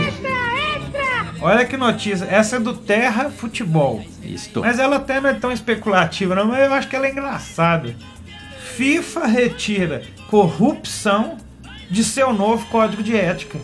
Olha 1.40 1.64
que 1.64 1.76
notícia. 1.76 2.26
Essa 2.26 2.56
é 2.56 2.60
do 2.60 2.74
Terra 2.74 3.30
Futebol. 3.30 4.04
Isso. 4.22 4.50
Mas 4.60 4.78
ela 4.78 4.96
até 4.96 5.20
não 5.20 5.30
é 5.30 5.34
tão 5.34 5.50
especulativa, 5.50 6.34
não, 6.34 6.46
mas 6.46 6.66
eu 6.66 6.74
acho 6.74 6.88
que 6.88 6.96
ela 6.96 7.06
é 7.06 7.10
engraçada. 7.10 7.94
FIFA 8.76 9.26
retira 9.26 10.02
corrupção 10.30 11.36
de 11.90 12.02
seu 12.02 12.32
novo 12.32 12.66
código 12.66 13.02
de 13.02 13.16
ética. 13.16 13.58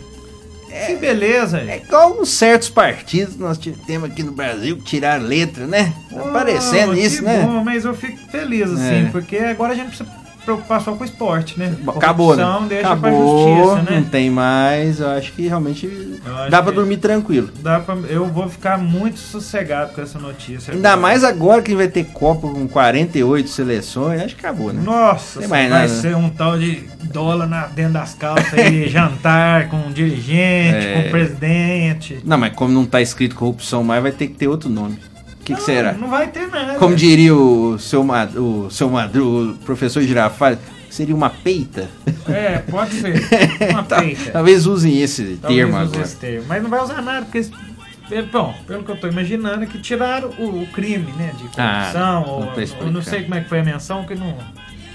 que 0.87 0.95
beleza. 0.95 1.59
É 1.59 1.77
igual 1.85 2.21
uns 2.21 2.29
certos 2.29 2.69
partidos 2.69 3.33
que 3.35 3.41
nós 3.41 3.57
temos 3.57 4.09
aqui 4.09 4.23
no 4.23 4.31
Brasil 4.31 4.77
que 4.77 4.83
tiraram 4.83 5.25
letra, 5.25 5.67
né? 5.67 5.93
Tá 6.09 6.23
Oh, 6.25 6.31
parecendo 6.31 6.93
que 6.93 7.01
isso, 7.01 7.23
né? 7.23 7.41
Bom, 7.45 7.61
mas 7.63 7.83
eu 7.83 7.93
fico 7.93 8.17
feliz 8.31 8.69
assim, 8.71 9.07
É. 9.07 9.09
porque 9.11 9.37
agora 9.37 9.73
a 9.73 9.75
gente 9.75 9.87
precisa 9.89 10.09
preocupar 10.43 10.81
só 10.81 10.93
com 10.93 11.03
o 11.03 11.05
esporte, 11.05 11.57
né? 11.59 11.75
Acabou, 11.87 12.35
né? 12.35 12.43
Acabou, 12.79 12.97
pra 12.99 13.11
justiça, 13.11 13.91
não 13.91 13.99
né? 14.01 14.07
tem 14.11 14.29
mais. 14.29 14.99
Eu 14.99 15.09
acho 15.11 15.33
que 15.33 15.47
realmente 15.47 15.87
acho 16.25 16.49
dá 16.51 16.61
que- 16.63 16.71
dormir 16.71 16.97
tranquilo. 16.97 17.49
Dá 17.61 17.79
pra, 17.79 17.95
eu 18.09 18.25
vou 18.25 18.49
ficar 18.49 18.77
muito 18.77 19.19
sossegado 19.19 19.93
com 19.93 20.01
essa 20.01 20.17
notícia. 20.19 20.73
Ainda 20.73 20.89
agora. 20.89 21.01
mais 21.01 21.23
agora 21.23 21.61
que 21.61 21.75
vai 21.75 21.87
ter 21.87 22.05
Copa 22.05 22.47
com 22.47 22.67
48 22.67 23.49
seleções, 23.49 24.21
acho 24.21 24.35
que 24.35 24.45
acabou, 24.45 24.73
né? 24.73 24.81
Nossa, 24.83 25.39
Tem 25.39 25.47
vai 25.47 25.69
mais 25.69 25.91
nada, 25.91 25.93
né? 25.93 26.01
ser 26.01 26.15
um 26.15 26.29
tal 26.29 26.57
de 26.57 26.83
dólar 27.03 27.47
na, 27.47 27.67
dentro 27.67 27.93
das 27.93 28.13
calças 28.13 28.53
aí, 28.53 28.87
jantar 28.89 29.69
com 29.69 29.91
dirigente, 29.91 30.85
É. 30.87 31.01
com 31.01 31.07
o 31.07 31.11
presidente. 31.11 32.19
Não, 32.23 32.37
mas 32.37 32.53
como 32.55 32.73
não 32.73 32.85
tá 32.85 33.01
escrito 33.01 33.35
corrupção 33.35 33.83
mais, 33.83 34.01
vai 34.01 34.11
ter 34.11 34.27
que 34.27 34.33
ter 34.33 34.47
outro 34.47 34.69
nome. 34.69 34.97
Que, 35.53 35.59
que 35.59 35.65
será? 35.65 35.93
Não 35.93 36.09
vai 36.09 36.27
ter 36.27 36.47
nada. 36.47 36.75
Como 36.75 36.95
diria 36.95 37.35
o 37.35 37.77
seu, 37.79 38.03
o 38.03 38.69
seu 38.69 38.89
Madru, 38.89 39.51
o 39.51 39.57
professor 39.57 40.01
Girafales, 40.03 40.59
seria 40.89 41.15
uma 41.15 41.29
peita? 41.29 41.89
É, 42.27 42.59
pode 42.59 42.91
ser. 42.95 43.15
Uma 43.71 43.83
peita. 43.83 44.31
Talvez 44.31 44.65
usem 44.67 45.01
esse 45.01 45.37
Talvez 45.41 45.63
termo 45.63 45.77
agora. 45.77 46.01
esse 46.01 46.15
termo. 46.17 46.45
Mas 46.47 46.61
não 46.61 46.69
vai 46.69 46.81
usar 46.81 47.01
nada, 47.01 47.25
porque. 47.25 47.45
é, 48.11 48.21
Bom, 48.21 48.53
pelo 48.67 48.83
que 48.83 48.91
eu 48.91 48.95
tô 48.97 49.07
imaginando, 49.07 49.63
é 49.63 49.65
que 49.65 49.79
tiraram 49.79 50.29
o, 50.37 50.61
o 50.61 50.67
crime, 50.67 51.11
né? 51.17 51.31
De 51.37 51.43
corrupção, 51.43 51.57
Ah, 51.97 52.19
ou, 52.83 52.91
não 52.91 53.01
sei 53.01 53.23
como 53.23 53.35
é 53.35 53.41
que 53.41 53.49
foi 53.49 53.59
a 53.59 53.63
menção, 53.63 54.05
que 54.05 54.15
não. 54.15 54.37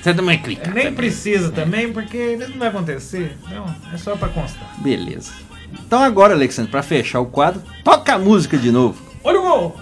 Você 0.01 0.15
também 0.15 0.39
clica. 0.39 0.71
Nem 0.71 0.93
precisa 0.95 1.51
também, 1.51 1.93
porque 1.93 2.17
isso 2.17 2.51
não 2.53 2.59
vai 2.59 2.69
acontecer. 2.69 3.37
Não, 3.51 3.67
é 3.93 3.97
só 3.97 4.15
pra 4.15 4.29
constar. 4.29 4.69
Beleza. 4.79 5.33
Então 5.85 6.01
agora, 6.01 6.33
Alexandre, 6.33 6.71
pra 6.71 6.83
fechar 6.83 7.19
o 7.21 7.27
quadro, 7.27 7.61
toca 7.83 8.15
a 8.15 8.19
música 8.19 8.57
de 8.57 8.71
novo. 8.71 9.03
Olha 9.25 9.41
o 9.41 9.43
gol! 9.43 9.77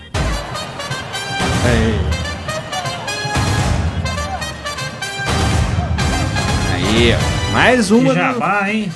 Aí, 6.73 7.15
ó. 7.15 7.53
Mais 7.53 7.91
uma. 7.91 8.03
Que 8.03 8.09
do- 8.09 8.15
jabá, 8.15 8.71
hein? 8.71 8.91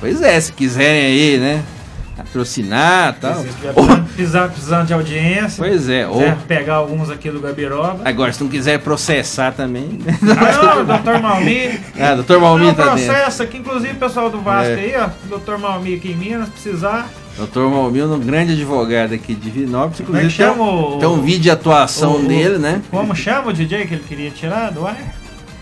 Pois 0.00 0.22
é, 0.22 0.40
se 0.40 0.52
quiserem 0.52 1.02
aí, 1.06 1.38
né? 1.38 1.62
Patrocinar 2.16 3.14
e 3.16 3.20
tal. 3.20 3.44
Precisando, 4.14 4.50
precisando 4.52 4.86
de 4.86 4.92
audiência. 4.92 5.56
Pois 5.64 5.88
é, 5.88 6.06
ou- 6.06 6.36
pegar 6.46 6.74
alguns 6.74 7.10
aqui 7.10 7.30
do 7.30 7.40
Gabiroba. 7.40 8.00
Agora, 8.04 8.32
se 8.32 8.42
não 8.42 8.50
quiser 8.50 8.78
processar 8.80 9.52
também. 9.52 9.98
né? 10.04 10.18
Ah, 10.38 10.74
não, 10.76 10.84
Dr. 10.98 11.20
Malmi. 11.22 11.80
Ah, 11.98 12.14
Dr. 12.14 12.38
Malmi 12.38 12.66
Não, 12.66 12.74
tá 12.74 12.94
dentro. 12.94 13.04
processo 13.12 13.42
aqui, 13.42 13.58
inclusive 13.58 13.92
o 13.92 13.96
pessoal 13.96 14.30
do 14.30 14.40
Vasco 14.40 14.72
É. 14.72 14.74
aí, 14.74 14.94
ó. 14.96 15.36
Dr. 15.38 15.58
Malmi 15.58 15.94
aqui 15.94 16.12
em 16.12 16.16
Minas, 16.16 16.48
precisar. 16.48 17.08
Dr. 17.38 17.60
Malmino, 17.60 18.14
um 18.14 18.20
grande 18.20 18.52
advogado 18.52 19.14
aqui 19.14 19.34
de 19.34 19.50
Vinópolis. 19.50 20.00
É 20.00 20.02
Inclusive, 20.02 20.28
tem 20.28 20.36
chama 20.36 20.62
um, 20.64 20.96
o- 20.96 20.98
tem 20.98 21.08
um 21.08 21.22
vídeo 21.22 21.40
de 21.40 21.50
atuação 21.50 22.16
o- 22.16 22.22
dele, 22.28 22.58
né? 22.58 22.82
Como 22.90 23.14
chama 23.14 23.48
o 23.48 23.52
DJ 23.52 23.86
que 23.86 23.94
ele 23.94 24.04
queria 24.06 24.30
tirar 24.30 24.70
do 24.70 24.86
ar? 24.86 24.98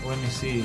O 0.05 0.11
MC. 0.11 0.63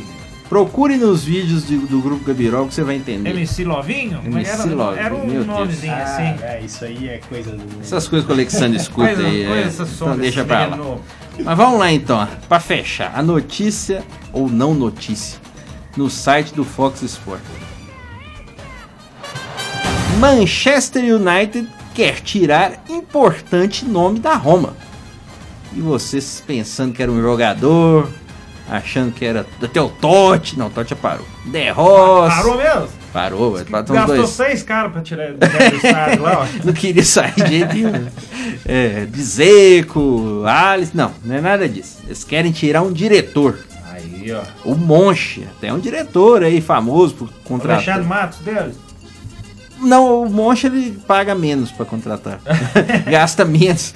Procure 0.49 0.97
nos 0.97 1.25
vídeos 1.25 1.67
de- 1.67 1.77
do 1.79 2.01
Grupo 2.01 2.25
Gabiroba 2.25 2.69
que 2.69 2.75
você 2.75 2.83
vai 2.83 2.97
entender. 2.97 3.31
MC 3.31 3.65
Lovinho? 3.65 4.21
MC 4.25 4.51
era, 4.51 4.65
Lovinho, 4.75 5.05
era 5.05 5.15
um 5.15 5.19
meu 5.27 5.29
Deus. 5.45 5.47
nomezinho 5.47 5.93
Ah, 5.93 6.03
assim. 6.03 6.45
é, 6.45 6.61
isso 6.65 6.85
aí 6.85 7.09
é 7.09 7.21
coisa 7.29 7.51
do. 7.53 7.81
Essas 7.81 8.07
coisas 8.09 8.27
que 8.27 8.33
o 8.33 8.35
Alexandre 8.35 8.77
escuta 8.81 9.07
Coisa, 9.09 9.23
aí. 9.27 9.43
é. 9.45 9.47
coisa 9.47 9.83
Então 9.83 9.87
sobre 9.87 10.21
deixa 10.23 10.45
pra 10.45 10.59
lá. 10.61 10.65
menino 10.67 10.85
novo. 10.85 11.01
Mas 11.45 11.57
vamos 11.57 11.79
lá 11.79 11.91
então, 11.93 12.29
pra 12.49 12.61
fechar. 12.61 13.13
A 13.17 13.23
notícia 13.23 14.03
ou 14.33 14.49
não 14.49 14.75
notícia 14.75 15.41
no 15.97 16.09
site 16.11 16.53
do 16.55 16.65
Fox 16.65 17.03
Sport. 17.03 17.41
Manchester 20.19 21.03
United 21.05 21.69
quer 21.95 22.21
tirar 22.21 22.73
importante 22.89 23.85
nome 23.85 24.19
da 24.21 24.35
Roma. 24.35 24.75
E 25.75 25.81
vocês 25.81 26.43
pensando 26.47 26.93
que 26.93 27.03
era 27.03 27.11
um 27.11 27.21
jogador, 27.21 28.09
achando 28.71 29.13
que 29.13 29.25
era 29.25 29.45
até 29.63 29.81
o 29.81 29.89
Totti, 29.89 30.59
não, 30.59 30.67
o 30.69 30.71
Totti 30.71 30.91
já 30.91 30.97
parou. 30.97 31.27
De 31.45 31.71
Rossi, 31.71 32.37
Parou 32.37 32.57
mesmo? 32.57 32.89
parou, 33.13 33.53
parou 33.71 33.83
uns 33.83 33.91
Gastou 33.91 34.17
dois. 34.17 34.31
seis 34.31 34.63
caras 34.63 34.93
pra 34.93 35.03
tirar 35.03 35.25
ele 35.27 35.35
do 35.39 35.77
estádio 35.77 36.23
lá, 36.23 36.41
ó. 36.43 36.47
Não 36.65 36.73
queria 36.73 37.05
sair 37.05 37.33
de 37.35 37.47
jeito 37.47 37.75
nenhum. 37.75 38.07
É, 38.67 39.07
Bizeco, 39.07 40.43
Alice, 40.47 40.97
não, 40.97 41.13
não 41.25 41.35
é 41.37 41.41
nada 41.41 41.69
disso. 41.69 41.99
Eles 42.07 42.25
querem 42.25 42.51
tirar 42.53 42.83
um 42.83 42.93
diretor. 42.93 43.59
Aí, 43.93 44.33
ó. 44.33 44.43
O 44.65 44.75
Monche, 44.75 45.47
até 45.57 45.73
um 45.73 45.79
diretor 45.79 46.43
aí 46.43 46.61
famoso 46.61 47.15
por 47.15 47.25
Alexandre 47.29 47.43
contratar. 47.45 48.05
Matos 48.05 48.39
deles? 48.39 48.77
Não, 49.81 50.23
o 50.23 50.31
Monche 50.31 50.67
ele 50.69 50.93
paga 51.07 51.35
menos 51.35 51.71
pra 51.71 51.85
contratar. 51.85 52.41
Gasta 53.11 53.45
menos. 53.45 53.95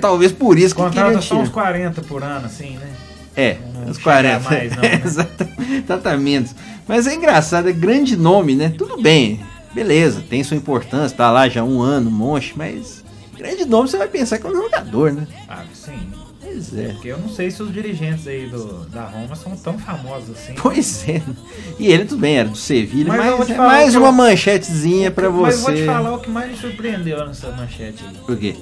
Talvez 0.00 0.32
por 0.32 0.58
isso 0.58 0.74
que 0.74 0.80
Contrata 0.82 1.20
só 1.20 1.36
uns 1.36 1.48
tirar. 1.48 1.62
40 1.62 2.02
por 2.02 2.22
ano, 2.22 2.46
assim, 2.46 2.76
né? 2.76 2.88
É, 3.36 3.56
não 3.74 3.82
uns 3.90 3.96
chega 3.98 4.02
40. 4.04 4.40
mais, 4.50 4.74
não, 4.76 4.82
né? 4.82 5.02
Exata- 5.04 5.48
Exatamente. 5.84 6.54
Mas 6.86 7.06
é 7.06 7.14
engraçado, 7.14 7.68
é 7.68 7.72
grande 7.72 8.16
nome, 8.16 8.54
né? 8.54 8.72
Tudo 8.76 9.00
bem, 9.00 9.40
beleza, 9.74 10.22
tem 10.28 10.42
sua 10.42 10.56
importância, 10.56 11.16
tá 11.16 11.30
lá 11.30 11.48
já 11.48 11.62
um 11.62 11.80
ano, 11.80 12.08
um 12.08 12.12
monte, 12.12 12.54
mas 12.56 13.04
grande 13.36 13.64
nome 13.64 13.88
você 13.88 13.96
vai 13.98 14.08
pensar 14.08 14.38
que 14.38 14.46
é 14.46 14.50
um 14.50 14.56
jogador, 14.56 15.12
né? 15.12 15.26
Ah, 15.48 15.62
sim. 15.74 15.98
Pois 16.50 16.76
é. 16.78 16.88
Porque 16.88 17.08
eu 17.08 17.18
não 17.18 17.28
sei 17.28 17.50
se 17.50 17.62
os 17.62 17.72
dirigentes 17.72 18.26
aí 18.26 18.46
do, 18.48 18.84
da 18.90 19.04
Roma 19.04 19.34
são 19.36 19.56
tão 19.56 19.78
famosos 19.78 20.30
assim. 20.30 20.54
Pois 20.60 21.08
é. 21.08 21.22
E 21.78 21.88
ele 21.88 22.04
tudo 22.04 22.20
bem, 22.20 22.38
era 22.38 22.48
do 22.48 22.56
Sevilha, 22.56 23.08
Mas 23.08 23.26
eu 23.26 23.38
mas, 23.38 23.50
é 23.50 23.56
mais 23.56 23.90
que 23.90 23.96
eu- 23.96 24.02
uma 24.02 24.12
manchetezinha 24.12 25.10
pra 25.10 25.28
você. 25.28 25.56
Mas 25.56 25.60
vou 25.60 25.74
te 25.74 25.84
falar 25.84 26.14
o 26.14 26.18
que 26.18 26.30
mais 26.30 26.50
me 26.50 26.56
surpreendeu 26.56 27.26
nessa 27.26 27.50
manchete 27.52 28.02
aí. 28.08 28.16
Por 28.26 28.36
quê? 28.36 28.54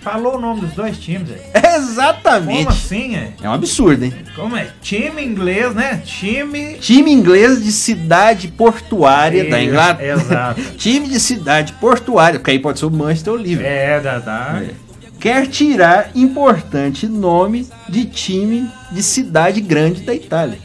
Falou 0.00 0.36
o 0.36 0.40
nome 0.40 0.60
dos 0.60 0.72
dois 0.72 0.96
times, 0.96 1.28
velho. 1.28 1.40
Exatamente. 1.76 2.58
Como 2.64 2.68
assim, 2.68 3.16
é? 3.16 3.32
É 3.42 3.48
um 3.48 3.52
absurdo, 3.52 4.04
hein? 4.04 4.14
Como 4.36 4.56
é? 4.56 4.68
Time 4.80 5.22
inglês, 5.24 5.74
né? 5.74 6.00
Time. 6.04 6.74
Time 6.78 7.10
inglês 7.12 7.62
de 7.62 7.72
cidade 7.72 8.48
portuária 8.48 9.44
da 9.50 9.60
Isso, 9.60 9.68
Inglaterra. 9.70 10.20
exato. 10.22 10.60
Time 10.78 11.08
de 11.08 11.18
cidade 11.18 11.72
portuária, 11.74 12.38
porque 12.38 12.52
aí 12.52 12.58
pode 12.58 12.78
ser 12.78 12.86
o 12.86 12.90
Manchester 12.90 13.32
ou 13.32 13.38
o 13.38 13.42
Liverpool. 13.42 13.70
É, 13.72 14.00
da, 14.00 14.18
da. 14.18 14.62
É. 14.62 14.87
Quer 15.20 15.46
tirar 15.48 16.10
importante 16.14 17.06
nome 17.08 17.66
de 17.88 18.04
time 18.04 18.68
de 18.92 19.02
cidade 19.02 19.60
grande 19.60 20.02
da 20.02 20.14
Itália. 20.14 20.58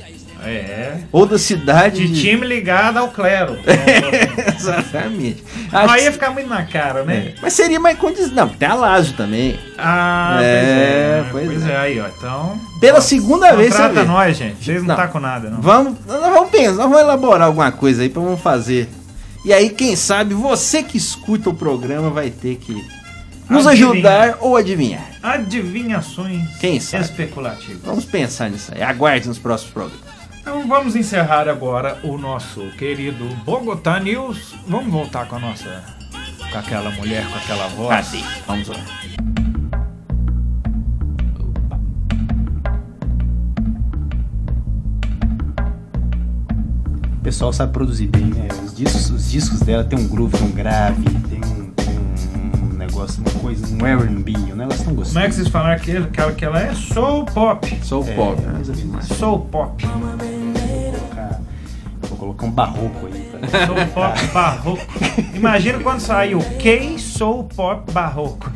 É. 0.46 0.98
Ou 1.10 1.26
da 1.26 1.40
cidade 1.40 2.06
De 2.06 2.22
time 2.22 2.46
ligado 2.46 2.98
ao 2.98 3.08
clero. 3.08 3.58
Exatamente. 4.60 5.42
Não, 5.72 5.80
Acho 5.82 5.94
aí 5.94 6.00
que- 6.00 6.06
ia 6.06 6.12
ficar 6.12 6.32
muito 6.32 6.50
na 6.50 6.64
cara, 6.64 7.04
né? 7.04 7.16
é. 7.30 7.36
Mas 7.42 7.54
seria 7.54 7.80
mais 7.80 7.98
condição. 7.98 8.34
Não, 8.36 8.50
tem 8.50 8.68
a 8.68 8.74
Lazio 8.76 9.14
também. 9.16 9.58
Ah, 9.78 10.40
É, 10.42 11.24
pois 11.32 11.44
é. 11.46 11.48
pois 11.48 11.66
é. 11.66 11.72
é, 11.72 11.78
aí, 11.78 12.00
ó. 12.02 12.08
Então. 12.08 12.60
Pela 12.82 13.00
segunda 13.02 13.56
vez, 13.56 13.74
vê. 13.76 14.04
nós, 14.04 14.36
gente. 14.38 14.64
Vocês 14.64 14.82
não, 14.82 14.88
Não. 14.90 14.96
tá 14.98 15.08
com 15.08 15.20
nada, 15.20 15.50
não. 15.50 15.62
Vamos, 15.62 15.98
nós 16.06 16.20
vamos 16.22 16.50
pensar, 16.50 16.72
nós 16.74 16.78
vamos 16.90 17.00
elaborar 17.00 17.48
alguma 17.48 17.72
coisa 17.72 18.02
aí 18.04 18.10
pra 18.10 18.22
vamos 18.22 18.42
fazer. 18.42 18.90
E 19.46 19.54
aí, 19.54 19.70
quem 19.70 19.96
sabe, 19.96 20.34
você 20.34 20.84
que 20.84 20.98
escuta 20.98 21.50
o 21.50 21.54
programa 21.54 22.10
vai 22.10 22.30
ter 22.30 22.56
que 22.58 22.76
nos 23.54 23.68
ajudar 23.68 24.38
ou 24.42 24.58
adivinhar. 24.58 25.06
Adivinhações 25.22 26.58
Quem 26.58 26.80
sabe? 26.80 27.04
especulativas. 27.06 27.82
Vamos 27.84 28.06
pensar 28.06 28.50
nisso 28.50 28.72
aí. 28.74 28.82
Aguarde 28.82 29.28
nos 29.28 29.38
próximos 29.40 29.74
programas. 29.74 30.14
Então 30.42 30.68
vamos 30.68 30.96
encerrar 30.96 31.48
agora 31.48 32.00
o 32.04 32.18
nosso 32.18 32.62
querido 32.78 33.26
Bogotá 33.46 34.00
News. 34.00 34.54
Vamos 34.68 34.92
voltar 34.92 35.26
com 35.28 35.38
a 35.38 35.40
nossa. 35.40 35.84
com 36.52 36.58
aquela 36.58 36.92
mulher, 36.92 37.26
com 37.30 37.38
aquela 37.38 37.68
voz. 37.70 38.08
Cadê? 38.12 38.24
Vamos 38.46 38.68
lá. 38.68 38.76
O 47.18 47.24
pessoal 47.24 47.54
sabe 47.54 47.72
produzir 47.72 48.08
bem, 48.08 48.26
né? 48.26 48.50
Os 48.66 48.76
discos, 48.76 49.10
os 49.10 49.32
discos 49.32 49.62
dela 49.62 49.84
tem 49.84 49.98
um 49.98 50.08
groove, 50.08 50.38
tem 50.38 50.48
um 50.48 50.52
grave, 50.52 51.04
tem 51.30 51.40
um 51.40 51.63
negócio, 53.04 53.22
uma 53.22 53.40
coisa, 53.42 53.68
um 53.68 53.86
R&B, 53.86 54.34
um 54.54 54.56
negócio 54.56 54.86
tão 54.86 54.96
gostoso. 54.96 55.14
Como 55.14 55.26
é 55.26 55.30
que 55.30 55.36
vocês 55.36 55.48
falaram 55.50 55.82
que, 55.82 56.02
que, 56.08 56.22
ela, 56.22 56.32
que 56.32 56.46
ela 56.46 56.60
é? 56.60 56.74
Soul 56.74 57.26
pop. 57.26 57.80
Sou 57.84 58.04
É, 58.04 58.16
ou 58.70 58.76
menos. 58.76 59.08
Soul 59.08 59.40
pop. 59.40 59.86
Vou 59.86 61.00
colocar, 61.00 61.42
vou 62.02 62.18
colocar 62.18 62.46
um 62.46 62.52
barroco 62.52 63.08
aí. 63.08 63.33
Soul 63.50 63.86
pop 63.94 64.28
barroco. 64.34 64.88
Imagina 65.34 65.80
quando 65.80 66.00
sair 66.00 66.36
o 66.36 66.42
K 66.58 66.98
Soul 66.98 67.44
Pop 67.56 67.92
Barroco. 67.92 68.52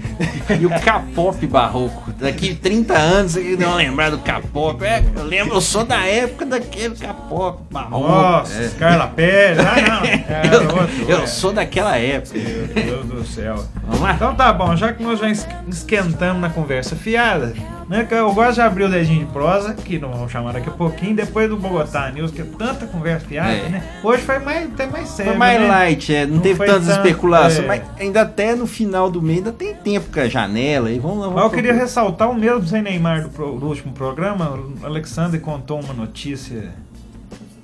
E 0.60 0.66
o 0.66 0.70
K-pop 0.70 1.46
barroco. 1.48 2.12
Daqui 2.20 2.56
30 2.56 2.94
anos 2.98 3.34
você 3.34 3.56
não 3.60 3.76
lembrar 3.76 4.10
do 4.10 4.18
K-pop. 4.20 4.84
É, 4.84 5.04
eu 5.16 5.24
lembro, 5.24 5.56
eu 5.56 5.62
sou 5.62 5.84
da 5.84 6.06
época 6.06 6.46
daquele 6.46 6.96
K-pop 6.96 7.62
barroco. 7.72 8.08
Nossa, 8.08 8.64
É. 8.64 8.70
Carla 8.80 9.08
Pérez. 9.08 9.60
Ah, 9.60 9.76
não. 9.82 9.98
É 10.28 10.42
Eu, 10.54 10.62
outro, 10.64 11.06
eu 11.08 11.24
é. 11.24 11.28
sou 11.28 11.52
daquela 11.54 11.98
época. 11.98 12.38
Meu 12.38 12.68
Deus 12.68 13.06
do 13.06 13.26
céu. 13.26 13.64
Vamos 13.86 14.02
lá? 14.02 14.14
Então 14.14 14.34
tá 14.36 14.52
bom, 14.54 14.76
já 14.76 14.94
que 14.94 15.04
nós 15.04 15.20
já 15.20 15.30
es- 15.30 15.48
esquentamos 15.68 16.42
na 16.42 16.50
conversa 16.50 16.96
fiada, 16.96 17.54
né? 17.90 18.04
Que 18.06 18.14
eu 18.14 18.32
gosto 18.34 18.56
de 18.56 18.62
abrir 18.62 18.84
o 18.84 18.90
dedinho 18.90 19.26
de 19.26 19.32
prosa, 19.32 19.74
que 19.74 19.98
não 20.00 20.12
vamos 20.12 20.32
chamar 20.32 20.54
daqui 20.54 20.70
a 20.70 20.72
pouquinho, 20.72 21.16
depois 21.16 21.50
do 21.50 21.58
Bogotá 21.58 22.10
News, 22.12 22.32
que 22.32 22.42
é 22.42 22.46
tanta 22.58 22.86
conversa 22.88 23.26
fiada, 23.26 23.52
É. 23.52 23.70
né? 23.70 23.84
Hoje 24.04 24.22
foi 24.24 24.40
mais, 24.40 24.70
até 24.84 24.88
mais 24.92 25.10
sério. 25.10 25.32
Foi 25.32 25.40
mais 25.40 25.60
né? 25.60 25.68
light, 25.68 26.14
é, 26.14 26.26
não, 26.26 26.36
Não 26.36 26.42
teve 26.42 26.66
tantas 26.66 26.86
tanto, 26.88 26.98
especulações, 27.08 27.64
é. 27.64 27.68
mas 27.68 27.82
ainda 28.00 28.22
até 28.22 28.56
no 28.56 28.68
final 28.68 29.10
do 29.10 29.22
mês 29.22 29.40
ainda 29.40 29.52
tem 29.52 29.74
tempo 29.74 30.08
com 30.14 30.20
a 30.20 30.28
janela 30.28 30.90
aí. 30.90 31.00
Vamos 31.00 31.18
lá, 31.18 31.24
vamos 31.26 31.36
Mas 31.36 31.44
eu 31.46 31.50
queria 31.52 31.74
ressaltar 31.74 32.30
o 32.30 32.36
mesmo 32.36 32.66
sem 32.68 32.82
Neymar 32.82 33.24
do, 33.24 33.30
pro- 33.30 33.60
do 33.60 33.66
último 33.68 33.92
programa. 33.94 34.60
O 34.82 34.86
Alexander 34.86 35.40
contou 35.42 35.80
uma 35.80 35.94
notícia 35.94 36.74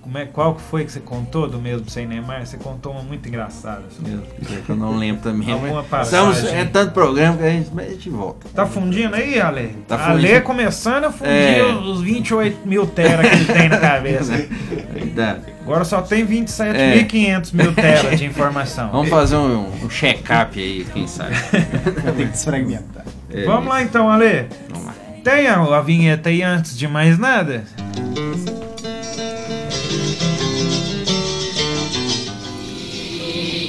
Como 0.03 0.17
é, 0.17 0.25
qual 0.25 0.53
que 0.55 0.61
foi 0.61 0.83
que 0.83 0.91
você 0.91 0.99
contou 0.99 1.47
do 1.47 1.57
mesmo 1.59 1.89
sem 1.89 2.05
Neymar? 2.05 2.45
Você 2.45 2.57
contou 2.57 2.91
uma 2.91 3.01
muito 3.01 3.25
engraçada. 3.29 3.83
assim. 3.87 4.01
Meu 4.05 4.17
Deus, 4.37 4.61
eu 4.67 4.75
não 4.75 4.97
lembro 4.97 5.21
também. 5.23 5.49
Alguma 5.49 5.81
passagem. 5.81 6.29
estamos, 6.33 6.53
é 6.53 6.65
tanto 6.65 6.91
programa 6.91 7.37
que 7.37 7.43
a 7.45 7.49
gente, 7.49 7.69
mas 7.73 7.87
a 7.87 7.89
gente 7.91 8.09
volta. 8.09 8.47
Tá 8.53 8.65
fundindo 8.65 9.15
aí, 9.15 9.39
Ale? 9.39 9.69
Tá 9.87 9.95
Ale 10.09 10.21
fundindo. 10.27 10.41
começando 10.43 11.05
a 11.05 11.11
fundir 11.11 11.31
É. 11.31 11.63
os 11.63 12.01
28 12.01 12.67
mil 12.67 12.85
tera 12.85 13.23
que 13.27 13.33
ele 13.33 13.45
tem 13.45 13.69
na 13.69 13.77
cabeça. 13.77 14.33
Verdade. 14.93 15.41
Agora 15.61 15.85
só 15.85 16.01
tem 16.01 16.27
27.500 16.27 17.53
mil 17.53 17.73
tera 17.73 18.13
de 18.17 18.25
informação. 18.27 18.91
Vamos 18.91 19.09
fazer 19.09 19.37
um, 19.37 19.67
um 19.85 19.89
check-up 19.89 20.59
aí, 20.59 20.85
quem 20.93 21.07
sabe. 21.07 21.35
Tem 21.49 22.13
que 22.27 22.31
desfragmentar. 22.33 23.05
É, 23.31 23.45
Vamos 23.45 23.67
lá 23.69 23.81
então, 23.81 24.09
Ale. 24.09 24.47
Vamos 24.69 24.85
lá. 24.87 24.93
Tem 25.23 25.47
a, 25.47 25.55
a 25.61 25.81
vinheta 25.81 26.27
aí 26.27 26.43
antes 26.43 26.77
de 26.77 26.89
mais 26.89 27.17
nada? 27.17 27.63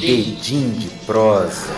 Edim 0.07 0.73
de 0.73 0.89
prosa. 1.07 1.75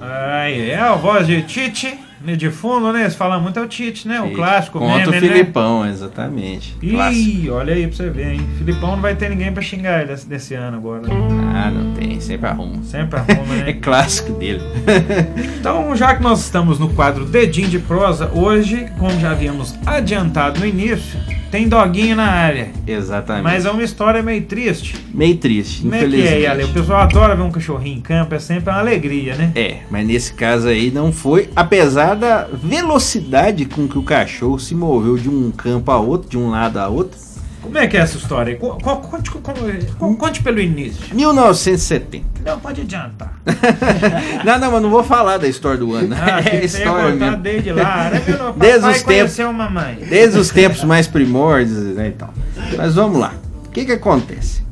Aí, 0.00 0.70
é 0.70 0.80
a 0.80 0.96
voz 0.96 1.28
de 1.28 1.42
Tite, 1.42 1.96
de 2.36 2.50
fundo, 2.50 2.92
né? 2.92 3.08
Se 3.08 3.16
fala 3.16 3.38
muito 3.38 3.58
é 3.58 3.62
o 3.62 3.66
Tite, 3.68 4.08
né? 4.08 4.20
O 4.20 4.30
clássico 4.32 4.78
Contra 4.78 5.10
meme, 5.10 5.16
o 5.26 5.30
Filipão, 5.30 5.86
exatamente. 5.86 6.74
Clássico. 6.80 7.28
Ih, 7.44 7.50
olha 7.50 7.74
aí 7.74 7.86
pra 7.86 7.96
você 7.96 8.10
ver, 8.10 8.32
hein? 8.32 8.40
Filipão 8.58 8.92
não 8.92 9.00
vai 9.02 9.14
ter 9.14 9.28
ninguém 9.28 9.52
pra 9.52 9.62
xingar 9.62 10.00
ele 10.00 10.08
desse, 10.08 10.26
desse 10.28 10.54
ano 10.54 10.76
agora. 10.78 11.02
Ah, 11.54 11.70
não 11.70 11.92
tem, 11.94 12.18
sempre 12.20 12.48
arruma. 12.48 12.82
Sempre 12.82 13.18
arruma, 13.20 13.54
É 13.60 13.64
né? 13.66 13.72
clássico 13.74 14.32
dele. 14.32 14.60
Então, 15.58 15.94
já 15.96 16.14
que 16.14 16.22
nós 16.22 16.40
estamos 16.40 16.78
no 16.78 16.90
quadro 16.90 17.24
Dedinho 17.24 17.68
de 17.68 17.78
Prosa, 17.78 18.30
hoje, 18.34 18.86
como 18.98 19.18
já 19.18 19.30
havíamos 19.30 19.74
adiantado 19.86 20.60
no 20.60 20.66
início, 20.66 21.18
tem 21.50 21.68
doguinho 21.68 22.16
na 22.16 22.26
área. 22.26 22.68
Exatamente. 22.86 23.44
Mas 23.44 23.64
é 23.64 23.70
uma 23.70 23.82
história 23.82 24.22
meio 24.22 24.42
triste. 24.42 24.94
Meio 25.14 25.36
triste, 25.36 25.82
Como 25.82 25.94
é 25.94 25.98
que 26.00 26.04
infelizmente. 26.06 26.44
é, 26.44 26.48
Ale? 26.48 26.64
O 26.64 26.68
pessoal 26.72 27.00
adora 27.02 27.34
ver 27.36 27.42
um 27.42 27.50
cachorrinho 27.50 27.98
em 27.98 28.00
campo, 28.00 28.34
é 28.34 28.38
sempre 28.40 28.70
uma 28.70 28.80
alegria, 28.80 29.36
né? 29.36 29.52
É, 29.54 29.76
mas 29.90 30.06
nesse 30.06 30.34
caso 30.34 30.68
aí 30.68 30.90
não 30.90 31.12
foi, 31.12 31.48
apesar 31.56 32.13
da 32.14 32.48
velocidade 32.52 33.64
com 33.66 33.86
que 33.88 33.98
o 33.98 34.02
cachorro 34.02 34.58
se 34.58 34.74
moveu 34.74 35.16
de 35.16 35.28
um 35.28 35.50
campo 35.50 35.90
a 35.90 35.98
outro, 35.98 36.28
de 36.28 36.38
um 36.38 36.50
lado 36.50 36.78
a 36.78 36.88
outro. 36.88 37.18
Como 37.62 37.78
é 37.78 37.86
que 37.86 37.96
é 37.96 38.00
essa 38.00 38.18
história? 38.18 38.54
Co- 38.56 38.76
co- 38.76 38.96
Conte, 38.98 39.30
co- 39.30 39.40
co- 39.40 40.16
conte 40.16 40.42
pelo 40.42 40.60
início. 40.60 41.14
1970. 41.16 42.24
Não, 42.44 42.60
pode 42.60 42.82
adiantar. 42.82 43.40
não, 44.44 44.58
não, 44.58 44.70
mas 44.72 44.82
não 44.82 44.90
vou 44.90 45.02
falar 45.02 45.38
da 45.38 45.48
história 45.48 45.78
do 45.78 45.94
ano. 45.94 46.14
Ah, 46.14 46.40
é 46.46 46.62
história 46.64 47.14
mesmo. 47.14 47.36
desde 47.38 47.72
lá. 47.72 48.10
Né? 48.10 48.22
Meu 48.28 48.52
Desde 48.58 48.86
os 48.88 49.02
tempos- 49.02 49.38
mamãe. 49.38 49.98
Desde 50.08 50.38
os 50.38 50.50
tempos 50.50 50.84
mais 50.84 51.06
primórdios, 51.06 51.78
né, 51.94 52.08
então. 52.14 52.28
Mas 52.76 52.94
vamos 52.94 53.18
lá. 53.18 53.32
O 53.66 53.70
que 53.70 53.86
que 53.86 53.92
acontece? 53.92 54.62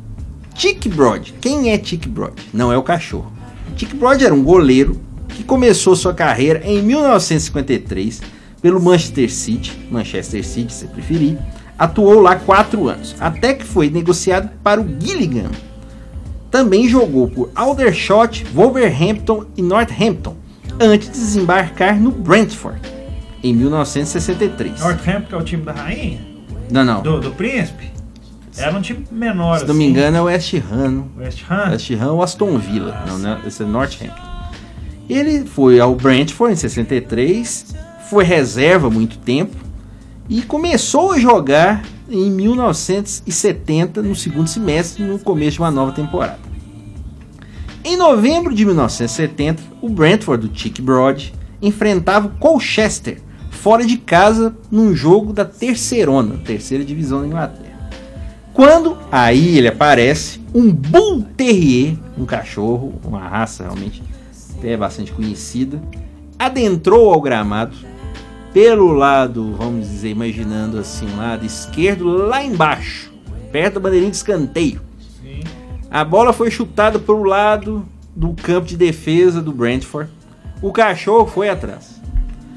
Chick 0.55 0.87
Broad. 0.91 1.35
Quem 1.41 1.71
é 1.73 1.83
Chick 1.83 2.07
Broad? 2.09 2.35
Não 2.53 2.71
é 2.71 2.77
o 2.77 2.83
cachorro. 2.83 3.33
Chick 3.75 3.97
Broad 3.97 4.23
era 4.23 4.35
um 4.35 4.43
goleiro 4.45 5.01
que 5.29 5.43
começou 5.45 5.97
sua 5.97 6.15
carreira 6.15 6.61
em 6.65 6.83
1953 6.83 8.21
pelo 8.61 8.81
Manchester 8.81 9.33
City, 9.33 9.77
Manchester 9.91 10.45
City, 10.45 10.73
se 10.73 10.87
preferir. 10.87 11.39
Atuou 11.79 12.21
lá 12.21 12.37
quatro 12.37 12.89
anos, 12.89 13.17
até 13.19 13.55
que 13.55 13.65
foi 13.65 13.91
negociado 13.91 14.51
para 14.63 14.81
o 14.81 14.87
Gillingham. 15.01 15.51
Também 16.51 16.89
jogou 16.89 17.29
por 17.29 17.51
Aldershot, 17.55 18.45
Wolverhampton 18.55 19.47
e 19.57 19.63
Northampton, 19.63 20.37
antes 20.79 21.09
de 21.09 21.15
desembarcar 21.19 21.99
no 21.99 22.11
Brentford, 22.13 22.81
em 23.43 23.55
1963. 23.55 24.81
Northampton, 24.81 25.37
é 25.37 25.39
o 25.39 25.43
time 25.43 25.63
da 25.65 25.73
rainha? 25.73 26.21
Não, 26.71 26.85
não. 26.85 27.03
Do, 27.03 27.21
do 27.21 27.31
príncipe? 27.33 27.91
Era 28.57 28.77
um 28.77 28.83
time 28.83 29.05
menor, 29.11 29.61
Se 29.61 29.67
não 29.67 29.75
me 29.75 29.85
assim. 29.85 29.91
engano, 29.91 30.17
é 30.19 30.21
o 30.21 30.25
West 30.25 30.55
Ham. 30.55 31.05
West 31.19 31.43
Ham? 31.51 31.71
West 31.71 31.91
Ham 31.91 32.13
ou 32.13 32.23
Aston 32.23 32.59
Villa. 32.59 33.03
Não, 33.09 33.19
não, 33.19 33.39
esse 33.47 33.63
é 33.63 33.67
Northampton. 33.67 34.32
Ele 35.09 35.45
foi 35.45 35.81
ao 35.81 35.95
Brentford 35.95 36.55
em 36.55 36.57
63, 36.57 37.75
foi 38.09 38.25
reserva 38.25 38.89
muito 38.89 39.19
tempo 39.19 39.57
e 40.29 40.43
começou 40.43 41.13
a 41.13 41.19
jogar 41.19 41.85
em 42.09 42.31
1970, 42.31 44.03
no 44.03 44.15
segundo 44.15 44.49
semestre, 44.49 45.03
no 45.03 45.19
começo 45.19 45.53
de 45.53 45.61
uma 45.61 45.71
nova 45.71 45.93
temporada. 45.93 46.39
Em 47.85 47.97
novembro 47.97 48.55
de 48.55 48.65
1970, 48.65 49.63
o 49.81 49.89
Brentford 49.89 50.47
do 50.47 50.57
Chick 50.57 50.81
Broad 50.81 51.35
enfrentava 51.61 52.29
o 52.29 52.39
Colchester 52.39 53.21
fora 53.51 53.85
de 53.85 53.97
casa 53.97 54.57
num 54.71 54.95
jogo 54.95 55.33
da 55.33 55.45
terceirona, 55.45 56.37
terceira 56.45 56.85
divisão 56.85 57.21
da 57.21 57.27
Inglaterra. 57.27 57.91
Quando 58.53 58.99
aí 59.11 59.59
ele 59.59 59.69
aparece, 59.69 60.41
um 60.55 60.71
Bull 60.71 61.25
Terrier, 61.37 61.97
um 62.19 62.25
cachorro, 62.25 62.95
uma 63.05 63.21
raça 63.21 63.65
realmente 63.65 64.03
até 64.63 64.77
bastante 64.77 65.11
conhecida, 65.11 65.83
adentrou 66.39 67.13
ao 67.13 67.21
gramado 67.21 67.77
pelo 68.55 68.93
lado, 68.93 69.57
vamos 69.57 69.89
dizer, 69.89 70.11
imaginando 70.11 70.79
assim, 70.79 71.07
lado 71.17 71.45
esquerdo, 71.45 72.07
lá 72.07 72.45
embaixo, 72.45 73.13
perto 73.51 73.75
da 73.75 73.81
bandeirinha 73.81 74.11
de 74.11 74.17
escanteio. 74.17 74.81
Sim. 75.21 75.41
A 75.91 76.05
bola 76.05 76.33
foi 76.33 76.51
chutada 76.51 76.99
para 76.99 77.15
o 77.15 77.25
lado 77.25 77.85
do 78.15 78.35
campo 78.35 78.67
de 78.69 78.77
defesa 78.77 79.43
do 79.43 79.53
Brentford. 79.53 80.11
O 80.61 80.71
cachorro 80.71 81.27
foi 81.27 81.49
atrás. 81.49 82.01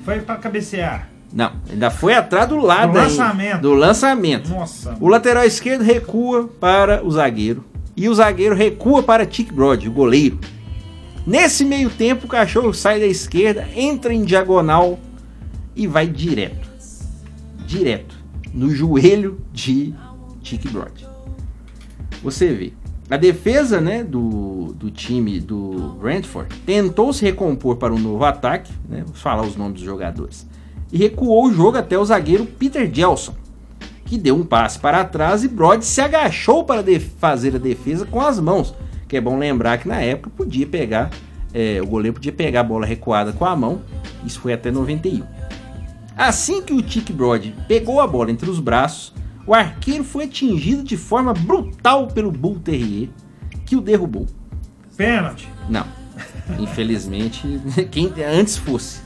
Foi 0.03 0.19
pra 0.19 0.35
cabecear. 0.35 1.09
Não, 1.33 1.53
ainda 1.69 1.89
foi 1.89 2.13
atrás 2.13 2.47
do 2.47 2.57
lado 2.57 2.91
Do 2.91 2.99
ainda, 2.99 3.09
lançamento. 3.09 3.61
do 3.61 3.73
lançamento. 3.73 4.49
Nossa. 4.49 4.95
O 4.99 5.07
lateral 5.07 5.43
esquerdo 5.43 5.81
recua 5.81 6.47
para 6.59 7.03
o 7.03 7.09
zagueiro. 7.09 7.63
E 7.97 8.07
o 8.07 8.13
zagueiro 8.13 8.53
recua 8.53 9.01
para 9.01 9.25
Tick 9.25 9.51
Broad, 9.51 9.87
o 9.87 9.91
goleiro. 9.91 10.37
Nesse 11.25 11.65
meio 11.65 11.89
tempo, 11.89 12.25
o 12.25 12.29
cachorro 12.29 12.73
sai 12.73 12.99
da 12.99 13.05
esquerda, 13.05 13.67
entra 13.75 14.13
em 14.13 14.23
diagonal 14.23 14.99
e 15.75 15.87
vai 15.87 16.07
direto. 16.07 16.69
Direto. 17.65 18.15
No 18.53 18.69
joelho 18.69 19.41
de 19.51 19.93
Tick 20.41 20.69
Broad. 20.69 21.07
Você 22.21 22.53
vê. 22.53 22.73
A 23.09 23.17
defesa 23.17 23.79
né, 23.79 24.03
do, 24.03 24.73
do 24.73 24.89
time 24.89 25.39
do 25.39 25.95
Brentford 25.99 26.55
tentou 26.65 27.13
se 27.13 27.23
recompor 27.23 27.75
para 27.75 27.93
um 27.93 27.99
novo 27.99 28.23
ataque. 28.23 28.71
Né, 28.87 29.03
vou 29.05 29.15
falar 29.15 29.43
os 29.43 29.55
nomes 29.55 29.75
dos 29.75 29.83
jogadores. 29.83 30.47
E 30.91 30.97
recuou 30.97 31.45
o 31.45 31.53
jogo 31.53 31.77
até 31.77 31.97
o 31.97 32.05
zagueiro 32.05 32.45
Peter 32.45 32.91
Gelson 32.91 33.35
que 34.05 34.17
deu 34.17 34.35
um 34.35 34.45
passe 34.45 34.77
para 34.79 35.03
trás 35.03 35.43
e 35.43 35.47
Brod 35.47 35.81
se 35.81 35.99
agachou 35.99 36.63
para 36.63 36.83
fazer 37.19 37.55
a 37.55 37.59
defesa 37.59 38.05
com 38.05 38.21
as 38.21 38.39
mãos. 38.39 38.73
Que 39.07 39.17
é 39.17 39.21
bom 39.21 39.37
lembrar 39.37 39.77
que 39.77 39.87
na 39.87 39.99
época 40.01 40.31
podia 40.35 40.65
pegar, 40.65 41.09
é, 41.53 41.79
o 41.81 41.85
goleiro 41.85 42.13
podia 42.15 42.31
pegar 42.31 42.61
a 42.61 42.63
bola 42.63 42.85
recuada 42.85 43.31
com 43.33 43.45
a 43.45 43.55
mão. 43.55 43.81
Isso 44.25 44.39
foi 44.39 44.53
até 44.53 44.71
91. 44.71 45.23
Assim 46.17 46.61
que 46.61 46.73
o 46.73 46.81
Tick 46.81 47.11
Brod 47.11 47.47
pegou 47.67 47.99
a 48.01 48.07
bola 48.07 48.31
entre 48.31 48.49
os 48.49 48.59
braços, 48.59 49.13
o 49.45 49.53
arqueiro 49.53 50.03
foi 50.03 50.23
atingido 50.25 50.81
de 50.83 50.97
forma 50.97 51.33
brutal 51.33 52.07
pelo 52.07 52.31
Bull 52.31 52.59
Terrier, 52.59 53.09
que 53.65 53.75
o 53.75 53.81
derrubou. 53.81 54.25
Pênalti. 54.97 55.47
Não. 55.69 55.85
Infelizmente, 56.59 57.59
quem 57.91 58.11
antes 58.23 58.57
fosse. 58.57 59.01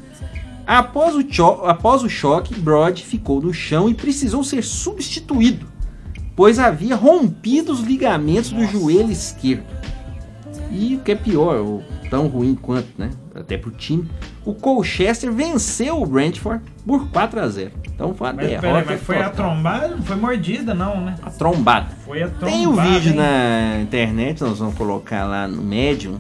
Após 0.65 1.15
o, 1.15 1.23
cho- 1.27 1.63
após 1.65 2.03
o 2.03 2.09
choque, 2.09 2.53
Brod 2.59 2.99
ficou 3.01 3.41
no 3.41 3.51
chão 3.53 3.89
e 3.89 3.95
precisou 3.95 4.43
ser 4.43 4.63
substituído, 4.63 5.65
pois 6.35 6.59
havia 6.59 6.95
rompido 6.95 7.71
os 7.71 7.79
ligamentos 7.81 8.51
do 8.51 8.63
joelho 8.67 9.11
esquerdo. 9.11 9.63
E 10.71 10.95
o 10.95 10.99
que 10.99 11.11
é 11.11 11.15
pior, 11.15 11.57
ou 11.57 11.83
tão 12.09 12.27
ruim 12.27 12.55
quanto, 12.55 12.89
né? 12.97 13.09
Até 13.33 13.57
pro 13.57 13.71
time, 13.71 14.07
o 14.45 14.53
Colchester 14.53 15.31
venceu 15.31 16.01
o 16.01 16.05
Brentford 16.05 16.63
por 16.85 17.07
4 17.09 17.39
a 17.39 17.47
0. 17.47 17.71
Então 17.93 18.13
foi 18.13 18.27
uma 18.27 18.33
Mas, 18.33 18.47
derrota. 18.47 18.67
peraí, 18.67 18.85
mas 18.85 19.01
foi 19.01 19.17
a 19.17 19.29
trombada? 19.29 19.95
Não 19.95 20.03
foi 20.03 20.15
mordida, 20.15 20.73
não, 20.73 21.01
né? 21.01 21.15
A 21.21 21.29
trombada. 21.29 21.89
Foi 22.05 22.21
a 22.23 22.27
trombada. 22.27 22.51
Tem 22.51 22.67
o 22.67 22.73
vídeo 22.73 23.11
hein? 23.11 23.17
na 23.17 23.81
internet, 23.81 24.41
nós 24.41 24.59
vamos 24.59 24.75
colocar 24.75 25.25
lá 25.25 25.47
no 25.47 25.61
Medium, 25.61 26.17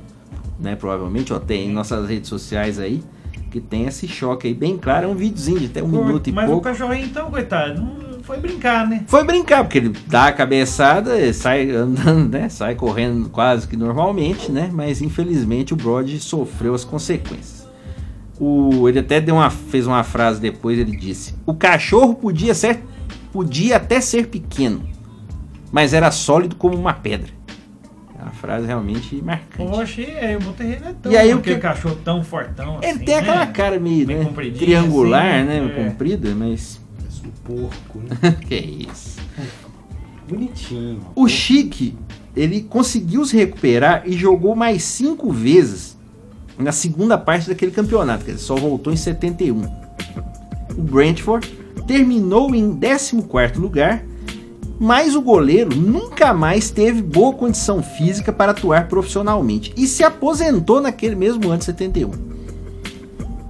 né? 0.59 0.75
Provavelmente, 0.75 1.31
ó, 1.31 1.39
tem 1.39 1.69
em 1.69 1.71
nossas 1.71 2.07
redes 2.09 2.29
sociais 2.29 2.79
aí, 2.79 3.03
que 3.51 3.59
tem 3.59 3.85
esse 3.85 4.07
choque 4.07 4.47
aí 4.47 4.53
bem 4.53 4.77
claro. 4.77 5.05
É 5.05 5.07
um 5.07 5.15
videozinho 5.15 5.59
de 5.59 5.67
até 5.67 5.83
um 5.83 5.87
minuto 5.87 6.27
e 6.27 6.31
Mas 6.33 6.45
pouco. 6.45 6.61
o 6.61 6.63
cachorrinho, 6.63 7.05
então, 7.05 7.29
coitado, 7.31 7.81
não 7.81 8.08
foi 8.29 8.37
brincar, 8.39 8.87
né? 8.87 9.03
Foi 9.07 9.23
brincar, 9.23 9.63
porque 9.63 9.79
ele 9.79 9.89
dá 10.05 10.27
a 10.27 10.31
cabeçada, 10.31 11.19
e 11.19 11.33
sai 11.33 11.71
andando, 11.71 12.29
né? 12.29 12.47
Sai 12.47 12.75
correndo 12.75 13.27
quase 13.29 13.67
que 13.67 13.75
normalmente, 13.75 14.51
né? 14.51 14.69
Mas 14.71 15.01
infelizmente 15.01 15.73
o 15.73 15.75
Brod 15.75 16.07
sofreu 16.19 16.75
as 16.75 16.85
consequências. 16.85 17.67
O, 18.39 18.87
ele 18.87 18.99
até 18.99 19.19
deu 19.19 19.33
uma, 19.35 19.49
fez 19.49 19.87
uma 19.87 20.03
frase 20.03 20.39
depois, 20.39 20.77
ele 20.77 20.95
disse: 20.95 21.33
O 21.43 21.55
cachorro 21.55 22.13
podia 22.13 22.53
ser 22.53 22.83
podia 23.33 23.77
até 23.77 23.99
ser 23.99 24.27
pequeno, 24.27 24.87
mas 25.71 25.91
era 25.93 26.11
sólido 26.11 26.55
como 26.55 26.77
uma 26.77 26.93
pedra. 26.93 27.31
É 28.17 28.21
uma 28.21 28.31
frase 28.31 28.67
realmente 28.67 29.15
marcante. 29.23 29.69
Poxa, 29.71 30.01
aí 30.01 30.35
o 30.35 30.39
Boterreiro 30.41 30.83
é 30.85 30.93
tão... 31.01 31.11
E 31.11 31.17
aí 31.17 31.33
o 31.33 31.41
que- 31.41 31.55
cachorro 31.55 31.97
tão 32.03 32.21
fortão 32.23 32.77
Ele 32.81 32.91
assim, 32.91 33.05
tem 33.05 33.15
aquela 33.15 33.45
né? 33.45 33.51
cara 33.53 33.79
meio 33.79 34.05
Bem 34.05 34.17
né, 34.17 34.51
triangular, 34.57 35.25
assim, 35.25 35.47
né? 35.47 35.65
é. 35.65 35.83
Comprida, 35.83 36.35
mas 36.35 36.78
porco, 37.43 37.99
né? 37.99 38.37
que 38.47 38.55
isso. 38.55 39.19
Bonitinho. 40.27 41.01
O 41.15 41.27
Chique, 41.27 41.97
ele 42.35 42.61
conseguiu 42.61 43.25
se 43.25 43.35
recuperar 43.35 44.03
e 44.05 44.13
jogou 44.13 44.55
mais 44.55 44.83
cinco 44.83 45.31
vezes 45.31 45.97
na 46.57 46.71
segunda 46.71 47.17
parte 47.17 47.47
daquele 47.47 47.71
campeonato, 47.71 48.25
quer 48.25 48.33
dizer, 48.33 48.43
só 48.43 48.55
voltou 48.55 48.91
em 48.91 48.97
71. 48.97 49.61
O 50.77 50.81
Brentford 50.81 51.49
terminou 51.87 52.53
em 52.53 52.75
14º 52.75 53.57
lugar, 53.57 54.03
mas 54.79 55.15
o 55.15 55.21
goleiro 55.21 55.75
nunca 55.75 56.33
mais 56.33 56.69
teve 56.69 57.01
boa 57.01 57.33
condição 57.33 57.81
física 57.81 58.31
para 58.31 58.51
atuar 58.51 58.87
profissionalmente 58.87 59.73
e 59.75 59.87
se 59.87 60.03
aposentou 60.03 60.79
naquele 60.81 61.15
mesmo 61.15 61.49
ano 61.49 61.57
de 61.57 61.65
71. 61.65 62.28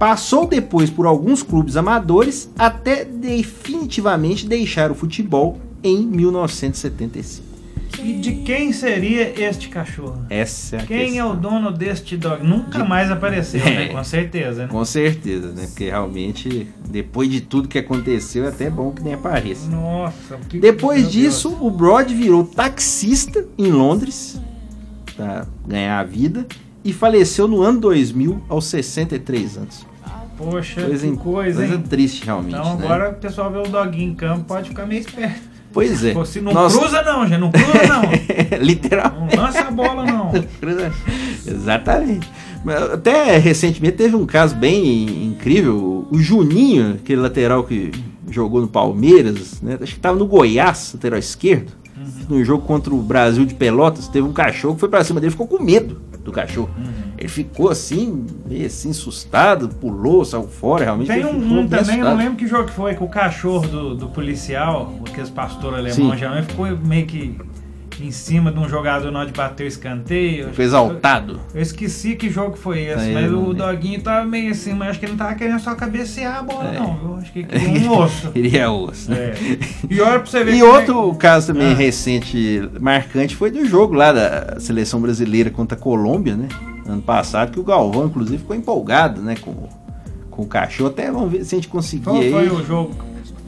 Passou 0.00 0.46
depois 0.46 0.88
por 0.88 1.04
alguns 1.04 1.42
clubes 1.42 1.76
amadores 1.76 2.48
até 2.58 3.04
definitivamente 3.04 4.46
deixar 4.48 4.90
o 4.90 4.94
futebol 4.94 5.60
em 5.84 6.06
1975. 6.06 7.46
E 8.02 8.14
de 8.14 8.36
quem 8.36 8.72
seria 8.72 9.30
este 9.38 9.68
cachorro? 9.68 10.24
Essa 10.30 10.76
é 10.76 10.80
a 10.80 10.86
Quem 10.86 10.96
é 10.96 11.06
questão. 11.08 11.32
o 11.32 11.36
dono 11.36 11.70
deste 11.70 12.16
dog? 12.16 12.42
Nunca 12.42 12.82
mais 12.82 13.10
apareceu, 13.10 13.62
né? 13.62 13.84
É. 13.84 13.88
Com 13.92 14.02
certeza, 14.02 14.62
né? 14.62 14.68
Com 14.68 14.82
certeza, 14.86 15.48
né? 15.52 15.66
Porque 15.66 15.90
realmente, 15.90 16.66
depois 16.88 17.28
de 17.28 17.42
tudo 17.42 17.68
que 17.68 17.78
aconteceu, 17.78 18.46
é 18.46 18.48
até 18.48 18.70
bom 18.70 18.92
que 18.92 19.02
nem 19.02 19.12
apareça. 19.12 19.68
Nossa, 19.68 20.38
que 20.48 20.58
Depois 20.58 21.02
meu 21.02 21.10
disso, 21.10 21.54
o 21.60 21.70
Brod 21.70 22.10
virou 22.10 22.42
taxista 22.44 23.44
em 23.58 23.70
Londres 23.70 24.40
para 25.14 25.46
ganhar 25.66 26.00
a 26.00 26.04
vida 26.04 26.46
e 26.82 26.90
faleceu 26.90 27.46
no 27.46 27.60
ano 27.60 27.78
2000 27.80 28.40
aos 28.48 28.64
63 28.64 29.58
anos. 29.58 29.89
Poxa, 30.42 30.82
Coisa, 30.82 31.06
que 31.06 31.16
coisa, 31.18 31.66
hein? 31.66 31.82
triste 31.88 32.24
realmente, 32.24 32.54
Então 32.54 32.76
né? 32.78 32.84
agora 32.84 33.10
o 33.10 33.14
pessoal 33.14 33.50
vê 33.50 33.58
o 33.58 33.62
doguinho 33.64 34.12
em 34.12 34.14
campo, 34.14 34.44
pode 34.44 34.70
ficar 34.70 34.86
meio 34.86 35.00
esperto. 35.00 35.50
Pois 35.72 36.02
é. 36.04 36.24
Se 36.24 36.40
não 36.40 36.52
Nós- 36.52 36.76
cruza 36.76 37.02
não, 37.02 37.26
já 37.28 37.38
não 37.38 37.50
cruza 37.52 37.86
não. 37.86 38.02
Literalmente. 38.60 39.36
Não 39.36 39.44
lança 39.44 39.60
a 39.60 39.70
bola 39.70 40.04
não. 40.04 40.32
Cruza- 40.60 40.92
Exatamente. 41.46 42.28
Até 42.92 43.36
recentemente 43.38 43.96
teve 43.96 44.16
um 44.16 44.26
caso 44.26 44.56
bem 44.56 45.26
incrível. 45.26 46.06
O 46.10 46.18
Juninho, 46.18 46.94
aquele 47.00 47.20
lateral 47.20 47.62
que 47.64 47.92
jogou 48.28 48.60
no 48.60 48.68
Palmeiras, 48.68 49.60
né? 49.62 49.78
Acho 49.80 49.94
que 49.94 50.00
tava 50.00 50.18
no 50.18 50.26
Goiás, 50.26 50.90
lateral 50.94 51.18
esquerdo. 51.18 51.72
No 52.28 52.42
jogo 52.44 52.64
contra 52.66 52.92
o 52.94 53.00
Brasil 53.02 53.44
de 53.44 53.54
Pelotas, 53.54 54.08
teve 54.08 54.26
um 54.26 54.32
cachorro 54.32 54.74
que 54.74 54.80
foi 54.80 54.88
pra 54.88 55.04
cima 55.04 55.20
dele, 55.20 55.30
ficou 55.32 55.46
com 55.46 55.62
medo 55.62 56.00
do 56.30 56.34
cachorro. 56.34 56.70
Ele 57.18 57.28
ficou 57.28 57.68
assim, 57.68 58.26
meio 58.46 58.66
assim, 58.66 58.90
assustado, 58.90 59.68
pulou, 59.68 60.24
saiu 60.24 60.44
fora, 60.44 60.84
realmente. 60.84 61.08
Tem 61.08 61.24
um, 61.24 61.60
um 61.60 61.68
também, 61.68 61.98
eu 61.98 62.04
não 62.04 62.16
lembro 62.16 62.36
que 62.36 62.46
jogo 62.46 62.66
que 62.66 62.72
foi, 62.72 62.94
que 62.94 63.02
o 63.02 63.08
cachorro 63.08 63.66
do, 63.66 63.94
do 63.94 64.08
policial, 64.08 64.94
aqueles 65.06 65.30
pastor 65.30 65.74
alemão 65.74 66.16
geralmente 66.16 66.46
ficou 66.46 66.66
meio 66.76 67.06
que 67.06 67.36
em 68.06 68.10
cima 68.10 68.50
de 68.52 68.58
um 68.58 68.68
jogador 68.68 69.10
na 69.10 69.20
hora 69.20 69.28
de 69.30 69.36
bater 69.36 69.64
o 69.64 69.66
escanteio. 69.66 70.48
Ficou 70.50 70.64
exaltado. 70.64 71.40
Eu 71.54 71.62
esqueci 71.62 72.16
que 72.16 72.28
jogo 72.30 72.56
foi 72.56 72.80
esse, 72.82 73.00
Aí, 73.06 73.14
mas 73.14 73.24
eu 73.30 73.40
o 73.42 73.54
doguinho 73.54 74.00
tava 74.02 74.26
meio 74.26 74.50
assim, 74.52 74.72
mas 74.74 74.90
acho 74.90 74.98
que 75.00 75.04
ele 75.06 75.12
não 75.12 75.18
tava 75.18 75.34
querendo 75.34 75.60
só 75.60 75.74
cabecear 75.74 76.38
a 76.38 76.42
bola, 76.42 76.68
É. 76.74 76.78
não. 76.78 77.00
Eu 77.04 77.16
acho 77.16 77.32
que 77.32 77.42
queria 77.44 77.90
um 77.90 77.98
osso. 77.98 78.30
Queria 78.32 78.70
osso, 78.70 79.10
né? 79.10 79.18
É. 79.18 79.34
E 79.88 80.00
olha 80.00 80.18
pra 80.20 80.26
você 80.30 80.44
ver 80.44 80.54
E 80.56 80.60
é 80.60 80.64
outro 80.64 81.14
caso 81.14 81.48
também 81.48 81.72
Ah. 81.72 81.74
recente, 81.76 82.68
marcante, 82.80 83.36
foi 83.36 83.50
do 83.50 83.64
jogo 83.66 83.94
lá 83.94 84.12
da 84.12 84.58
seleção 84.60 85.00
brasileira 85.00 85.50
contra 85.50 85.76
a 85.76 85.80
Colômbia, 85.80 86.36
né? 86.36 86.48
Ano 86.86 87.02
passado, 87.02 87.52
que 87.52 87.60
o 87.60 87.62
Galvão, 87.62 88.06
inclusive, 88.06 88.38
ficou 88.38 88.56
empolgado, 88.56 89.20
né? 89.20 89.36
Com, 89.40 89.54
com 90.30 90.42
o 90.42 90.46
cachorro. 90.46 90.90
Até 90.90 91.10
vamos 91.10 91.30
ver 91.30 91.44
se 91.44 91.54
a 91.54 91.58
gente 91.58 91.68
conseguir 91.68 92.04
Qual 92.04 92.16
aí. 92.16 92.30
foi 92.32 92.48
o 92.48 92.64
jogo? 92.64 92.94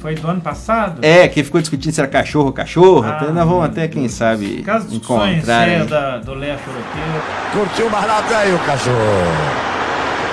Foi 0.03 0.17
do 0.17 0.29
ano 0.29 0.41
passado? 0.41 0.99
É, 1.01 1.29
que 1.29 1.45
ficou 1.45 1.61
discutindo 1.61 1.93
se 1.93 2.01
era 2.01 2.11
cachorro 2.11 2.47
ou 2.47 2.53
cachorro. 2.53 3.05
Ah, 3.07 3.11
até 3.11 3.27
nós 3.31 3.49
vamos 3.49 3.65
até, 3.65 3.87
quem 3.87 4.09
sabe, 4.09 4.59
Aquelas 4.61 4.91
discussões 4.91 5.37
encontrar. 5.37 5.69
hein? 5.69 5.87
da, 5.87 6.19
do 6.19 6.35
leste 6.35 6.67
europeu. 6.67 7.23
Curtiu 7.53 7.89
mais 7.89 8.07
nada 8.09 8.37
aí 8.37 8.53
o 8.53 8.59
cachorro? 8.59 8.97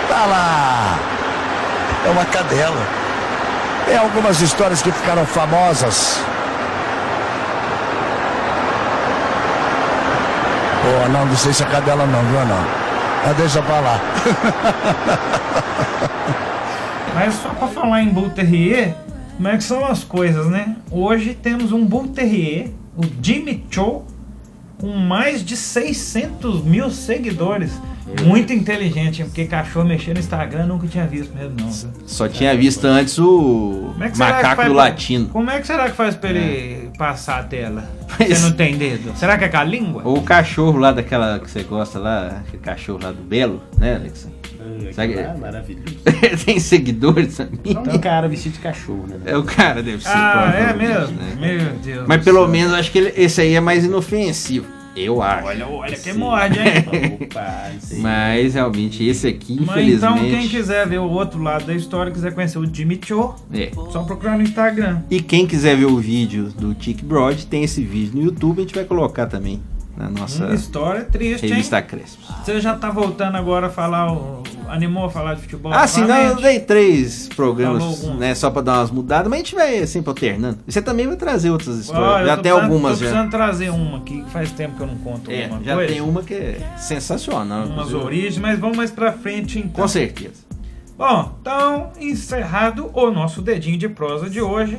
Tá 0.09 0.25
lá. 0.25 0.97
É 2.03 2.09
uma 2.09 2.25
cadela. 2.25 2.81
Tem 3.85 3.95
algumas 3.95 4.41
histórias 4.41 4.81
que 4.81 4.91
ficaram 4.91 5.23
famosas. 5.27 6.19
Pô, 10.81 11.09
não, 11.09 11.25
não 11.27 11.35
sei 11.35 11.53
se 11.53 11.61
é 11.61 11.67
cadela 11.67 12.07
não, 12.07 12.23
viu 12.23 12.43
não? 12.45 12.65
Mas 13.27 13.37
deixa 13.37 13.61
pra 13.61 13.79
lá. 13.81 13.99
Mas 17.13 17.33
só 17.35 17.49
pra 17.49 17.67
falar 17.67 18.01
em 18.01 18.09
Bull 18.09 18.29
Terrier, 18.29 18.95
como 19.39 19.47
é 19.47 19.55
que 19.55 19.63
são 19.63 19.85
as 19.85 20.03
coisas, 20.03 20.47
né? 20.47 20.75
Hoje 20.91 21.33
temos 21.33 21.71
um 21.71 21.85
Bull 21.85 22.09
Terrier, 22.09 22.71
o 22.97 23.03
Jimmy 23.21 23.63
Cho, 23.71 24.01
com 24.77 24.89
mais 24.97 25.45
de 25.45 25.55
600 25.55 26.61
mil 26.61 26.91
seguidores. 26.91 27.71
Muito 28.25 28.51
inteligente, 28.51 29.23
porque 29.23 29.45
cachorro 29.45 29.85
mexer 29.85 30.13
no 30.13 30.19
Instagram 30.19 30.65
nunca 30.65 30.87
tinha 30.87 31.07
visto 31.07 31.33
mesmo, 31.33 31.55
não. 31.57 31.71
Só 32.05 32.27
tinha 32.27 32.53
visto 32.57 32.83
antes 32.85 33.17
o 33.17 33.93
é 34.01 34.09
macaco 34.17 34.55
faz 34.57 34.73
latino. 34.73 35.29
Como 35.29 35.49
é 35.49 35.61
que 35.61 35.67
será 35.67 35.89
que 35.89 35.95
faz 35.95 36.15
pra 36.15 36.31
ele 36.31 36.88
passar 36.99 37.39
a 37.39 37.43
tela? 37.43 37.89
Mas- 38.19 38.37
Você 38.37 38.43
não 38.49 38.51
tem 38.51 38.77
dedo? 38.77 39.13
Será 39.15 39.37
que 39.37 39.45
é 39.45 39.47
com 39.47 39.57
a 39.57 39.63
língua? 39.63 40.01
Ou 40.05 40.17
o 40.17 40.21
cachorro 40.21 40.77
lá 40.77 40.91
daquela 40.91 41.39
que 41.39 41.49
você 41.49 41.63
gosta 41.63 41.97
lá, 41.97 42.43
aquele 42.45 42.61
cachorro 42.61 42.99
lá 43.01 43.11
do 43.13 43.23
Belo, 43.23 43.63
né, 43.77 43.95
Alex? 43.95 44.27
Sabe- 44.93 45.17
Ah, 45.19 45.35
maravilhoso. 45.39 45.95
Tem 46.45 46.59
seguidores 46.59 47.37
também. 47.37 47.59
É 47.65 47.79
um 47.95 47.97
cara 47.97 48.27
vestido 48.27 48.53
de 48.53 48.59
cachorro, 48.59 49.05
né? 49.07 49.15
É 49.25 49.37
o 49.37 49.43
cara, 49.43 49.81
deve 49.81 50.03
ser. 50.03 50.09
Ah, 50.09 50.51
é 50.53 50.67
provavelmente, 50.73 50.99
mesmo? 51.13 51.17
né? 51.17 51.35
Meu 51.39 51.73
Deus. 51.79 52.05
Mas 52.07 52.23
pelo 52.23 52.47
menos 52.47 52.73
acho 52.73 52.91
que 52.91 52.97
ele- 52.99 53.13
esse 53.15 53.39
aí 53.41 53.55
é 53.55 53.61
mais 53.61 53.85
inofensivo. 53.85 54.67
Eu 54.95 55.21
acho. 55.21 55.47
Olha, 55.47 55.67
olha 55.67 55.91
que 55.95 56.11
Sim. 56.11 56.17
morde, 56.17 56.59
hein? 56.59 57.19
Opa. 57.21 57.71
Mas 57.99 58.53
realmente 58.55 59.03
esse 59.05 59.27
aqui, 59.27 59.55
Mas 59.59 59.69
infelizmente. 59.69 60.13
então, 60.17 60.29
quem 60.29 60.47
quiser 60.47 60.87
ver 60.87 60.99
o 60.99 61.09
outro 61.09 61.41
lado 61.41 61.65
da 61.65 61.73
história, 61.73 62.11
quiser 62.11 62.33
conhecer 62.33 62.57
o 62.59 62.65
Jimmy 62.73 62.99
Cho, 63.03 63.35
É. 63.53 63.71
só 63.91 64.03
procurar 64.03 64.35
no 64.37 64.43
Instagram. 64.43 65.01
E 65.09 65.21
quem 65.21 65.45
quiser 65.47 65.77
ver 65.77 65.85
o 65.85 65.97
vídeo 65.97 66.45
do 66.57 66.73
Tic 66.73 67.01
Broad, 67.03 67.45
tem 67.47 67.63
esse 67.63 67.83
vídeo 67.83 68.11
no 68.15 68.23
YouTube, 68.25 68.59
a 68.59 68.61
gente 68.63 68.75
vai 68.75 68.83
colocar 68.83 69.25
também 69.27 69.61
na 69.99 70.09
nossa 70.09 70.45
Uma 70.45 70.55
história 70.55 71.03
triste, 71.03 71.45
hein? 71.45 71.51
revista 71.51 71.81
Crespos. 71.81 72.25
Você 72.43 72.61
já 72.61 72.73
tá 72.75 72.89
voltando 72.89 73.35
agora 73.35 73.67
a 73.67 73.69
falar, 73.69 74.13
o- 74.13 74.41
animou 74.69 75.05
a 75.05 75.09
falar 75.09 75.33
de 75.33 75.41
futebol? 75.41 75.73
Ah, 75.73 75.85
sim, 75.85 76.05
não, 76.05 76.15
eu 76.15 76.35
dei 76.37 76.59
três 76.61 77.27
programas, 77.35 78.03
né, 78.17 78.33
só 78.33 78.49
pra 78.49 78.61
dar 78.61 78.79
umas 78.79 78.91
mudadas, 78.91 79.27
mas 79.29 79.41
a 79.41 79.43
gente 79.43 79.55
vai 79.55 79.85
sempre 79.85 80.09
alternando. 80.09 80.59
E 80.65 80.71
você 80.71 80.81
também 80.81 81.05
vai 81.05 81.17
trazer 81.17 81.49
outras 81.49 81.75
histórias, 81.77 82.21
eu 82.21 82.27
já 82.27 82.37
precisando- 82.37 82.63
algumas 82.63 82.91
tô 82.93 82.97
já. 83.03 83.09
precisando 83.09 83.29
trazer 83.31 83.69
uma 83.71 83.97
aqui, 83.97 84.21
que 84.23 84.29
faz 84.31 84.51
tempo 84.53 84.77
que 84.77 84.81
eu 84.83 84.87
não 84.87 84.95
conto 84.99 85.29
É, 85.29 85.47
uma 85.47 85.61
já 85.63 85.75
coisa. 85.75 85.91
tem 85.93 86.01
uma 86.01 86.23
que 86.23 86.33
é 86.33 86.57
sensacional. 86.77 87.65
Umas 87.65 87.93
origens, 87.93 88.37
mas 88.37 88.57
vamos 88.57 88.77
mais 88.77 88.91
pra 88.91 89.11
frente 89.11 89.59
então. 89.59 89.81
Com 89.83 89.87
certeza. 89.87 90.47
Bom, 90.97 91.33
então, 91.41 91.91
encerrado 91.99 92.89
o 92.93 93.09
nosso 93.11 93.41
dedinho 93.41 93.77
de 93.77 93.87
prosa 93.89 94.29
de 94.29 94.41
hoje 94.41 94.77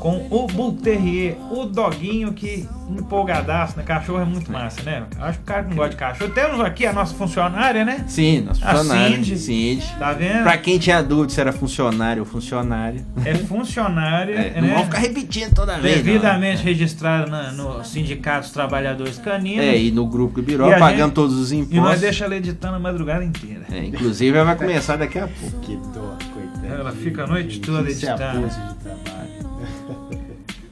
com 0.00 0.26
o 0.30 0.46
Bull 0.46 0.72
Terrier, 0.82 1.36
o 1.52 1.66
doguinho 1.66 2.32
que 2.32 2.66
empolgadaço, 2.90 3.76
né? 3.76 3.82
Cachorro 3.84 4.20
é 4.22 4.24
muito 4.24 4.50
massa, 4.50 4.82
né? 4.82 5.04
Acho 5.20 5.38
que 5.38 5.44
o 5.44 5.46
cara 5.46 5.62
não 5.62 5.76
gosta 5.76 5.90
de 5.90 5.96
cachorro. 5.96 6.30
Temos 6.32 6.58
aqui 6.60 6.86
a 6.86 6.92
nossa 6.92 7.14
funcionária, 7.14 7.84
né? 7.84 8.04
Sim, 8.08 8.40
nosso 8.40 8.64
A 8.66 8.74
funcionário. 8.76 9.16
Cindy. 9.16 9.38
Cindy. 9.38 9.86
Tá 9.98 10.12
vendo? 10.14 10.42
Pra 10.42 10.56
quem 10.56 10.78
tinha 10.78 11.02
dúvida 11.02 11.32
se 11.34 11.40
era 11.40 11.52
funcionário 11.52 12.22
ou 12.22 12.26
funcionária. 12.26 13.04
É 13.24 13.34
funcionária, 13.34 14.34
É, 14.34 14.60
né? 14.60 14.68
Não 14.68 14.74
vão 14.74 14.84
ficar 14.84 14.98
repetindo 14.98 15.54
toda 15.54 15.78
vez. 15.78 15.96
Devidamente 16.02 16.62
registrado 16.64 17.30
na- 17.30 17.52
no 17.52 17.84
Sindicato 17.84 18.40
dos 18.40 18.50
Trabalhadores 18.50 19.18
Caninos. 19.18 19.64
É, 19.64 19.76
e 19.78 19.90
no 19.90 20.06
grupo 20.06 20.36
do 20.40 20.42
Biró, 20.42 20.68
E 20.70 20.74
a 20.74 20.78
pagando 20.78 21.04
gente- 21.08 21.12
todos 21.14 21.36
os 21.36 21.52
E 21.52 21.56
nós 21.56 21.70
impostos. 21.72 22.00
deixa 22.00 22.24
ela 22.24 22.36
editando 22.36 22.76
a 22.76 22.80
madrugada 22.80 23.22
inteira. 23.22 23.66
É, 23.70 23.84
inclusive, 23.84 24.34
ela 24.36 24.46
vai 24.46 24.56
começar 24.56 24.96
daqui 24.96 25.18
a 25.18 25.28
pouco. 25.28 25.60
Que 25.60 25.76
dó, 25.76 26.16
coitado. 26.32 26.66
Ela 26.66 26.92
fica 26.92 27.24
a 27.24 27.26
noite 27.26 27.60
toda 27.60 27.86
é 27.86 27.92
editando. 27.92 28.48
de 28.48 28.54
trabalho. 28.82 29.19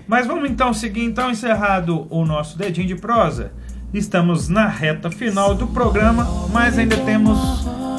Mas 0.06 0.26
vamos 0.26 0.48
então 0.50 0.72
seguir, 0.72 1.04
então, 1.04 1.30
encerrado 1.30 2.06
o 2.10 2.24
nosso 2.24 2.56
dedinho 2.56 2.86
de 2.86 2.94
prosa. 2.94 3.52
Estamos 3.92 4.48
na 4.48 4.66
reta 4.66 5.10
final 5.10 5.54
do 5.54 5.66
programa, 5.66 6.26
mas 6.52 6.78
ainda 6.78 6.96
temos 6.98 7.38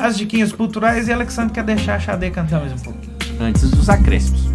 as 0.02 0.18
diquinhas 0.18 0.52
culturais 0.52 1.08
e 1.08 1.14
Alexandre 1.14 1.54
quer 1.54 1.64
deixar 1.64 1.96
a 1.96 2.00
Xadê 2.00 2.30
cantar 2.30 2.60
mais 2.60 2.74
um 2.74 2.78
pouquinho. 2.78 3.14
Antes 3.40 3.70
dos 3.72 3.90
acréscimos. 3.90 4.50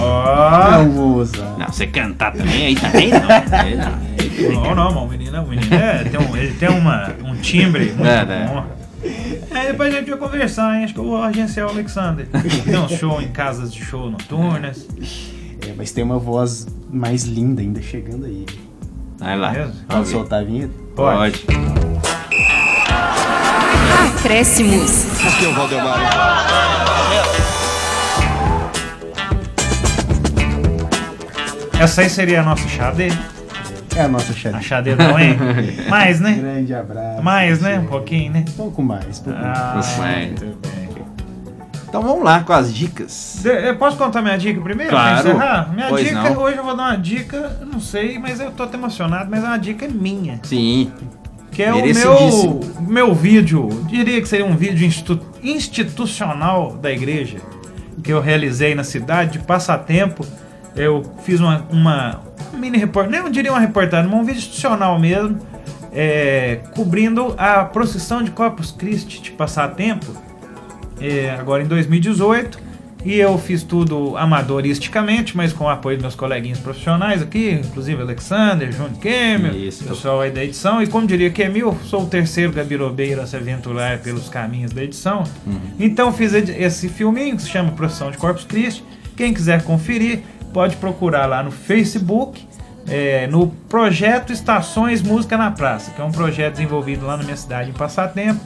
Ó! 0.00 0.70
Não 0.70 0.90
vou 0.90 1.16
usar. 1.18 1.56
Não, 1.58 1.66
você 1.66 1.86
cantar 1.86 2.32
também 2.32 2.66
aí 2.66 2.74
também 2.74 3.10
não. 3.10 3.58
Aí 3.58 3.76
não. 3.76 4.74
Não, 4.74 5.04
o 5.04 5.08
menino, 5.08 5.42
o 5.42 5.48
menino 5.48 5.74
é, 5.74 6.04
tem 6.04 6.20
um, 6.20 6.36
ele 6.36 6.52
tem 6.54 6.68
uma, 6.68 7.12
um 7.24 7.34
timbre 7.36 7.86
muito 7.92 8.06
É, 8.06 8.24
né? 8.24 8.50
bom. 8.52 8.60
É, 8.60 8.81
depois 9.66 9.94
a 9.94 9.98
gente 9.98 10.10
vai 10.10 10.18
conversar, 10.18 10.76
hein? 10.76 10.84
Acho 10.84 10.94
que 10.94 11.00
eu 11.00 11.04
vou 11.04 11.22
agenciar 11.22 11.66
o 11.66 11.70
Alexander. 11.70 12.26
Tem 12.64 12.78
um 12.78 12.88
show 12.88 13.20
em 13.20 13.28
casas 13.28 13.72
de 13.72 13.84
show 13.84 14.10
noturnas. 14.10 14.86
É, 15.66 15.72
mas 15.76 15.92
tem 15.92 16.02
uma 16.04 16.18
voz 16.18 16.66
mais 16.90 17.24
linda 17.24 17.62
ainda 17.62 17.80
chegando 17.82 18.26
aí. 18.26 18.46
Vai 19.18 19.38
lá. 19.38 19.52
Mesmo? 19.52 19.72
Pode 19.72 19.84
Vamos 19.88 20.08
ver. 20.08 20.14
soltar 20.14 20.40
a 20.40 20.44
vinheta? 20.44 20.72
Pode. 20.96 21.46
Acréscimos. 24.18 25.06
Aqui 25.26 25.44
é 25.44 25.48
o 25.48 25.54
Valdemar. 25.54 25.98
Essa 31.80 32.02
aí 32.02 32.08
seria 32.10 32.40
a 32.40 32.44
nossa 32.44 32.68
Xadê? 32.68 33.08
É 33.96 34.00
a 34.02 34.08
nossa 34.08 34.32
A 34.32 34.34
Xadê. 34.34 34.62
Xadê 34.62 34.96
não, 34.96 35.18
hein? 35.18 35.36
Mais, 35.88 36.18
né? 36.20 36.32
Grande 36.40 36.74
abraço. 36.74 37.22
Mais, 37.22 37.60
né? 37.60 37.78
Um 37.78 37.86
pouquinho, 37.86 38.32
né? 38.32 38.44
Pouco 38.56 38.82
mais, 38.82 39.20
pouco 39.20 39.38
mais. 39.38 39.58
Ah, 39.58 39.80
Vai. 39.98 40.26
muito 40.26 40.44
bem. 40.66 40.82
Então 41.88 42.00
vamos 42.02 42.24
lá 42.24 42.40
com 42.40 42.54
as 42.54 42.72
dicas. 42.72 43.44
Eu 43.44 43.76
posso 43.76 43.98
contar 43.98 44.22
minha 44.22 44.38
dica 44.38 44.58
primeiro? 44.62 44.90
Claro. 44.90 45.20
Pra 45.22 45.30
encerrar? 45.34 45.74
Minha 45.74 45.88
Pois 45.88 46.04
dica, 46.08 46.22
não. 46.22 46.38
hoje 46.42 46.56
eu 46.56 46.64
vou 46.64 46.74
dar 46.74 46.84
uma 46.84 46.96
dica, 46.96 47.58
não 47.70 47.78
sei, 47.80 48.18
mas 48.18 48.40
eu 48.40 48.50
tô 48.50 48.62
até 48.62 48.78
emocionado, 48.78 49.30
mas 49.30 49.44
é 49.44 49.46
uma 49.46 49.58
dica 49.58 49.86
minha. 49.88 50.40
Sim. 50.42 50.90
Que 51.50 51.62
é 51.64 51.70
o 51.74 51.82
meu, 51.84 52.60
meu 52.80 53.14
vídeo, 53.14 53.68
diria 53.86 54.22
que 54.22 54.26
seria 54.26 54.46
um 54.46 54.56
vídeo 54.56 54.86
institu- 54.86 55.20
institucional 55.42 56.72
da 56.76 56.90
igreja, 56.90 57.36
que 58.02 58.10
eu 58.10 58.22
realizei 58.22 58.74
na 58.74 58.84
cidade, 58.84 59.32
de 59.32 59.40
passatempo. 59.40 60.24
Eu 60.74 61.02
fiz 61.24 61.40
uma, 61.40 61.66
uma 61.70 62.22
mini 62.54 62.78
reportagem, 62.78 63.22
não 63.22 63.30
diria 63.30 63.52
uma 63.52 63.60
reportagem, 63.60 64.10
mas 64.10 64.20
um 64.20 64.24
vídeo 64.24 64.38
institucional 64.38 64.98
mesmo, 64.98 65.38
é, 65.92 66.60
cobrindo 66.74 67.34
a 67.36 67.64
procissão 67.64 68.22
de 68.22 68.30
Corpus 68.30 68.70
Christi 68.70 69.20
de 69.20 69.30
passatempo, 69.32 70.06
é, 71.00 71.30
agora 71.30 71.62
em 71.62 71.66
2018. 71.66 72.72
E 73.04 73.18
eu 73.18 73.36
fiz 73.36 73.64
tudo 73.64 74.16
amadoristicamente, 74.16 75.36
mas 75.36 75.52
com 75.52 75.64
o 75.64 75.68
apoio 75.68 75.96
dos 75.96 76.02
meus 76.02 76.14
coleguinhas 76.14 76.60
profissionais 76.60 77.20
aqui, 77.20 77.50
inclusive 77.50 78.00
Alexander, 78.00 78.70
Júnior 78.70 78.96
Kemel, 79.00 79.56
Isso. 79.56 79.82
pessoal 79.84 80.20
aí 80.20 80.30
da 80.30 80.44
edição. 80.44 80.80
E 80.80 80.86
como 80.86 81.04
diria 81.04 81.28
Kemil, 81.28 81.76
sou 81.84 82.04
o 82.04 82.06
terceiro 82.06 82.52
gabirobeiro 82.52 83.20
a 83.20 83.26
se 83.26 83.34
aventurar 83.36 83.98
pelos 83.98 84.28
caminhos 84.28 84.72
da 84.72 84.84
edição. 84.84 85.24
Então 85.80 86.12
fiz 86.12 86.32
esse 86.32 86.88
filminho 86.88 87.34
que 87.34 87.42
se 87.42 87.48
chama 87.48 87.72
Procissão 87.72 88.08
de 88.08 88.18
Corpus 88.18 88.44
Christi. 88.44 88.84
Quem 89.16 89.34
quiser 89.34 89.64
conferir, 89.64 90.20
pode 90.52 90.76
procurar 90.76 91.26
lá 91.26 91.42
no 91.42 91.50
Facebook, 91.50 92.46
é, 92.88 93.26
no 93.26 93.48
projeto 93.68 94.32
Estações 94.32 95.02
Música 95.02 95.36
na 95.36 95.50
Praça, 95.50 95.90
que 95.92 96.00
é 96.00 96.04
um 96.04 96.10
projeto 96.12 96.52
desenvolvido 96.54 97.06
lá 97.06 97.16
na 97.16 97.22
minha 97.24 97.36
cidade 97.36 97.70
em 97.70 97.72
Passatempo, 97.72 98.40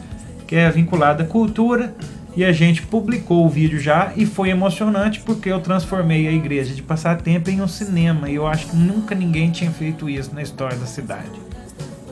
que 0.47 0.55
é 0.57 0.71
vinculado 0.71 1.23
à 1.23 1.27
cultura. 1.27 1.95
E 2.37 2.45
a 2.45 2.53
gente 2.53 2.83
publicou 2.83 3.47
o 3.47 3.49
vídeo 3.49 3.81
já 3.81 4.13
e 4.15 4.27
foi 4.27 4.51
emocionante 4.51 5.21
porque 5.21 5.49
eu 5.51 5.59
transformei 5.59 6.29
a 6.29 6.33
igreja 6.33 6.75
de 6.75 6.83
Passatempo 6.83 7.49
em 7.49 7.63
um 7.63 7.67
cinema. 7.69 8.29
E 8.29 8.35
eu 8.35 8.47
acho 8.47 8.67
que 8.67 8.77
nunca 8.77 9.15
ninguém 9.15 9.51
tinha 9.51 9.71
feito 9.71 10.07
isso 10.11 10.35
na 10.35 10.43
história 10.43 10.77
da 10.77 10.85
cidade. 10.85 11.31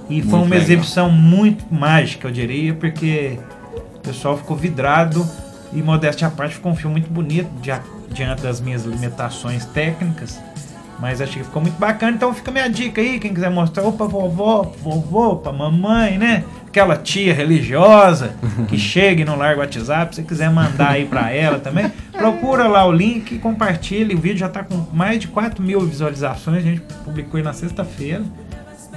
E 0.08 0.22
foi 0.22 0.30
Muito 0.30 0.32
uma 0.34 0.40
legal. 0.44 0.58
exibição 0.62 1.10
muito 1.10 1.64
mágica, 1.70 2.28
eu 2.28 2.32
diria, 2.32 2.72
porque 2.72 3.38
o 3.96 3.98
pessoal 4.00 4.38
ficou 4.38 4.56
vidrado 4.56 5.28
e, 5.74 5.82
modéstia 5.82 6.26
à 6.26 6.30
parte, 6.30 6.54
ficou 6.54 6.72
um 6.72 6.76
filme 6.76 6.94
muito 7.00 7.10
bonito 7.10 7.48
dia- 7.60 7.82
diante 8.10 8.42
das 8.42 8.60
minhas 8.60 8.84
limitações 8.84 9.64
técnicas. 9.66 10.40
Mas 10.98 11.20
achei 11.20 11.40
que 11.42 11.44
ficou 11.44 11.60
muito 11.60 11.78
bacana, 11.78 12.12
então 12.12 12.32
fica 12.32 12.50
minha 12.50 12.68
dica 12.68 13.00
aí, 13.00 13.18
quem 13.18 13.34
quiser 13.34 13.50
mostrar, 13.50 13.82
ou 13.82 13.92
pra 13.92 14.06
vovó, 14.06 14.62
vovô, 14.80 15.36
pra 15.36 15.52
mamãe, 15.52 16.16
né? 16.16 16.44
Aquela 16.68 16.96
tia 16.96 17.34
religiosa 17.34 18.36
que 18.68 18.78
chega 18.78 19.22
e 19.22 19.24
não 19.24 19.36
larga 19.36 19.56
o 19.56 19.60
WhatsApp, 19.60 20.14
se 20.14 20.22
você 20.22 20.26
quiser 20.26 20.50
mandar 20.50 20.90
aí 20.90 21.04
pra 21.04 21.32
ela 21.32 21.58
também, 21.58 21.90
procura 22.12 22.68
lá 22.68 22.86
o 22.86 22.92
link 22.92 23.32
e 23.32 23.38
compartilha. 23.38 24.14
O 24.16 24.20
vídeo 24.20 24.38
já 24.38 24.48
tá 24.48 24.62
com 24.62 24.86
mais 24.92 25.18
de 25.18 25.28
4 25.28 25.62
mil 25.62 25.80
visualizações, 25.80 26.58
a 26.58 26.60
gente 26.60 26.80
publicou 27.04 27.38
aí 27.38 27.42
na 27.42 27.52
sexta-feira 27.52 28.22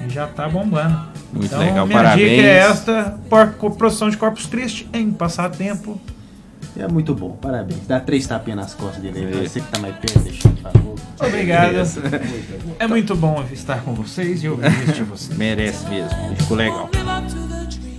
e 0.06 0.14
já 0.14 0.28
tá 0.28 0.48
bombando. 0.48 1.02
Muito 1.34 1.48
então, 1.48 1.60
legal, 1.60 1.86
minha 1.88 1.98
parabéns. 1.98 2.30
dica 2.30 2.42
é 2.44 2.58
esta, 2.58 3.20
produção 3.78 4.10
de 4.10 4.18
Corpus 4.18 4.46
Christi 4.46 4.88
em 4.94 5.12
passatempo. 5.12 6.00
É 6.80 6.88
muito 6.88 7.14
bom, 7.16 7.32
parabéns. 7.42 7.80
Dá 7.88 8.00
três 8.00 8.28
tapinhas 8.28 8.58
nas 8.60 8.74
costas 8.74 9.02
dele 9.02 9.20
aí. 9.20 9.32
pra. 9.32 9.42
Você 9.50 9.60
que 9.62 9.68
tá 9.68 9.80
mais 9.80 9.96
perto, 9.96 10.20
deixa, 10.20 10.50
por 10.50 10.58
favor. 10.72 10.96
Obrigado. 11.20 11.74
É 12.80 12.86
muito 12.88 13.16
bom 13.16 13.44
estar 13.52 13.82
com 13.82 13.94
vocês 13.96 14.44
e 14.44 14.50
ouvir 14.50 14.68
isso 14.84 14.94
de 14.94 15.04
vocês. 15.04 15.36
Merece 15.38 15.88
mesmo. 15.90 16.36
Ficou 16.38 16.56
legal. 16.58 16.90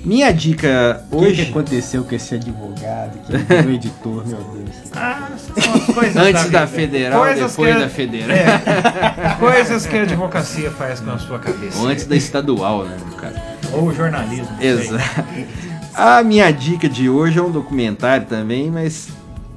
Minha 0.05 0.31
dica 0.33 1.05
O 1.11 1.18
que, 1.18 1.26
que 1.26 1.31
hoje, 1.33 1.43
aconteceu 1.51 2.05
com 2.05 2.14
esse 2.14 2.35
advogado 2.37 3.18
que 3.26 3.37
virou 3.57 3.72
editor, 3.72 4.26
meu 4.26 4.39
Deus? 4.39 4.76
Ah, 4.95 5.29
são 5.37 5.74
as 5.74 5.85
coisas 5.87 6.16
antes 6.16 6.51
da 6.51 6.64
vida. 6.64 6.66
federal, 6.68 7.20
Coisas 7.20 7.51
depois 7.51 7.74
que- 7.74 7.81
da 7.81 7.89
federal. 7.89 8.37
É, 8.37 9.35
coisas 9.41 9.87
que 9.87 9.97
a 9.99 10.03
advocacia 10.03 10.70
faz 10.70 11.01
com 11.01 11.11
a 11.11 11.18
sua 11.18 11.39
cabeça. 11.41 11.79
Ou 11.81 11.89
antes 11.89 12.07
da 12.07 12.14
estadual, 12.16 12.85
né, 12.85 12.97
no 13.05 13.16
caso. 13.16 13.35
Ou 13.72 13.89
o 13.89 13.93
jornalismo. 13.95 14.49
não 14.53 14.59
sei. 14.59 14.68
Exato. 14.70 15.24
A 16.01 16.23
minha 16.23 16.49
dica 16.53 16.89
de 16.89 17.11
hoje 17.11 17.41
é 17.41 17.43
um 17.43 17.51
documentário 17.51 18.25
também, 18.25 18.71
mas 18.71 19.09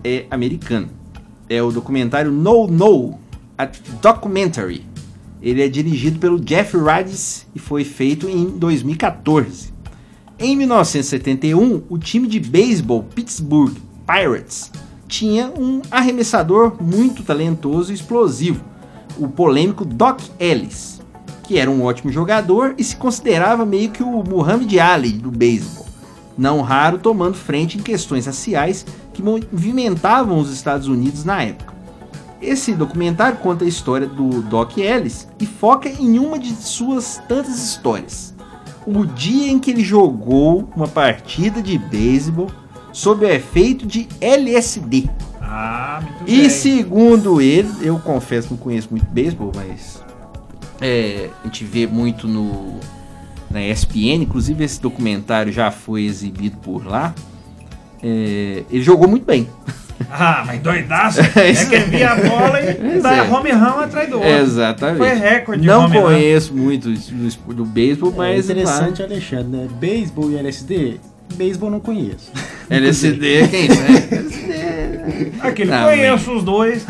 é 0.03 0.25
americano. 0.31 0.89
É 1.47 1.61
o 1.61 1.71
documentário 1.71 2.31
No 2.31 2.65
No, 2.65 3.19
a 3.55 3.69
Documentary. 4.01 4.83
Ele 5.39 5.61
é 5.61 5.67
dirigido 5.67 6.17
pelo 6.17 6.39
Jeff 6.39 6.75
Radis 6.75 7.45
e 7.53 7.59
foi 7.59 7.83
feito 7.83 8.27
em 8.27 8.57
2014. 8.57 9.71
Em 10.39 10.57
1971, 10.57 11.83
o 11.87 11.99
time 11.99 12.27
de 12.27 12.39
beisebol 12.39 13.03
Pittsburgh 13.03 13.77
Pirates 14.07 14.71
tinha 15.07 15.47
um 15.55 15.83
arremessador 15.91 16.75
muito 16.81 17.21
talentoso 17.21 17.91
e 17.91 17.95
explosivo, 17.95 18.65
o 19.15 19.27
polêmico 19.27 19.85
Doc 19.85 20.21
Ellis, 20.39 21.03
que 21.43 21.59
era 21.59 21.69
um 21.69 21.83
ótimo 21.83 22.11
jogador 22.11 22.73
e 22.79 22.83
se 22.83 22.95
considerava 22.95 23.63
meio 23.63 23.91
que 23.91 24.01
o 24.01 24.23
Muhammad 24.23 24.75
Ali 24.79 25.11
do 25.11 25.29
beisebol, 25.29 25.90
não 26.37 26.61
raro 26.61 26.97
tomando 26.97 27.35
frente 27.35 27.77
em 27.77 27.81
questões 27.81 28.25
raciais 28.25 28.85
que 29.13 29.21
movimentavam 29.21 30.39
os 30.39 30.51
Estados 30.51 30.87
Unidos 30.87 31.23
na 31.25 31.43
época. 31.43 31.71
Esse 32.41 32.73
documentário 32.73 33.37
conta 33.37 33.63
a 33.65 33.67
história 33.67 34.07
do 34.07 34.41
Doc 34.41 34.77
Ellis 34.77 35.27
e 35.39 35.45
foca 35.45 35.87
em 35.89 36.17
uma 36.17 36.39
de 36.39 36.51
suas 36.55 37.21
tantas 37.27 37.63
histórias. 37.63 38.33
O 38.85 39.05
dia 39.05 39.51
em 39.51 39.59
que 39.59 39.69
ele 39.69 39.83
jogou 39.83 40.67
uma 40.75 40.87
partida 40.87 41.61
de 41.61 41.77
beisebol 41.77 42.49
sob 42.91 43.23
o 43.25 43.29
efeito 43.29 43.85
de 43.85 44.07
LSD. 44.19 45.07
Ah, 45.39 46.01
muito 46.01 46.31
E 46.31 46.37
bem. 46.41 46.49
segundo 46.49 47.39
ele, 47.39 47.69
eu 47.81 47.99
confesso 47.99 48.47
que 48.47 48.53
não 48.55 48.59
conheço 48.59 48.87
muito 48.89 49.05
beisebol, 49.05 49.51
mas 49.53 50.01
é, 50.79 51.29
a 51.41 51.45
gente 51.45 51.63
vê 51.63 51.85
muito 51.85 52.27
no 52.27 52.79
na 53.51 53.61
ESPN, 53.61 54.23
inclusive 54.23 54.63
esse 54.63 54.81
documentário 54.81 55.51
já 55.51 55.71
foi 55.71 56.03
exibido 56.05 56.57
por 56.57 56.85
lá. 56.85 57.13
É, 58.03 58.63
ele 58.71 58.81
jogou 58.81 59.07
muito 59.07 59.25
bem. 59.25 59.47
Ah, 60.09 60.43
mas 60.47 60.59
doidaço. 60.61 61.19
É 61.35 61.51
é 61.51 61.65
que 61.65 61.77
via 61.77 62.11
a 62.11 62.15
bola 62.15 62.59
e 62.59 62.99
dá 62.99 63.17
é. 63.17 63.21
home 63.21 63.51
run 63.51 63.79
atrás 63.81 64.09
do 64.09 64.15
outro. 64.15 64.29
Exatamente. 64.31 64.97
Foi 64.97 65.13
recorde 65.13 65.61
de 65.61 65.67
Não 65.67 65.85
home 65.85 65.95
run. 65.95 66.03
conheço 66.03 66.53
muito 66.55 66.89
do, 66.89 67.53
do 67.53 67.65
beisebol, 67.65 68.11
É 68.13 68.15
mas 68.17 68.49
interessante, 68.49 69.03
Alexandre, 69.03 69.45
né? 69.45 69.67
Beisebol 69.79 70.31
e 70.31 70.37
LSD? 70.37 70.99
Beisebol 71.35 71.69
não 71.69 71.79
conheço. 71.79 72.31
LSD, 72.67 73.47
quem 73.47 73.69
sabe? 73.69 75.31
Aquele 75.41 75.69
Não, 75.71 75.83
conheço 75.87 76.31
os 76.35 76.43
dois. 76.43 76.85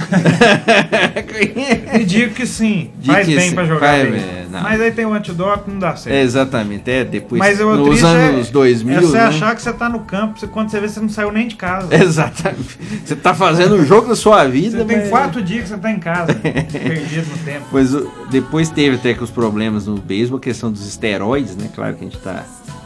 E 1.99 2.03
digo 2.05 2.33
que 2.33 2.45
sim, 2.45 2.91
Digo 2.99 3.13
faz 3.13 3.27
que 3.27 3.35
bem 3.35 3.49
sim, 3.49 3.55
pra 3.55 3.65
jogar 3.65 3.87
faz 3.87 4.09
bem. 4.09 4.21
Não. 4.51 4.61
Mas 4.61 4.79
aí 4.81 4.91
tem 4.91 5.05
o 5.05 5.13
antidote, 5.13 5.63
não 5.69 5.79
dá 5.79 5.95
certo. 5.95 6.13
É, 6.15 6.21
exatamente, 6.21 6.89
é 6.91 7.03
depois 7.03 7.39
Mas 7.39 7.59
o 7.59 7.75
nos 7.75 7.87
triste 7.87 8.05
anos 8.05 8.49
é, 8.49 8.51
2000, 8.51 8.97
é 8.97 9.01
você 9.01 9.17
né? 9.17 9.23
achar 9.23 9.55
que 9.55 9.61
você 9.61 9.73
tá 9.73 9.87
no 9.89 10.01
campo, 10.01 10.37
você- 10.39 10.47
quando 10.47 10.69
você 10.69 10.79
vê, 10.79 10.87
você 10.89 10.99
não 10.99 11.09
saiu 11.09 11.31
nem 11.31 11.47
de 11.47 11.55
casa. 11.55 11.87
Exatamente. 11.95 12.77
Você 13.05 13.15
tá 13.15 13.33
fazendo 13.33 13.75
o 13.75 13.85
jogo 13.85 14.07
da 14.09 14.15
sua 14.15 14.43
vida, 14.45 14.77
Você 14.79 14.85
tem 14.85 14.97
mas- 14.97 15.09
quatro 15.09 15.41
dias 15.41 15.63
que 15.63 15.69
você 15.69 15.77
tá 15.77 15.91
em 15.91 15.99
casa, 15.99 16.33
perdido 16.35 17.27
no 17.29 17.37
tempo. 17.45 17.65
Pois 17.71 17.91
depois 18.29 18.69
teve 18.69 18.97
até 18.97 19.13
que 19.13 19.23
os 19.23 19.29
problemas 19.31 19.87
no 19.87 19.97
beisebol, 19.97 20.37
a 20.37 20.41
questão 20.41 20.71
dos 20.71 20.85
esteroides, 20.87 21.55
né? 21.55 21.69
Claro 21.73 21.95
que 21.95 22.05
a 22.05 22.07
gente 22.09 22.19
tá. 22.19 22.43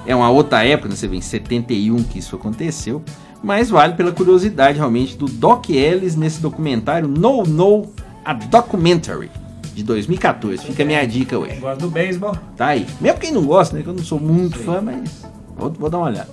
É 0.07 0.15
uma 0.15 0.29
outra 0.29 0.63
época, 0.63 0.87
né? 0.89 0.95
Você 0.95 1.07
vê 1.07 1.17
em 1.17 1.21
71 1.21 2.03
que 2.03 2.19
isso 2.19 2.35
aconteceu. 2.35 3.03
Mas 3.43 3.69
vale 3.69 3.93
pela 3.93 4.11
curiosidade 4.11 4.77
realmente 4.77 5.15
do 5.17 5.25
Doc 5.27 5.69
Ellis 5.69 6.15
nesse 6.15 6.41
documentário 6.41 7.07
No 7.07 7.43
No, 7.43 7.87
a 8.23 8.33
Documentary, 8.33 9.29
de 9.75 9.83
2014. 9.83 10.65
Fica 10.65 10.83
a 10.83 10.85
minha 10.85 11.05
dica, 11.05 11.37
ué. 11.37 11.49
Quem 11.49 11.59
gosta 11.59 11.79
do 11.81 11.89
beisebol, 11.91 12.35
Tá 12.55 12.67
aí. 12.67 12.87
Mesmo 13.01 13.19
quem 13.19 13.31
não 13.31 13.43
gosta, 13.45 13.75
né? 13.75 13.83
Que 13.83 13.89
eu 13.89 13.93
não 13.93 14.03
sou 14.03 14.19
muito 14.19 14.57
fã, 14.59 14.81
mas. 14.81 15.25
Vou, 15.57 15.69
vou 15.71 15.89
dar 15.89 15.97
uma 15.99 16.07
olhada. 16.07 16.29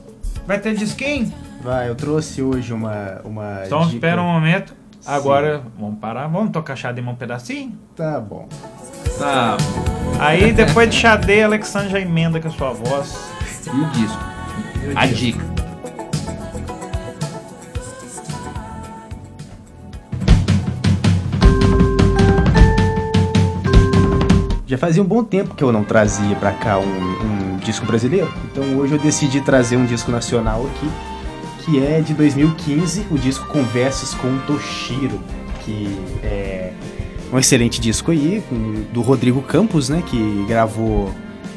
vai 0.46 0.58
ter 0.58 0.74
disquinho? 0.74 1.32
Vai, 1.62 1.88
eu 1.88 1.94
trouxe 1.94 2.42
hoje 2.42 2.72
uma. 2.72 3.20
uma 3.24 3.62
Então 3.66 3.80
dica- 3.82 3.94
espera 3.94 4.22
um 4.22 4.26
momento. 4.32 4.74
Agora, 5.04 5.62
vamos 5.78 5.98
parar, 5.98 6.28
vamos 6.28 6.50
tocar 6.52 6.76
Xadê 6.76 7.00
um 7.02 7.14
pedacinho? 7.16 7.76
Tá 7.96 8.20
bom. 8.20 8.48
Tá. 9.18 9.56
Aí 10.20 10.52
depois 10.52 10.88
de 10.90 10.96
Xadê, 10.96 11.42
Alexandre 11.42 11.90
já 11.90 12.00
emenda 12.00 12.40
com 12.40 12.46
a 12.48 12.50
sua 12.52 12.72
voz. 12.72 13.30
E 13.66 13.70
o 13.80 13.86
disco. 13.90 14.24
A 14.94 15.06
dica. 15.06 15.44
Fazia 24.82 25.00
um 25.00 25.06
bom 25.06 25.22
tempo 25.22 25.54
que 25.54 25.62
eu 25.62 25.70
não 25.70 25.84
trazia 25.84 26.34
pra 26.34 26.50
cá 26.50 26.76
um, 26.76 26.82
um 26.82 27.56
disco 27.58 27.86
brasileiro. 27.86 28.28
Então 28.50 28.64
hoje 28.78 28.92
eu 28.92 28.98
decidi 28.98 29.40
trazer 29.40 29.76
um 29.76 29.86
disco 29.86 30.10
nacional 30.10 30.66
aqui, 30.66 30.90
que 31.64 31.80
é 31.80 32.00
de 32.00 32.12
2015, 32.12 33.06
o 33.08 33.16
disco 33.16 33.46
Conversas 33.46 34.12
com 34.12 34.36
Toshiro, 34.38 35.20
que 35.64 35.86
é 36.24 36.72
um 37.32 37.38
excelente 37.38 37.80
disco 37.80 38.10
aí, 38.10 38.42
do 38.92 39.02
Rodrigo 39.02 39.40
Campos, 39.40 39.88
né, 39.88 40.02
que 40.04 40.44
gravou, 40.48 41.14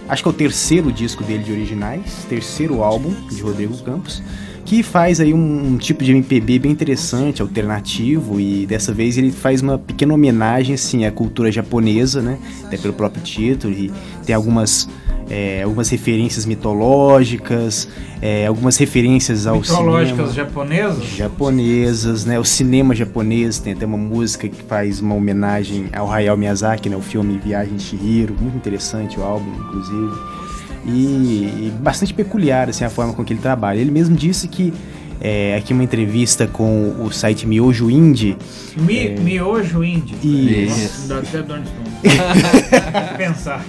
acho 0.08 0.22
que 0.22 0.30
é 0.30 0.32
o 0.32 0.36
terceiro 0.36 0.92
disco 0.92 1.24
dele 1.24 1.44
de 1.44 1.52
originais, 1.52 2.28
terceiro 2.30 2.84
álbum 2.84 3.10
de 3.28 3.42
Rodrigo 3.42 3.76
Campos, 3.80 4.22
que 4.66 4.82
faz 4.82 5.20
aí 5.22 5.34
um, 5.34 5.74
um 5.74 5.78
tipo 5.78 6.03
de 6.03 6.11
MPB 6.11 6.59
bem 6.59 6.72
interessante, 6.72 7.41
alternativo, 7.41 8.39
e 8.39 8.66
dessa 8.66 8.91
vez 8.91 9.18
ele 9.18 9.32
faz 9.32 9.61
uma 9.61 9.78
pequena 9.78 10.13
homenagem, 10.13 10.74
assim, 10.74 11.05
à 11.05 11.11
cultura 11.11 11.51
japonesa, 11.51 12.22
né, 12.22 12.38
até 12.66 12.76
pelo 12.76 12.93
próprio 12.93 13.24
título, 13.24 13.74
e 13.74 13.91
tem 14.26 14.36
algumas... 14.36 14.89
é, 15.30 15.63
algumas 15.63 15.89
referências 15.89 16.45
mitológicas, 16.45 17.88
é, 18.22 18.45
algumas 18.47 18.78
referências 18.78 19.47
ao 19.47 19.59
Mitológicas 19.59 20.18
cinema 20.18 20.34
japonesas? 20.34 21.05
japonesas, 21.16 22.26
né? 22.26 22.39
O 22.39 22.45
cinema 22.45 22.93
japonês 22.95 23.59
tem 23.59 23.74
até 23.74 23.86
uma 23.86 23.97
música 23.97 24.47
que 24.47 24.61
faz 24.63 24.99
uma 24.99 25.16
homenagem 25.16 25.89
ao 25.93 26.11
Hayao 26.11 26.38
Miyazaki, 26.38 26.89
né? 26.89 26.95
O 26.95 27.01
filme 27.01 27.39
Viagem 27.39 27.76
de 27.76 27.84
Chihiro, 27.84 28.36
muito 28.39 28.55
interessante 28.57 29.20
o 29.20 29.24
álbum, 29.24 29.51
inclusive. 29.51 30.45
E, 30.86 31.68
e 31.68 31.74
bastante 31.80 32.14
peculiar, 32.14 32.70
assim, 32.70 32.84
a 32.84 32.90
forma 32.90 33.14
com 33.14 33.24
que 33.24 33.34
ele 33.34 33.42
trabalha. 33.42 33.80
Ele 33.80 33.92
mesmo 33.92 34.16
disse 34.16 34.48
que, 34.48 34.74
é, 35.20 35.56
aqui 35.56 35.74
uma 35.74 35.84
entrevista 35.84 36.46
com 36.46 36.96
o 37.04 37.12
site 37.12 37.48
Miojo 37.48 37.90
Indie, 37.90 38.38
Mi, 38.78 39.10
Miojo 39.10 39.84
Indie. 39.84 40.66
Isso. 40.66 41.08
Dá 41.08 41.20
até 41.20 41.42
dor 41.42 41.60
estômago. 41.60 41.96
Pensar. 43.18 43.66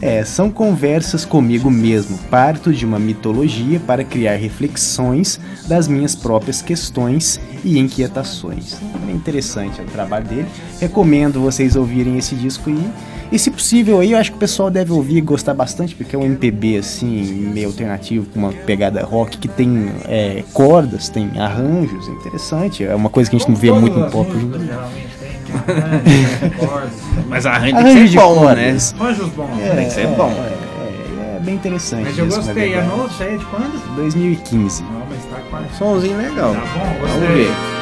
É, 0.00 0.24
são 0.24 0.50
conversas 0.50 1.24
comigo 1.24 1.70
mesmo. 1.70 2.16
Parto 2.30 2.72
de 2.72 2.86
uma 2.86 2.98
mitologia 2.98 3.80
para 3.80 4.04
criar 4.04 4.36
reflexões 4.36 5.40
das 5.66 5.88
minhas 5.88 6.14
próprias 6.14 6.62
questões 6.62 7.40
e 7.64 7.78
inquietações. 7.78 8.80
É 9.08 9.12
interessante 9.12 9.80
o 9.80 9.84
trabalho 9.84 10.26
dele. 10.26 10.46
Recomendo 10.80 11.40
vocês 11.40 11.74
ouvirem 11.74 12.16
esse 12.16 12.36
disco 12.36 12.70
aí. 12.70 12.90
E 13.30 13.38
se 13.38 13.50
possível 13.50 14.00
aí, 14.00 14.12
eu 14.12 14.18
acho 14.18 14.30
que 14.30 14.36
o 14.36 14.40
pessoal 14.40 14.70
deve 14.70 14.92
ouvir 14.92 15.16
e 15.16 15.20
gostar 15.20 15.52
bastante, 15.52 15.94
porque 15.94 16.14
é 16.14 16.18
um 16.18 16.24
MPB 16.24 16.78
assim, 16.78 17.22
meio 17.52 17.68
alternativo, 17.68 18.26
com 18.26 18.38
uma 18.38 18.52
pegada 18.52 19.02
rock 19.04 19.38
que 19.38 19.48
tem 19.48 19.90
é, 20.06 20.44
cordas, 20.52 21.08
tem 21.08 21.30
arranjos, 21.38 22.08
é 22.08 22.12
interessante. 22.12 22.84
É 22.84 22.94
uma 22.94 23.10
coisa 23.10 23.28
que 23.28 23.36
a 23.36 23.38
gente 23.38 23.48
não 23.48 23.56
vê 23.56 23.72
muito 23.72 23.98
no 23.98 24.10
pop. 24.10 24.30
músicas 24.32 24.62
geralmente 24.66 25.08
tem 25.18 25.54
arranjo, 25.56 26.58
cordas. 26.58 26.92
Mas 27.28 27.46
a 27.46 27.52
arranjo 27.52 27.76
tem 27.76 27.84
que 27.84 28.04
de 28.04 28.10
ser 28.12 28.18
bom, 28.18 28.34
né? 28.34 28.40
cordas. 28.46 28.94
Anjos 29.00 29.28
bons. 29.30 29.74
Tem 29.74 29.84
que 29.86 29.92
ser 29.92 30.06
bom. 30.08 30.30
É, 30.30 31.36
é 31.36 31.40
bem 31.40 31.54
interessante. 31.56 32.04
Mas 32.04 32.18
eu 32.18 32.26
gostei. 32.26 32.74
A 32.74 32.82
aí 32.82 33.34
é 33.34 33.36
de 33.36 33.44
quando? 33.46 33.96
2015. 33.96 34.82
Não, 34.82 34.90
mas 35.08 35.24
tá 35.24 35.40
quase. 35.50 35.74
Somzinho 35.76 36.16
legal. 36.16 36.54
Tá 36.54 36.60
bom, 36.60 37.06
Vamos 37.06 37.20
gostei. 37.20 37.44
ver. 37.44 37.75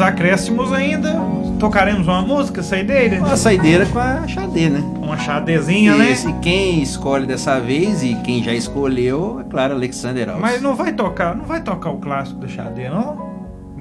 Nos 0.00 0.08
acréscimos 0.08 0.72
ainda. 0.72 1.14
Tocaremos 1.58 2.08
uma 2.08 2.22
música, 2.22 2.62
saideira? 2.62 3.18
Uma 3.18 3.36
saideira 3.36 3.84
com 3.84 3.98
a 3.98 4.26
Xadê, 4.26 4.70
né? 4.70 4.80
Uma 4.96 5.18
chadezinha, 5.18 5.94
né? 5.94 6.10
Esse, 6.10 6.32
quem 6.40 6.82
escolhe 6.82 7.26
dessa 7.26 7.60
vez 7.60 8.02
e 8.02 8.14
quem 8.24 8.42
já 8.42 8.54
escolheu, 8.54 9.40
é 9.40 9.50
claro, 9.50 9.74
Alexander 9.74 10.30
Alves. 10.30 10.40
Mas 10.40 10.62
não 10.62 10.74
vai 10.74 10.92
tocar, 10.94 11.36
não 11.36 11.44
vai 11.44 11.62
tocar 11.62 11.90
o 11.90 11.98
clássico 11.98 12.40
do 12.40 12.48
Xadê, 12.48 12.88
não? 12.88 13.30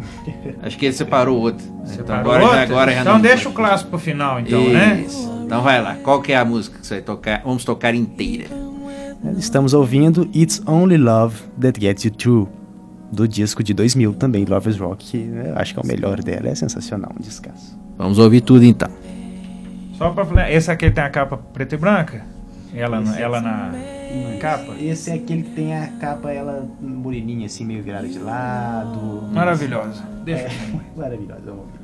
Acho 0.62 0.78
que 0.78 0.88
ele 0.88 0.94
separou 0.94 1.40
outro. 1.40 1.66
então 1.84 1.88
Separou 1.96 2.22
agora, 2.22 2.44
outra? 2.44 2.58
já, 2.58 2.64
agora 2.64 2.92
já 2.92 3.02
então 3.02 3.14
não 3.14 3.22
deixa 3.22 3.44
pode. 3.44 3.48
o 3.48 3.54
clássico 3.54 3.90
pro 3.90 4.00
final, 4.00 4.40
então, 4.42 4.62
né? 4.70 5.04
Isso. 5.06 5.42
Então 5.46 5.62
vai 5.62 5.82
lá. 5.82 5.96
Qual 6.04 6.22
que 6.22 6.34
é 6.34 6.38
a 6.38 6.44
música 6.44 6.80
que 6.80 6.86
você 6.86 6.96
vai 6.96 7.04
tocar? 7.04 7.42
Vamos 7.46 7.64
tocar 7.64 7.96
inteira. 7.96 8.48
Estamos 9.38 9.74
ouvindo 9.74 10.30
It's 10.36 10.62
Only 10.66 10.98
Love 10.98 11.38
That 11.62 11.80
Gets 11.80 12.04
You 12.06 12.12
Through, 12.12 12.50
do 13.12 13.28
disco 13.28 13.64
de 13.64 13.74
2000 13.74 14.14
também, 14.14 14.46
Love 14.46 14.70
is 14.70 14.78
Rock, 14.78 15.06
que 15.06 15.18
né, 15.18 15.52
eu 15.52 15.58
acho 15.58 15.74
que 15.74 15.80
é 15.80 15.84
o 15.84 15.86
melhor 15.88 16.22
dela, 16.22 16.48
é 16.50 16.56
sensacional, 16.56 17.12
um 17.18 17.22
descasso. 17.22 17.78
Vamos 17.98 18.18
ouvir 18.20 18.42
tudo 18.42 18.64
então. 18.64 18.90
Só 19.98 20.12
pra 20.12 20.26
falar, 20.26 20.52
esse 20.52 20.72
aqui 20.72 20.90
tem 20.90 21.04
a 21.04 21.10
capa 21.10 21.38
preta 21.38 21.76
e 21.76 21.78
branca? 21.78 22.24
Ela, 22.74 23.02
na- 23.02 23.20
ela 23.20 23.42
na, 23.42 23.72
na 23.72 24.38
capa? 24.40 24.76
Esse 24.80 25.10
é 25.10 25.16
aquele 25.16 25.42
que 25.44 25.50
tem 25.52 25.76
a 25.76 25.88
capa, 26.00 26.32
ela 26.32 26.68
moreninha 26.80 27.48
assim, 27.48 27.66
meio 27.66 27.82
virada 27.84 28.08
de 28.08 28.20
lado. 28.20 29.24
Maravilhosa. 29.34 30.04
Deixa 30.24 30.44
É, 30.44 30.50
eu 30.74 30.80
maravilhosa, 30.96 31.42
vamos 31.46 31.62
ouvir. 31.62 31.79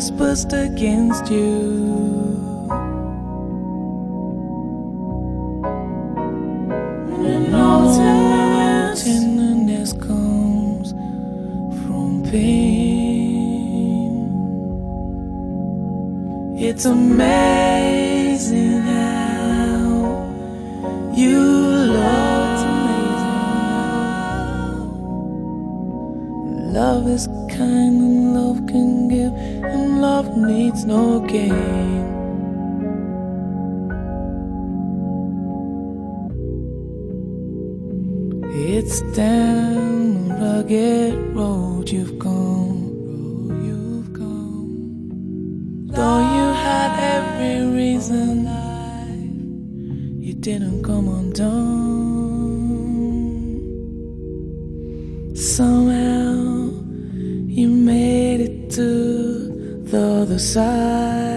just 0.00 0.16
against 0.54 1.30
you. 1.30 1.69
Love 26.72 27.08
is 27.08 27.26
kind 27.48 27.96
and 28.06 28.32
love 28.32 28.64
can 28.68 29.08
give, 29.08 29.32
and 29.64 30.00
love 30.00 30.36
needs 30.36 30.84
no 30.84 31.18
gain. 31.26 32.06
It's 38.52 39.00
down 39.16 40.28
the 40.28 40.34
rugged 40.36 41.34
road 41.34 41.90
you've 41.90 42.18
gone, 42.20 42.92
road 43.08 43.64
you've 43.66 44.12
gone. 44.12 45.88
Though 45.88 46.20
you 46.36 46.46
had 46.66 46.90
every 47.16 47.66
reason, 47.76 48.46
you 50.22 50.34
didn't 50.34 50.84
come 50.84 51.08
undone. 51.08 51.80
Somehow 55.34 56.29
other 60.30 60.38
side. 60.38 61.29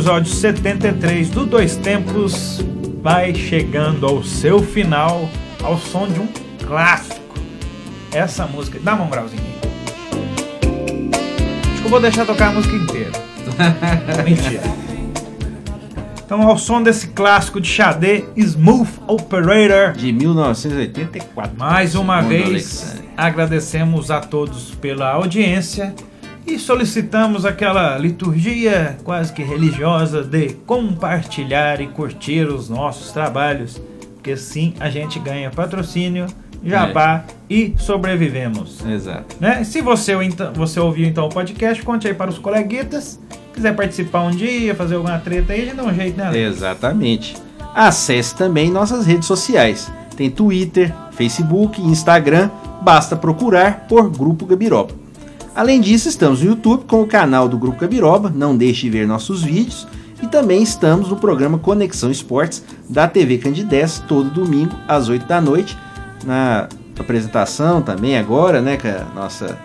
Episódio 0.00 0.32
73 0.32 1.28
do 1.28 1.44
Dois 1.44 1.76
Tempos 1.76 2.64
vai 3.02 3.34
chegando 3.34 4.06
ao 4.06 4.24
seu 4.24 4.62
final 4.62 5.28
ao 5.62 5.76
som 5.76 6.08
de 6.08 6.18
um 6.18 6.28
clássico. 6.66 7.20
Essa 8.10 8.46
música. 8.46 8.80
Dá 8.82 8.94
uma 8.94 9.04
moralzinha. 9.04 9.42
Acho 11.70 11.80
que 11.82 11.84
eu 11.84 11.90
vou 11.90 12.00
deixar 12.00 12.24
tocar 12.24 12.48
a 12.48 12.52
música 12.52 12.74
inteira. 12.74 13.10
Mentira. 14.24 14.62
Então, 16.24 16.48
ao 16.48 16.56
som 16.56 16.82
desse 16.82 17.08
clássico 17.08 17.60
de 17.60 17.68
Xadê, 17.68 18.24
Smooth 18.34 19.02
Operator. 19.06 19.92
De 19.92 20.14
1984. 20.14 21.58
Mais 21.58 21.94
uma 21.94 22.22
vez, 22.22 22.46
Alexandre. 22.48 23.04
agradecemos 23.18 24.10
a 24.10 24.20
todos 24.20 24.74
pela 24.76 25.10
audiência 25.10 25.94
e 26.46 26.58
solicitamos 26.58 27.44
aquela 27.44 27.96
liturgia 27.98 28.96
quase 29.04 29.32
que 29.32 29.42
religiosa 29.42 30.22
de 30.22 30.54
compartilhar 30.66 31.80
e 31.80 31.86
curtir 31.86 32.46
os 32.46 32.68
nossos 32.68 33.12
trabalhos, 33.12 33.80
porque 34.14 34.32
assim 34.32 34.74
a 34.80 34.90
gente 34.90 35.18
ganha 35.18 35.50
patrocínio, 35.50 36.26
jabá 36.64 37.24
e 37.48 37.74
sobrevivemos. 37.78 38.84
Exato. 38.84 39.36
Né? 39.40 39.64
Se 39.64 39.80
você, 39.80 40.14
então, 40.22 40.52
você 40.52 40.78
ouviu 40.78 41.06
então 41.06 41.26
o 41.26 41.28
podcast, 41.28 41.82
conte 41.82 42.06
aí 42.06 42.14
para 42.14 42.30
os 42.30 42.38
coleguitas. 42.38 43.18
Quiser 43.52 43.74
participar 43.74 44.22
um 44.22 44.30
dia, 44.30 44.74
fazer 44.74 44.94
alguma 44.94 45.18
treta 45.18 45.52
aí, 45.52 45.62
a 45.62 45.64
gente 45.64 45.76
dá 45.76 45.84
um 45.84 45.94
jeito, 45.94 46.16
né? 46.16 46.26
Alex? 46.26 46.56
Exatamente. 46.56 47.36
Acesse 47.74 48.34
também 48.34 48.70
nossas 48.70 49.06
redes 49.06 49.26
sociais. 49.26 49.90
Tem 50.16 50.30
Twitter, 50.30 50.94
Facebook, 51.12 51.80
Instagram. 51.80 52.50
Basta 52.82 53.16
procurar 53.16 53.86
por 53.88 54.10
Grupo 54.10 54.46
Gabiroba. 54.46 54.99
Além 55.60 55.78
disso, 55.78 56.08
estamos 56.08 56.40
no 56.40 56.48
YouTube 56.48 56.84
com 56.86 57.02
o 57.02 57.06
canal 57.06 57.46
do 57.46 57.58
Grupo 57.58 57.78
Gabiroba. 57.78 58.32
Não 58.34 58.56
deixe 58.56 58.80
de 58.80 58.88
ver 58.88 59.06
nossos 59.06 59.42
vídeos. 59.42 59.86
E 60.22 60.26
também 60.26 60.62
estamos 60.62 61.10
no 61.10 61.16
programa 61.16 61.58
Conexão 61.58 62.10
Esportes 62.10 62.64
da 62.88 63.06
TV 63.06 63.36
Candidez, 63.36 64.02
todo 64.08 64.30
domingo 64.30 64.74
às 64.88 65.10
8 65.10 65.26
da 65.26 65.38
noite. 65.38 65.76
Na 66.24 66.66
apresentação 66.98 67.82
também 67.82 68.16
agora, 68.16 68.62
né? 68.62 68.78
Com 68.78 68.88
a 68.88 69.04
nossa 69.14 69.58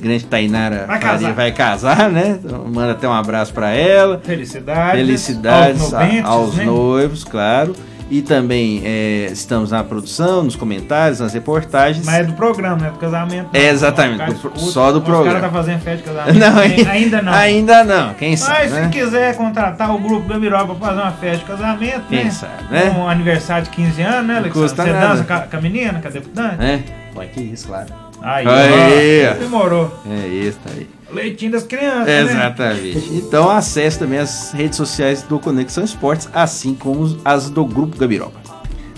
grande 0.00 0.24
Tainara 0.24 0.86
Vai 0.86 1.00
casar. 1.00 1.32
vai 1.32 1.50
casar, 1.50 2.10
né? 2.12 2.38
Então, 2.40 2.64
manda 2.68 2.92
até 2.92 3.08
um 3.08 3.12
abraço 3.12 3.52
para 3.52 3.72
ela. 3.72 4.20
Felicidades. 4.22 5.00
Felicidades 5.00 5.82
aos 5.82 5.90
noventos, 5.90 6.30
aos 6.30 6.54
né? 6.54 6.64
noivos, 6.64 7.24
claro. 7.24 7.74
E 8.10 8.20
também 8.20 8.82
é, 8.84 9.28
estamos 9.32 9.70
na 9.70 9.82
produção, 9.82 10.42
nos 10.42 10.54
comentários, 10.56 11.20
nas 11.20 11.32
reportagens. 11.32 12.04
Mas 12.04 12.16
é 12.16 12.24
do 12.24 12.34
programa, 12.34 12.76
né? 12.76 12.90
Do 12.90 12.98
casamento. 12.98 13.48
não. 13.52 13.60
É, 13.60 13.68
exatamente, 13.70 14.22
Os 14.22 14.28
do 14.28 14.34
escutam, 14.34 14.58
só 14.68 14.92
do 14.92 14.98
Os 14.98 15.04
programa. 15.04 15.40
caras 15.40 15.42
tá 15.42 15.50
fazendo 15.50 15.80
festa 15.80 15.96
de 15.96 16.02
casamento. 16.02 16.38
Não, 16.38 16.58
ainda, 16.58 16.90
ainda 16.90 17.22
não. 17.22 17.32
Ainda 17.32 17.84
não, 17.84 18.14
quem 18.14 18.36
sabe, 18.36 18.58
Mas 18.60 18.72
né? 18.72 18.84
se 18.84 18.88
quiser 18.90 19.36
contratar 19.36 19.94
o 19.94 19.98
grupo 19.98 20.28
Gabiroba 20.28 20.74
pra 20.74 20.88
fazer 20.88 21.00
uma 21.00 21.12
festa 21.12 21.38
de 21.38 21.44
casamento, 21.44 22.02
Quem 22.10 22.24
né? 22.24 22.30
sabe, 22.30 22.64
né? 22.70 22.94
Um 22.96 23.08
aniversário 23.08 23.64
de 23.64 23.70
15 23.70 24.02
anos, 24.02 24.26
né, 24.26 24.36
Alexandre? 24.36 24.50
custa 24.50 24.82
Você 24.84 24.92
nada. 24.92 25.08
dança 25.08 25.24
com 25.24 25.32
a, 25.32 25.38
com 25.40 25.56
a 25.56 25.60
menina, 25.60 26.00
com 26.00 26.08
a 26.08 26.10
deputante? 26.10 26.62
É, 26.62 26.82
Ué, 27.16 27.26
que 27.26 27.40
isso, 27.40 27.68
claro. 27.68 27.86
Aí, 28.22 28.46
Aí. 28.46 29.34
Demorou. 29.38 30.02
é 30.10 30.26
isso 30.28 30.58
aí. 30.74 30.88
Leitinho 31.12 31.52
das 31.52 31.62
crianças, 31.64 32.06
né? 32.06 32.20
Exatamente. 32.22 33.10
Então 33.12 33.48
acesse 33.50 33.98
também 33.98 34.18
as 34.18 34.52
redes 34.52 34.76
sociais 34.76 35.22
do 35.22 35.38
Conexão 35.38 35.84
Esportes, 35.84 36.28
assim 36.34 36.74
como 36.74 37.18
as 37.24 37.48
do 37.50 37.64
Grupo 37.64 37.96
Gabiroba. 37.96 38.42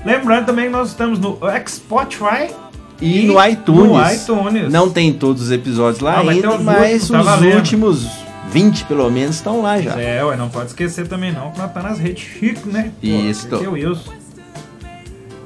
Lembrando 0.05 0.47
também 0.47 0.67
que 0.67 0.71
nós 0.73 0.89
estamos 0.91 1.19
no 1.19 1.39
Spotify 1.69 2.51
E, 3.01 3.27
no 3.27 3.45
iTunes. 3.45 3.91
No 3.91 4.13
iTunes. 4.47 4.73
Não 4.73 4.89
tem 4.89 5.13
todos 5.13 5.43
os 5.43 5.51
episódios 5.51 6.01
lá 6.01 6.19
Ah, 6.19 6.31
ainda, 6.31 6.57
mas 6.59 7.09
tá 7.09 7.19
os 7.21 7.25
valendo. 7.27 7.57
últimos 7.57 8.07
20 8.51 8.85
pelo 8.85 9.11
menos 9.11 9.37
estão 9.37 9.61
lá 9.61 9.81
já. 9.81 10.01
É, 10.01 10.25
ué, 10.25 10.37
não 10.37 10.49
pode 10.49 10.69
esquecer 10.69 11.09
também 11.09 11.33
não, 11.33 11.51
que 11.51 11.59
nós 11.59 11.73
tá 11.73 11.83
nas 11.83 11.99
redes 11.99 12.23
chique, 12.23 12.69
né? 12.69 12.93
Isso. 13.03 13.49
é 13.53 13.69
o 13.69 13.73
Wilson. 13.73 14.13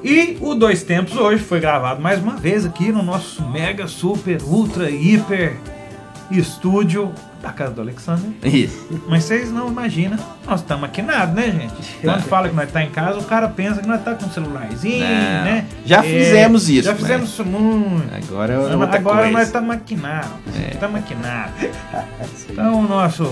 E 0.03 0.37
o 0.41 0.55
Dois 0.55 0.81
Tempos 0.83 1.15
hoje 1.17 1.43
foi 1.43 1.59
gravado 1.59 2.01
mais 2.01 2.21
uma 2.21 2.35
vez 2.35 2.65
aqui 2.65 2.91
no 2.91 3.03
nosso 3.03 3.43
mega, 3.49 3.87
super, 3.87 4.41
ultra, 4.43 4.89
hiper 4.89 5.57
estúdio 6.39 7.11
da 7.41 7.51
casa 7.51 7.71
do 7.73 7.81
Alexander. 7.81 8.29
Isso. 8.43 8.87
Mas 9.07 9.23
vocês 9.23 9.51
não 9.51 9.67
imaginam, 9.67 10.17
nós 10.45 10.59
estamos 10.61 10.81
maquinados, 10.81 11.33
né, 11.33 11.51
gente? 11.51 11.97
Quando 12.01 12.21
fala 12.23 12.49
que 12.49 12.55
nós 12.55 12.71
tá 12.71 12.83
em 12.83 12.89
casa, 12.91 13.17
o 13.19 13.23
cara 13.23 13.47
pensa 13.47 13.81
que 13.81 13.87
nós 13.87 14.03
tá 14.03 14.13
com 14.13 14.25
um 14.27 14.31
celularzinho, 14.31 14.99
Não. 14.99 15.43
né? 15.43 15.65
Já 15.85 16.03
fizemos 16.03 16.69
isso, 16.69 16.83
Já 16.83 16.95
fizemos 16.95 17.29
isso 17.29 17.43
muito. 17.43 18.13
Agora 18.13 18.53
é 18.53 18.57
outra 18.59 18.97
Agora 18.97 19.17
coisa. 19.17 19.31
nós 19.31 19.47
estamos 19.47 19.67
maquinados. 19.69 20.29
É. 20.55 20.75
Tá 20.75 20.87
maquinado. 20.87 21.51
Então 22.49 22.81
o 22.81 22.87
nosso 22.87 23.23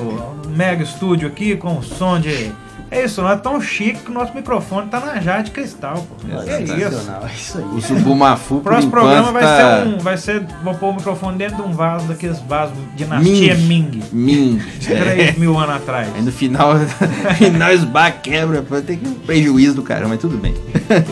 mega 0.48 0.82
estúdio 0.82 1.28
aqui 1.28 1.56
com 1.58 1.78
o 1.78 1.84
som 1.84 2.20
de. 2.20 2.52
É 2.92 3.06
isso, 3.06 3.22
nós 3.22 3.40
tão 3.42 3.62
chique 3.62 4.00
que 4.00 4.10
o 4.10 4.14
nosso 4.14 4.34
microfone 4.34 4.88
tá 4.88 5.00
na 5.00 5.20
jarra 5.20 5.44
de 5.44 5.52
cristal, 5.52 6.08
pô. 6.08 6.28
É 6.28 6.62
isso. 6.62 6.74
É 6.74 7.34
isso 7.36 7.58
aí. 7.60 7.64
O 7.64 7.82
Subumafu, 7.82 8.56
O 8.56 8.58
por 8.58 8.64
próximo 8.64 8.92
programa 8.92 9.32
vai 9.32 9.44
tá... 9.44 9.58
ser 9.58 9.88
um. 9.88 9.98
Vai 10.00 10.18
ser. 10.18 10.46
Vou 10.64 10.74
pôr 10.74 10.90
o 10.90 10.96
microfone 10.96 11.38
dentro 11.38 11.58
de 11.58 11.62
um 11.62 11.72
vaso 11.72 12.08
daqueles 12.08 12.40
vasos 12.40 12.76
dinastia 12.96 13.56
Ming. 13.56 14.02
Ming. 14.12 14.62
3 14.84 15.38
mil 15.38 15.58
anos 15.58 15.76
atrás. 15.76 16.08
Aí 16.16 16.22
no 16.22 16.32
final, 16.32 16.74
no 16.80 17.36
final 17.36 17.72
esba 17.72 18.10
quebra, 18.12 18.64
pode 18.64 18.84
ter 18.84 18.98
que 18.98 19.08
um 19.08 19.14
prejuízo 19.14 19.76
do 19.76 19.84
cara, 19.84 20.08
mas 20.08 20.20
tudo 20.20 20.38
bem. 20.38 20.56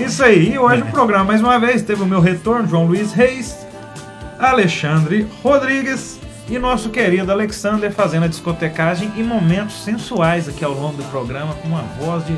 Isso 0.04 0.24
aí, 0.24 0.54
e 0.54 0.58
hoje 0.60 0.82
o 0.82 0.88
programa 0.88 1.26
mais 1.26 1.42
uma 1.42 1.60
vez 1.60 1.84
teve 1.84 2.02
o 2.02 2.06
meu 2.06 2.20
retorno, 2.20 2.68
João 2.68 2.88
Luiz 2.88 3.12
Reis, 3.14 3.56
Alexandre 4.40 5.28
Rodrigues 5.44 6.20
e 6.50 6.58
nosso 6.58 6.90
querido 6.90 7.32
Alexander 7.32 7.92
fazendo 7.92 8.24
a 8.24 8.28
discotecagem 8.28 9.12
e 9.16 9.24
momentos 9.24 9.84
sensuais 9.84 10.48
aqui 10.48 10.64
ao 10.64 10.72
longo 10.74 10.98
do 10.98 11.04
programa 11.10 11.54
com 11.56 11.68
uma 11.68 11.84
voz 12.00 12.26
de. 12.26 12.36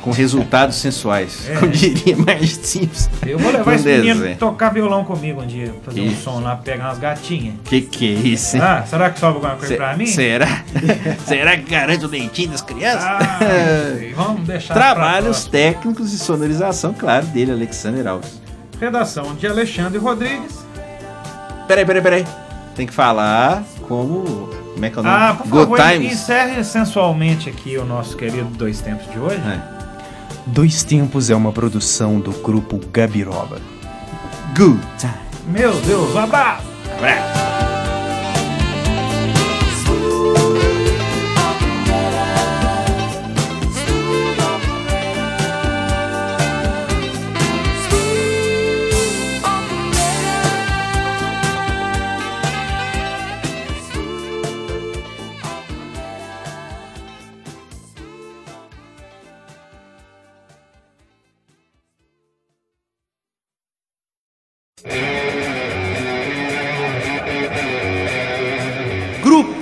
Com 0.00 0.12
resultados 0.12 0.76
sensuais. 0.76 1.48
É. 1.50 1.56
Como 1.56 1.72
diria 1.72 2.16
mais 2.16 2.52
simples. 2.52 3.10
Eu 3.26 3.36
vou 3.36 3.50
levar 3.50 3.72
Um 3.72 3.74
esse 3.74 3.88
menino 3.88 4.36
tocar 4.36 4.70
violão 4.72 5.04
comigo 5.04 5.42
um 5.42 5.46
dia, 5.46 5.74
fazer 5.84 6.00
um 6.00 6.06
Isso. 6.06 6.22
som 6.22 6.38
lá, 6.40 6.54
pegar 6.54 6.84
umas 6.86 6.98
gatinhas. 6.98 7.56
Que 7.64 7.80
que 7.80 8.14
é 8.14 8.18
isso, 8.20 8.56
hein? 8.56 8.62
Ah, 8.64 8.84
será 8.86 9.10
que 9.10 9.18
sobra 9.18 9.34
alguma 9.38 9.56
coisa 9.56 9.66
Se- 9.66 9.76
pra 9.76 9.96
mim? 9.96 10.06
Será? 10.06 10.62
será 11.26 11.56
que 11.58 11.68
garante 11.68 12.04
o 12.04 12.08
leitinho 12.08 12.50
das 12.50 12.62
crianças? 12.62 13.02
Ah, 13.04 13.38
vamos 14.14 14.46
deixar 14.46 14.72
Trabalhos 14.74 15.46
técnicos 15.46 16.12
e 16.12 16.18
sonorização, 16.18 16.94
claro, 16.94 17.26
dele, 17.26 17.50
Alexander 17.50 18.06
Alves. 18.06 18.40
Redação 18.80 19.34
de 19.34 19.48
Alexandre 19.48 19.98
Rodrigues. 19.98 20.64
Peraí, 21.66 21.84
peraí, 21.84 22.02
peraí. 22.02 22.24
Tem 22.78 22.86
que 22.86 22.94
falar 22.94 23.64
como. 23.88 24.48
Como 24.72 24.84
é 24.84 24.88
que 24.88 24.96
é 24.96 25.00
o 25.00 25.02
nome? 25.02 25.16
Ah, 25.16 25.34
por 25.36 25.48
Good 25.48 25.62
favor, 25.76 25.80
Times. 25.80 26.12
encerre 26.12 26.62
sensualmente 26.62 27.50
aqui 27.50 27.76
o 27.76 27.84
nosso 27.84 28.16
querido 28.16 28.44
Dois 28.50 28.80
Tempos 28.80 29.10
de 29.10 29.18
hoje. 29.18 29.40
É. 29.40 29.60
Dois 30.46 30.84
Tempos 30.84 31.28
é 31.28 31.34
uma 31.34 31.50
produção 31.50 32.20
do 32.20 32.30
grupo 32.30 32.80
Gabiroba. 32.92 33.60
Good 34.56 34.78
Times. 34.96 35.16
Meu 35.48 35.72
Deus, 35.80 36.14
abraço! 36.14 36.62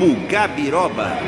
o 0.07 0.15
Gabiroba. 0.29 1.19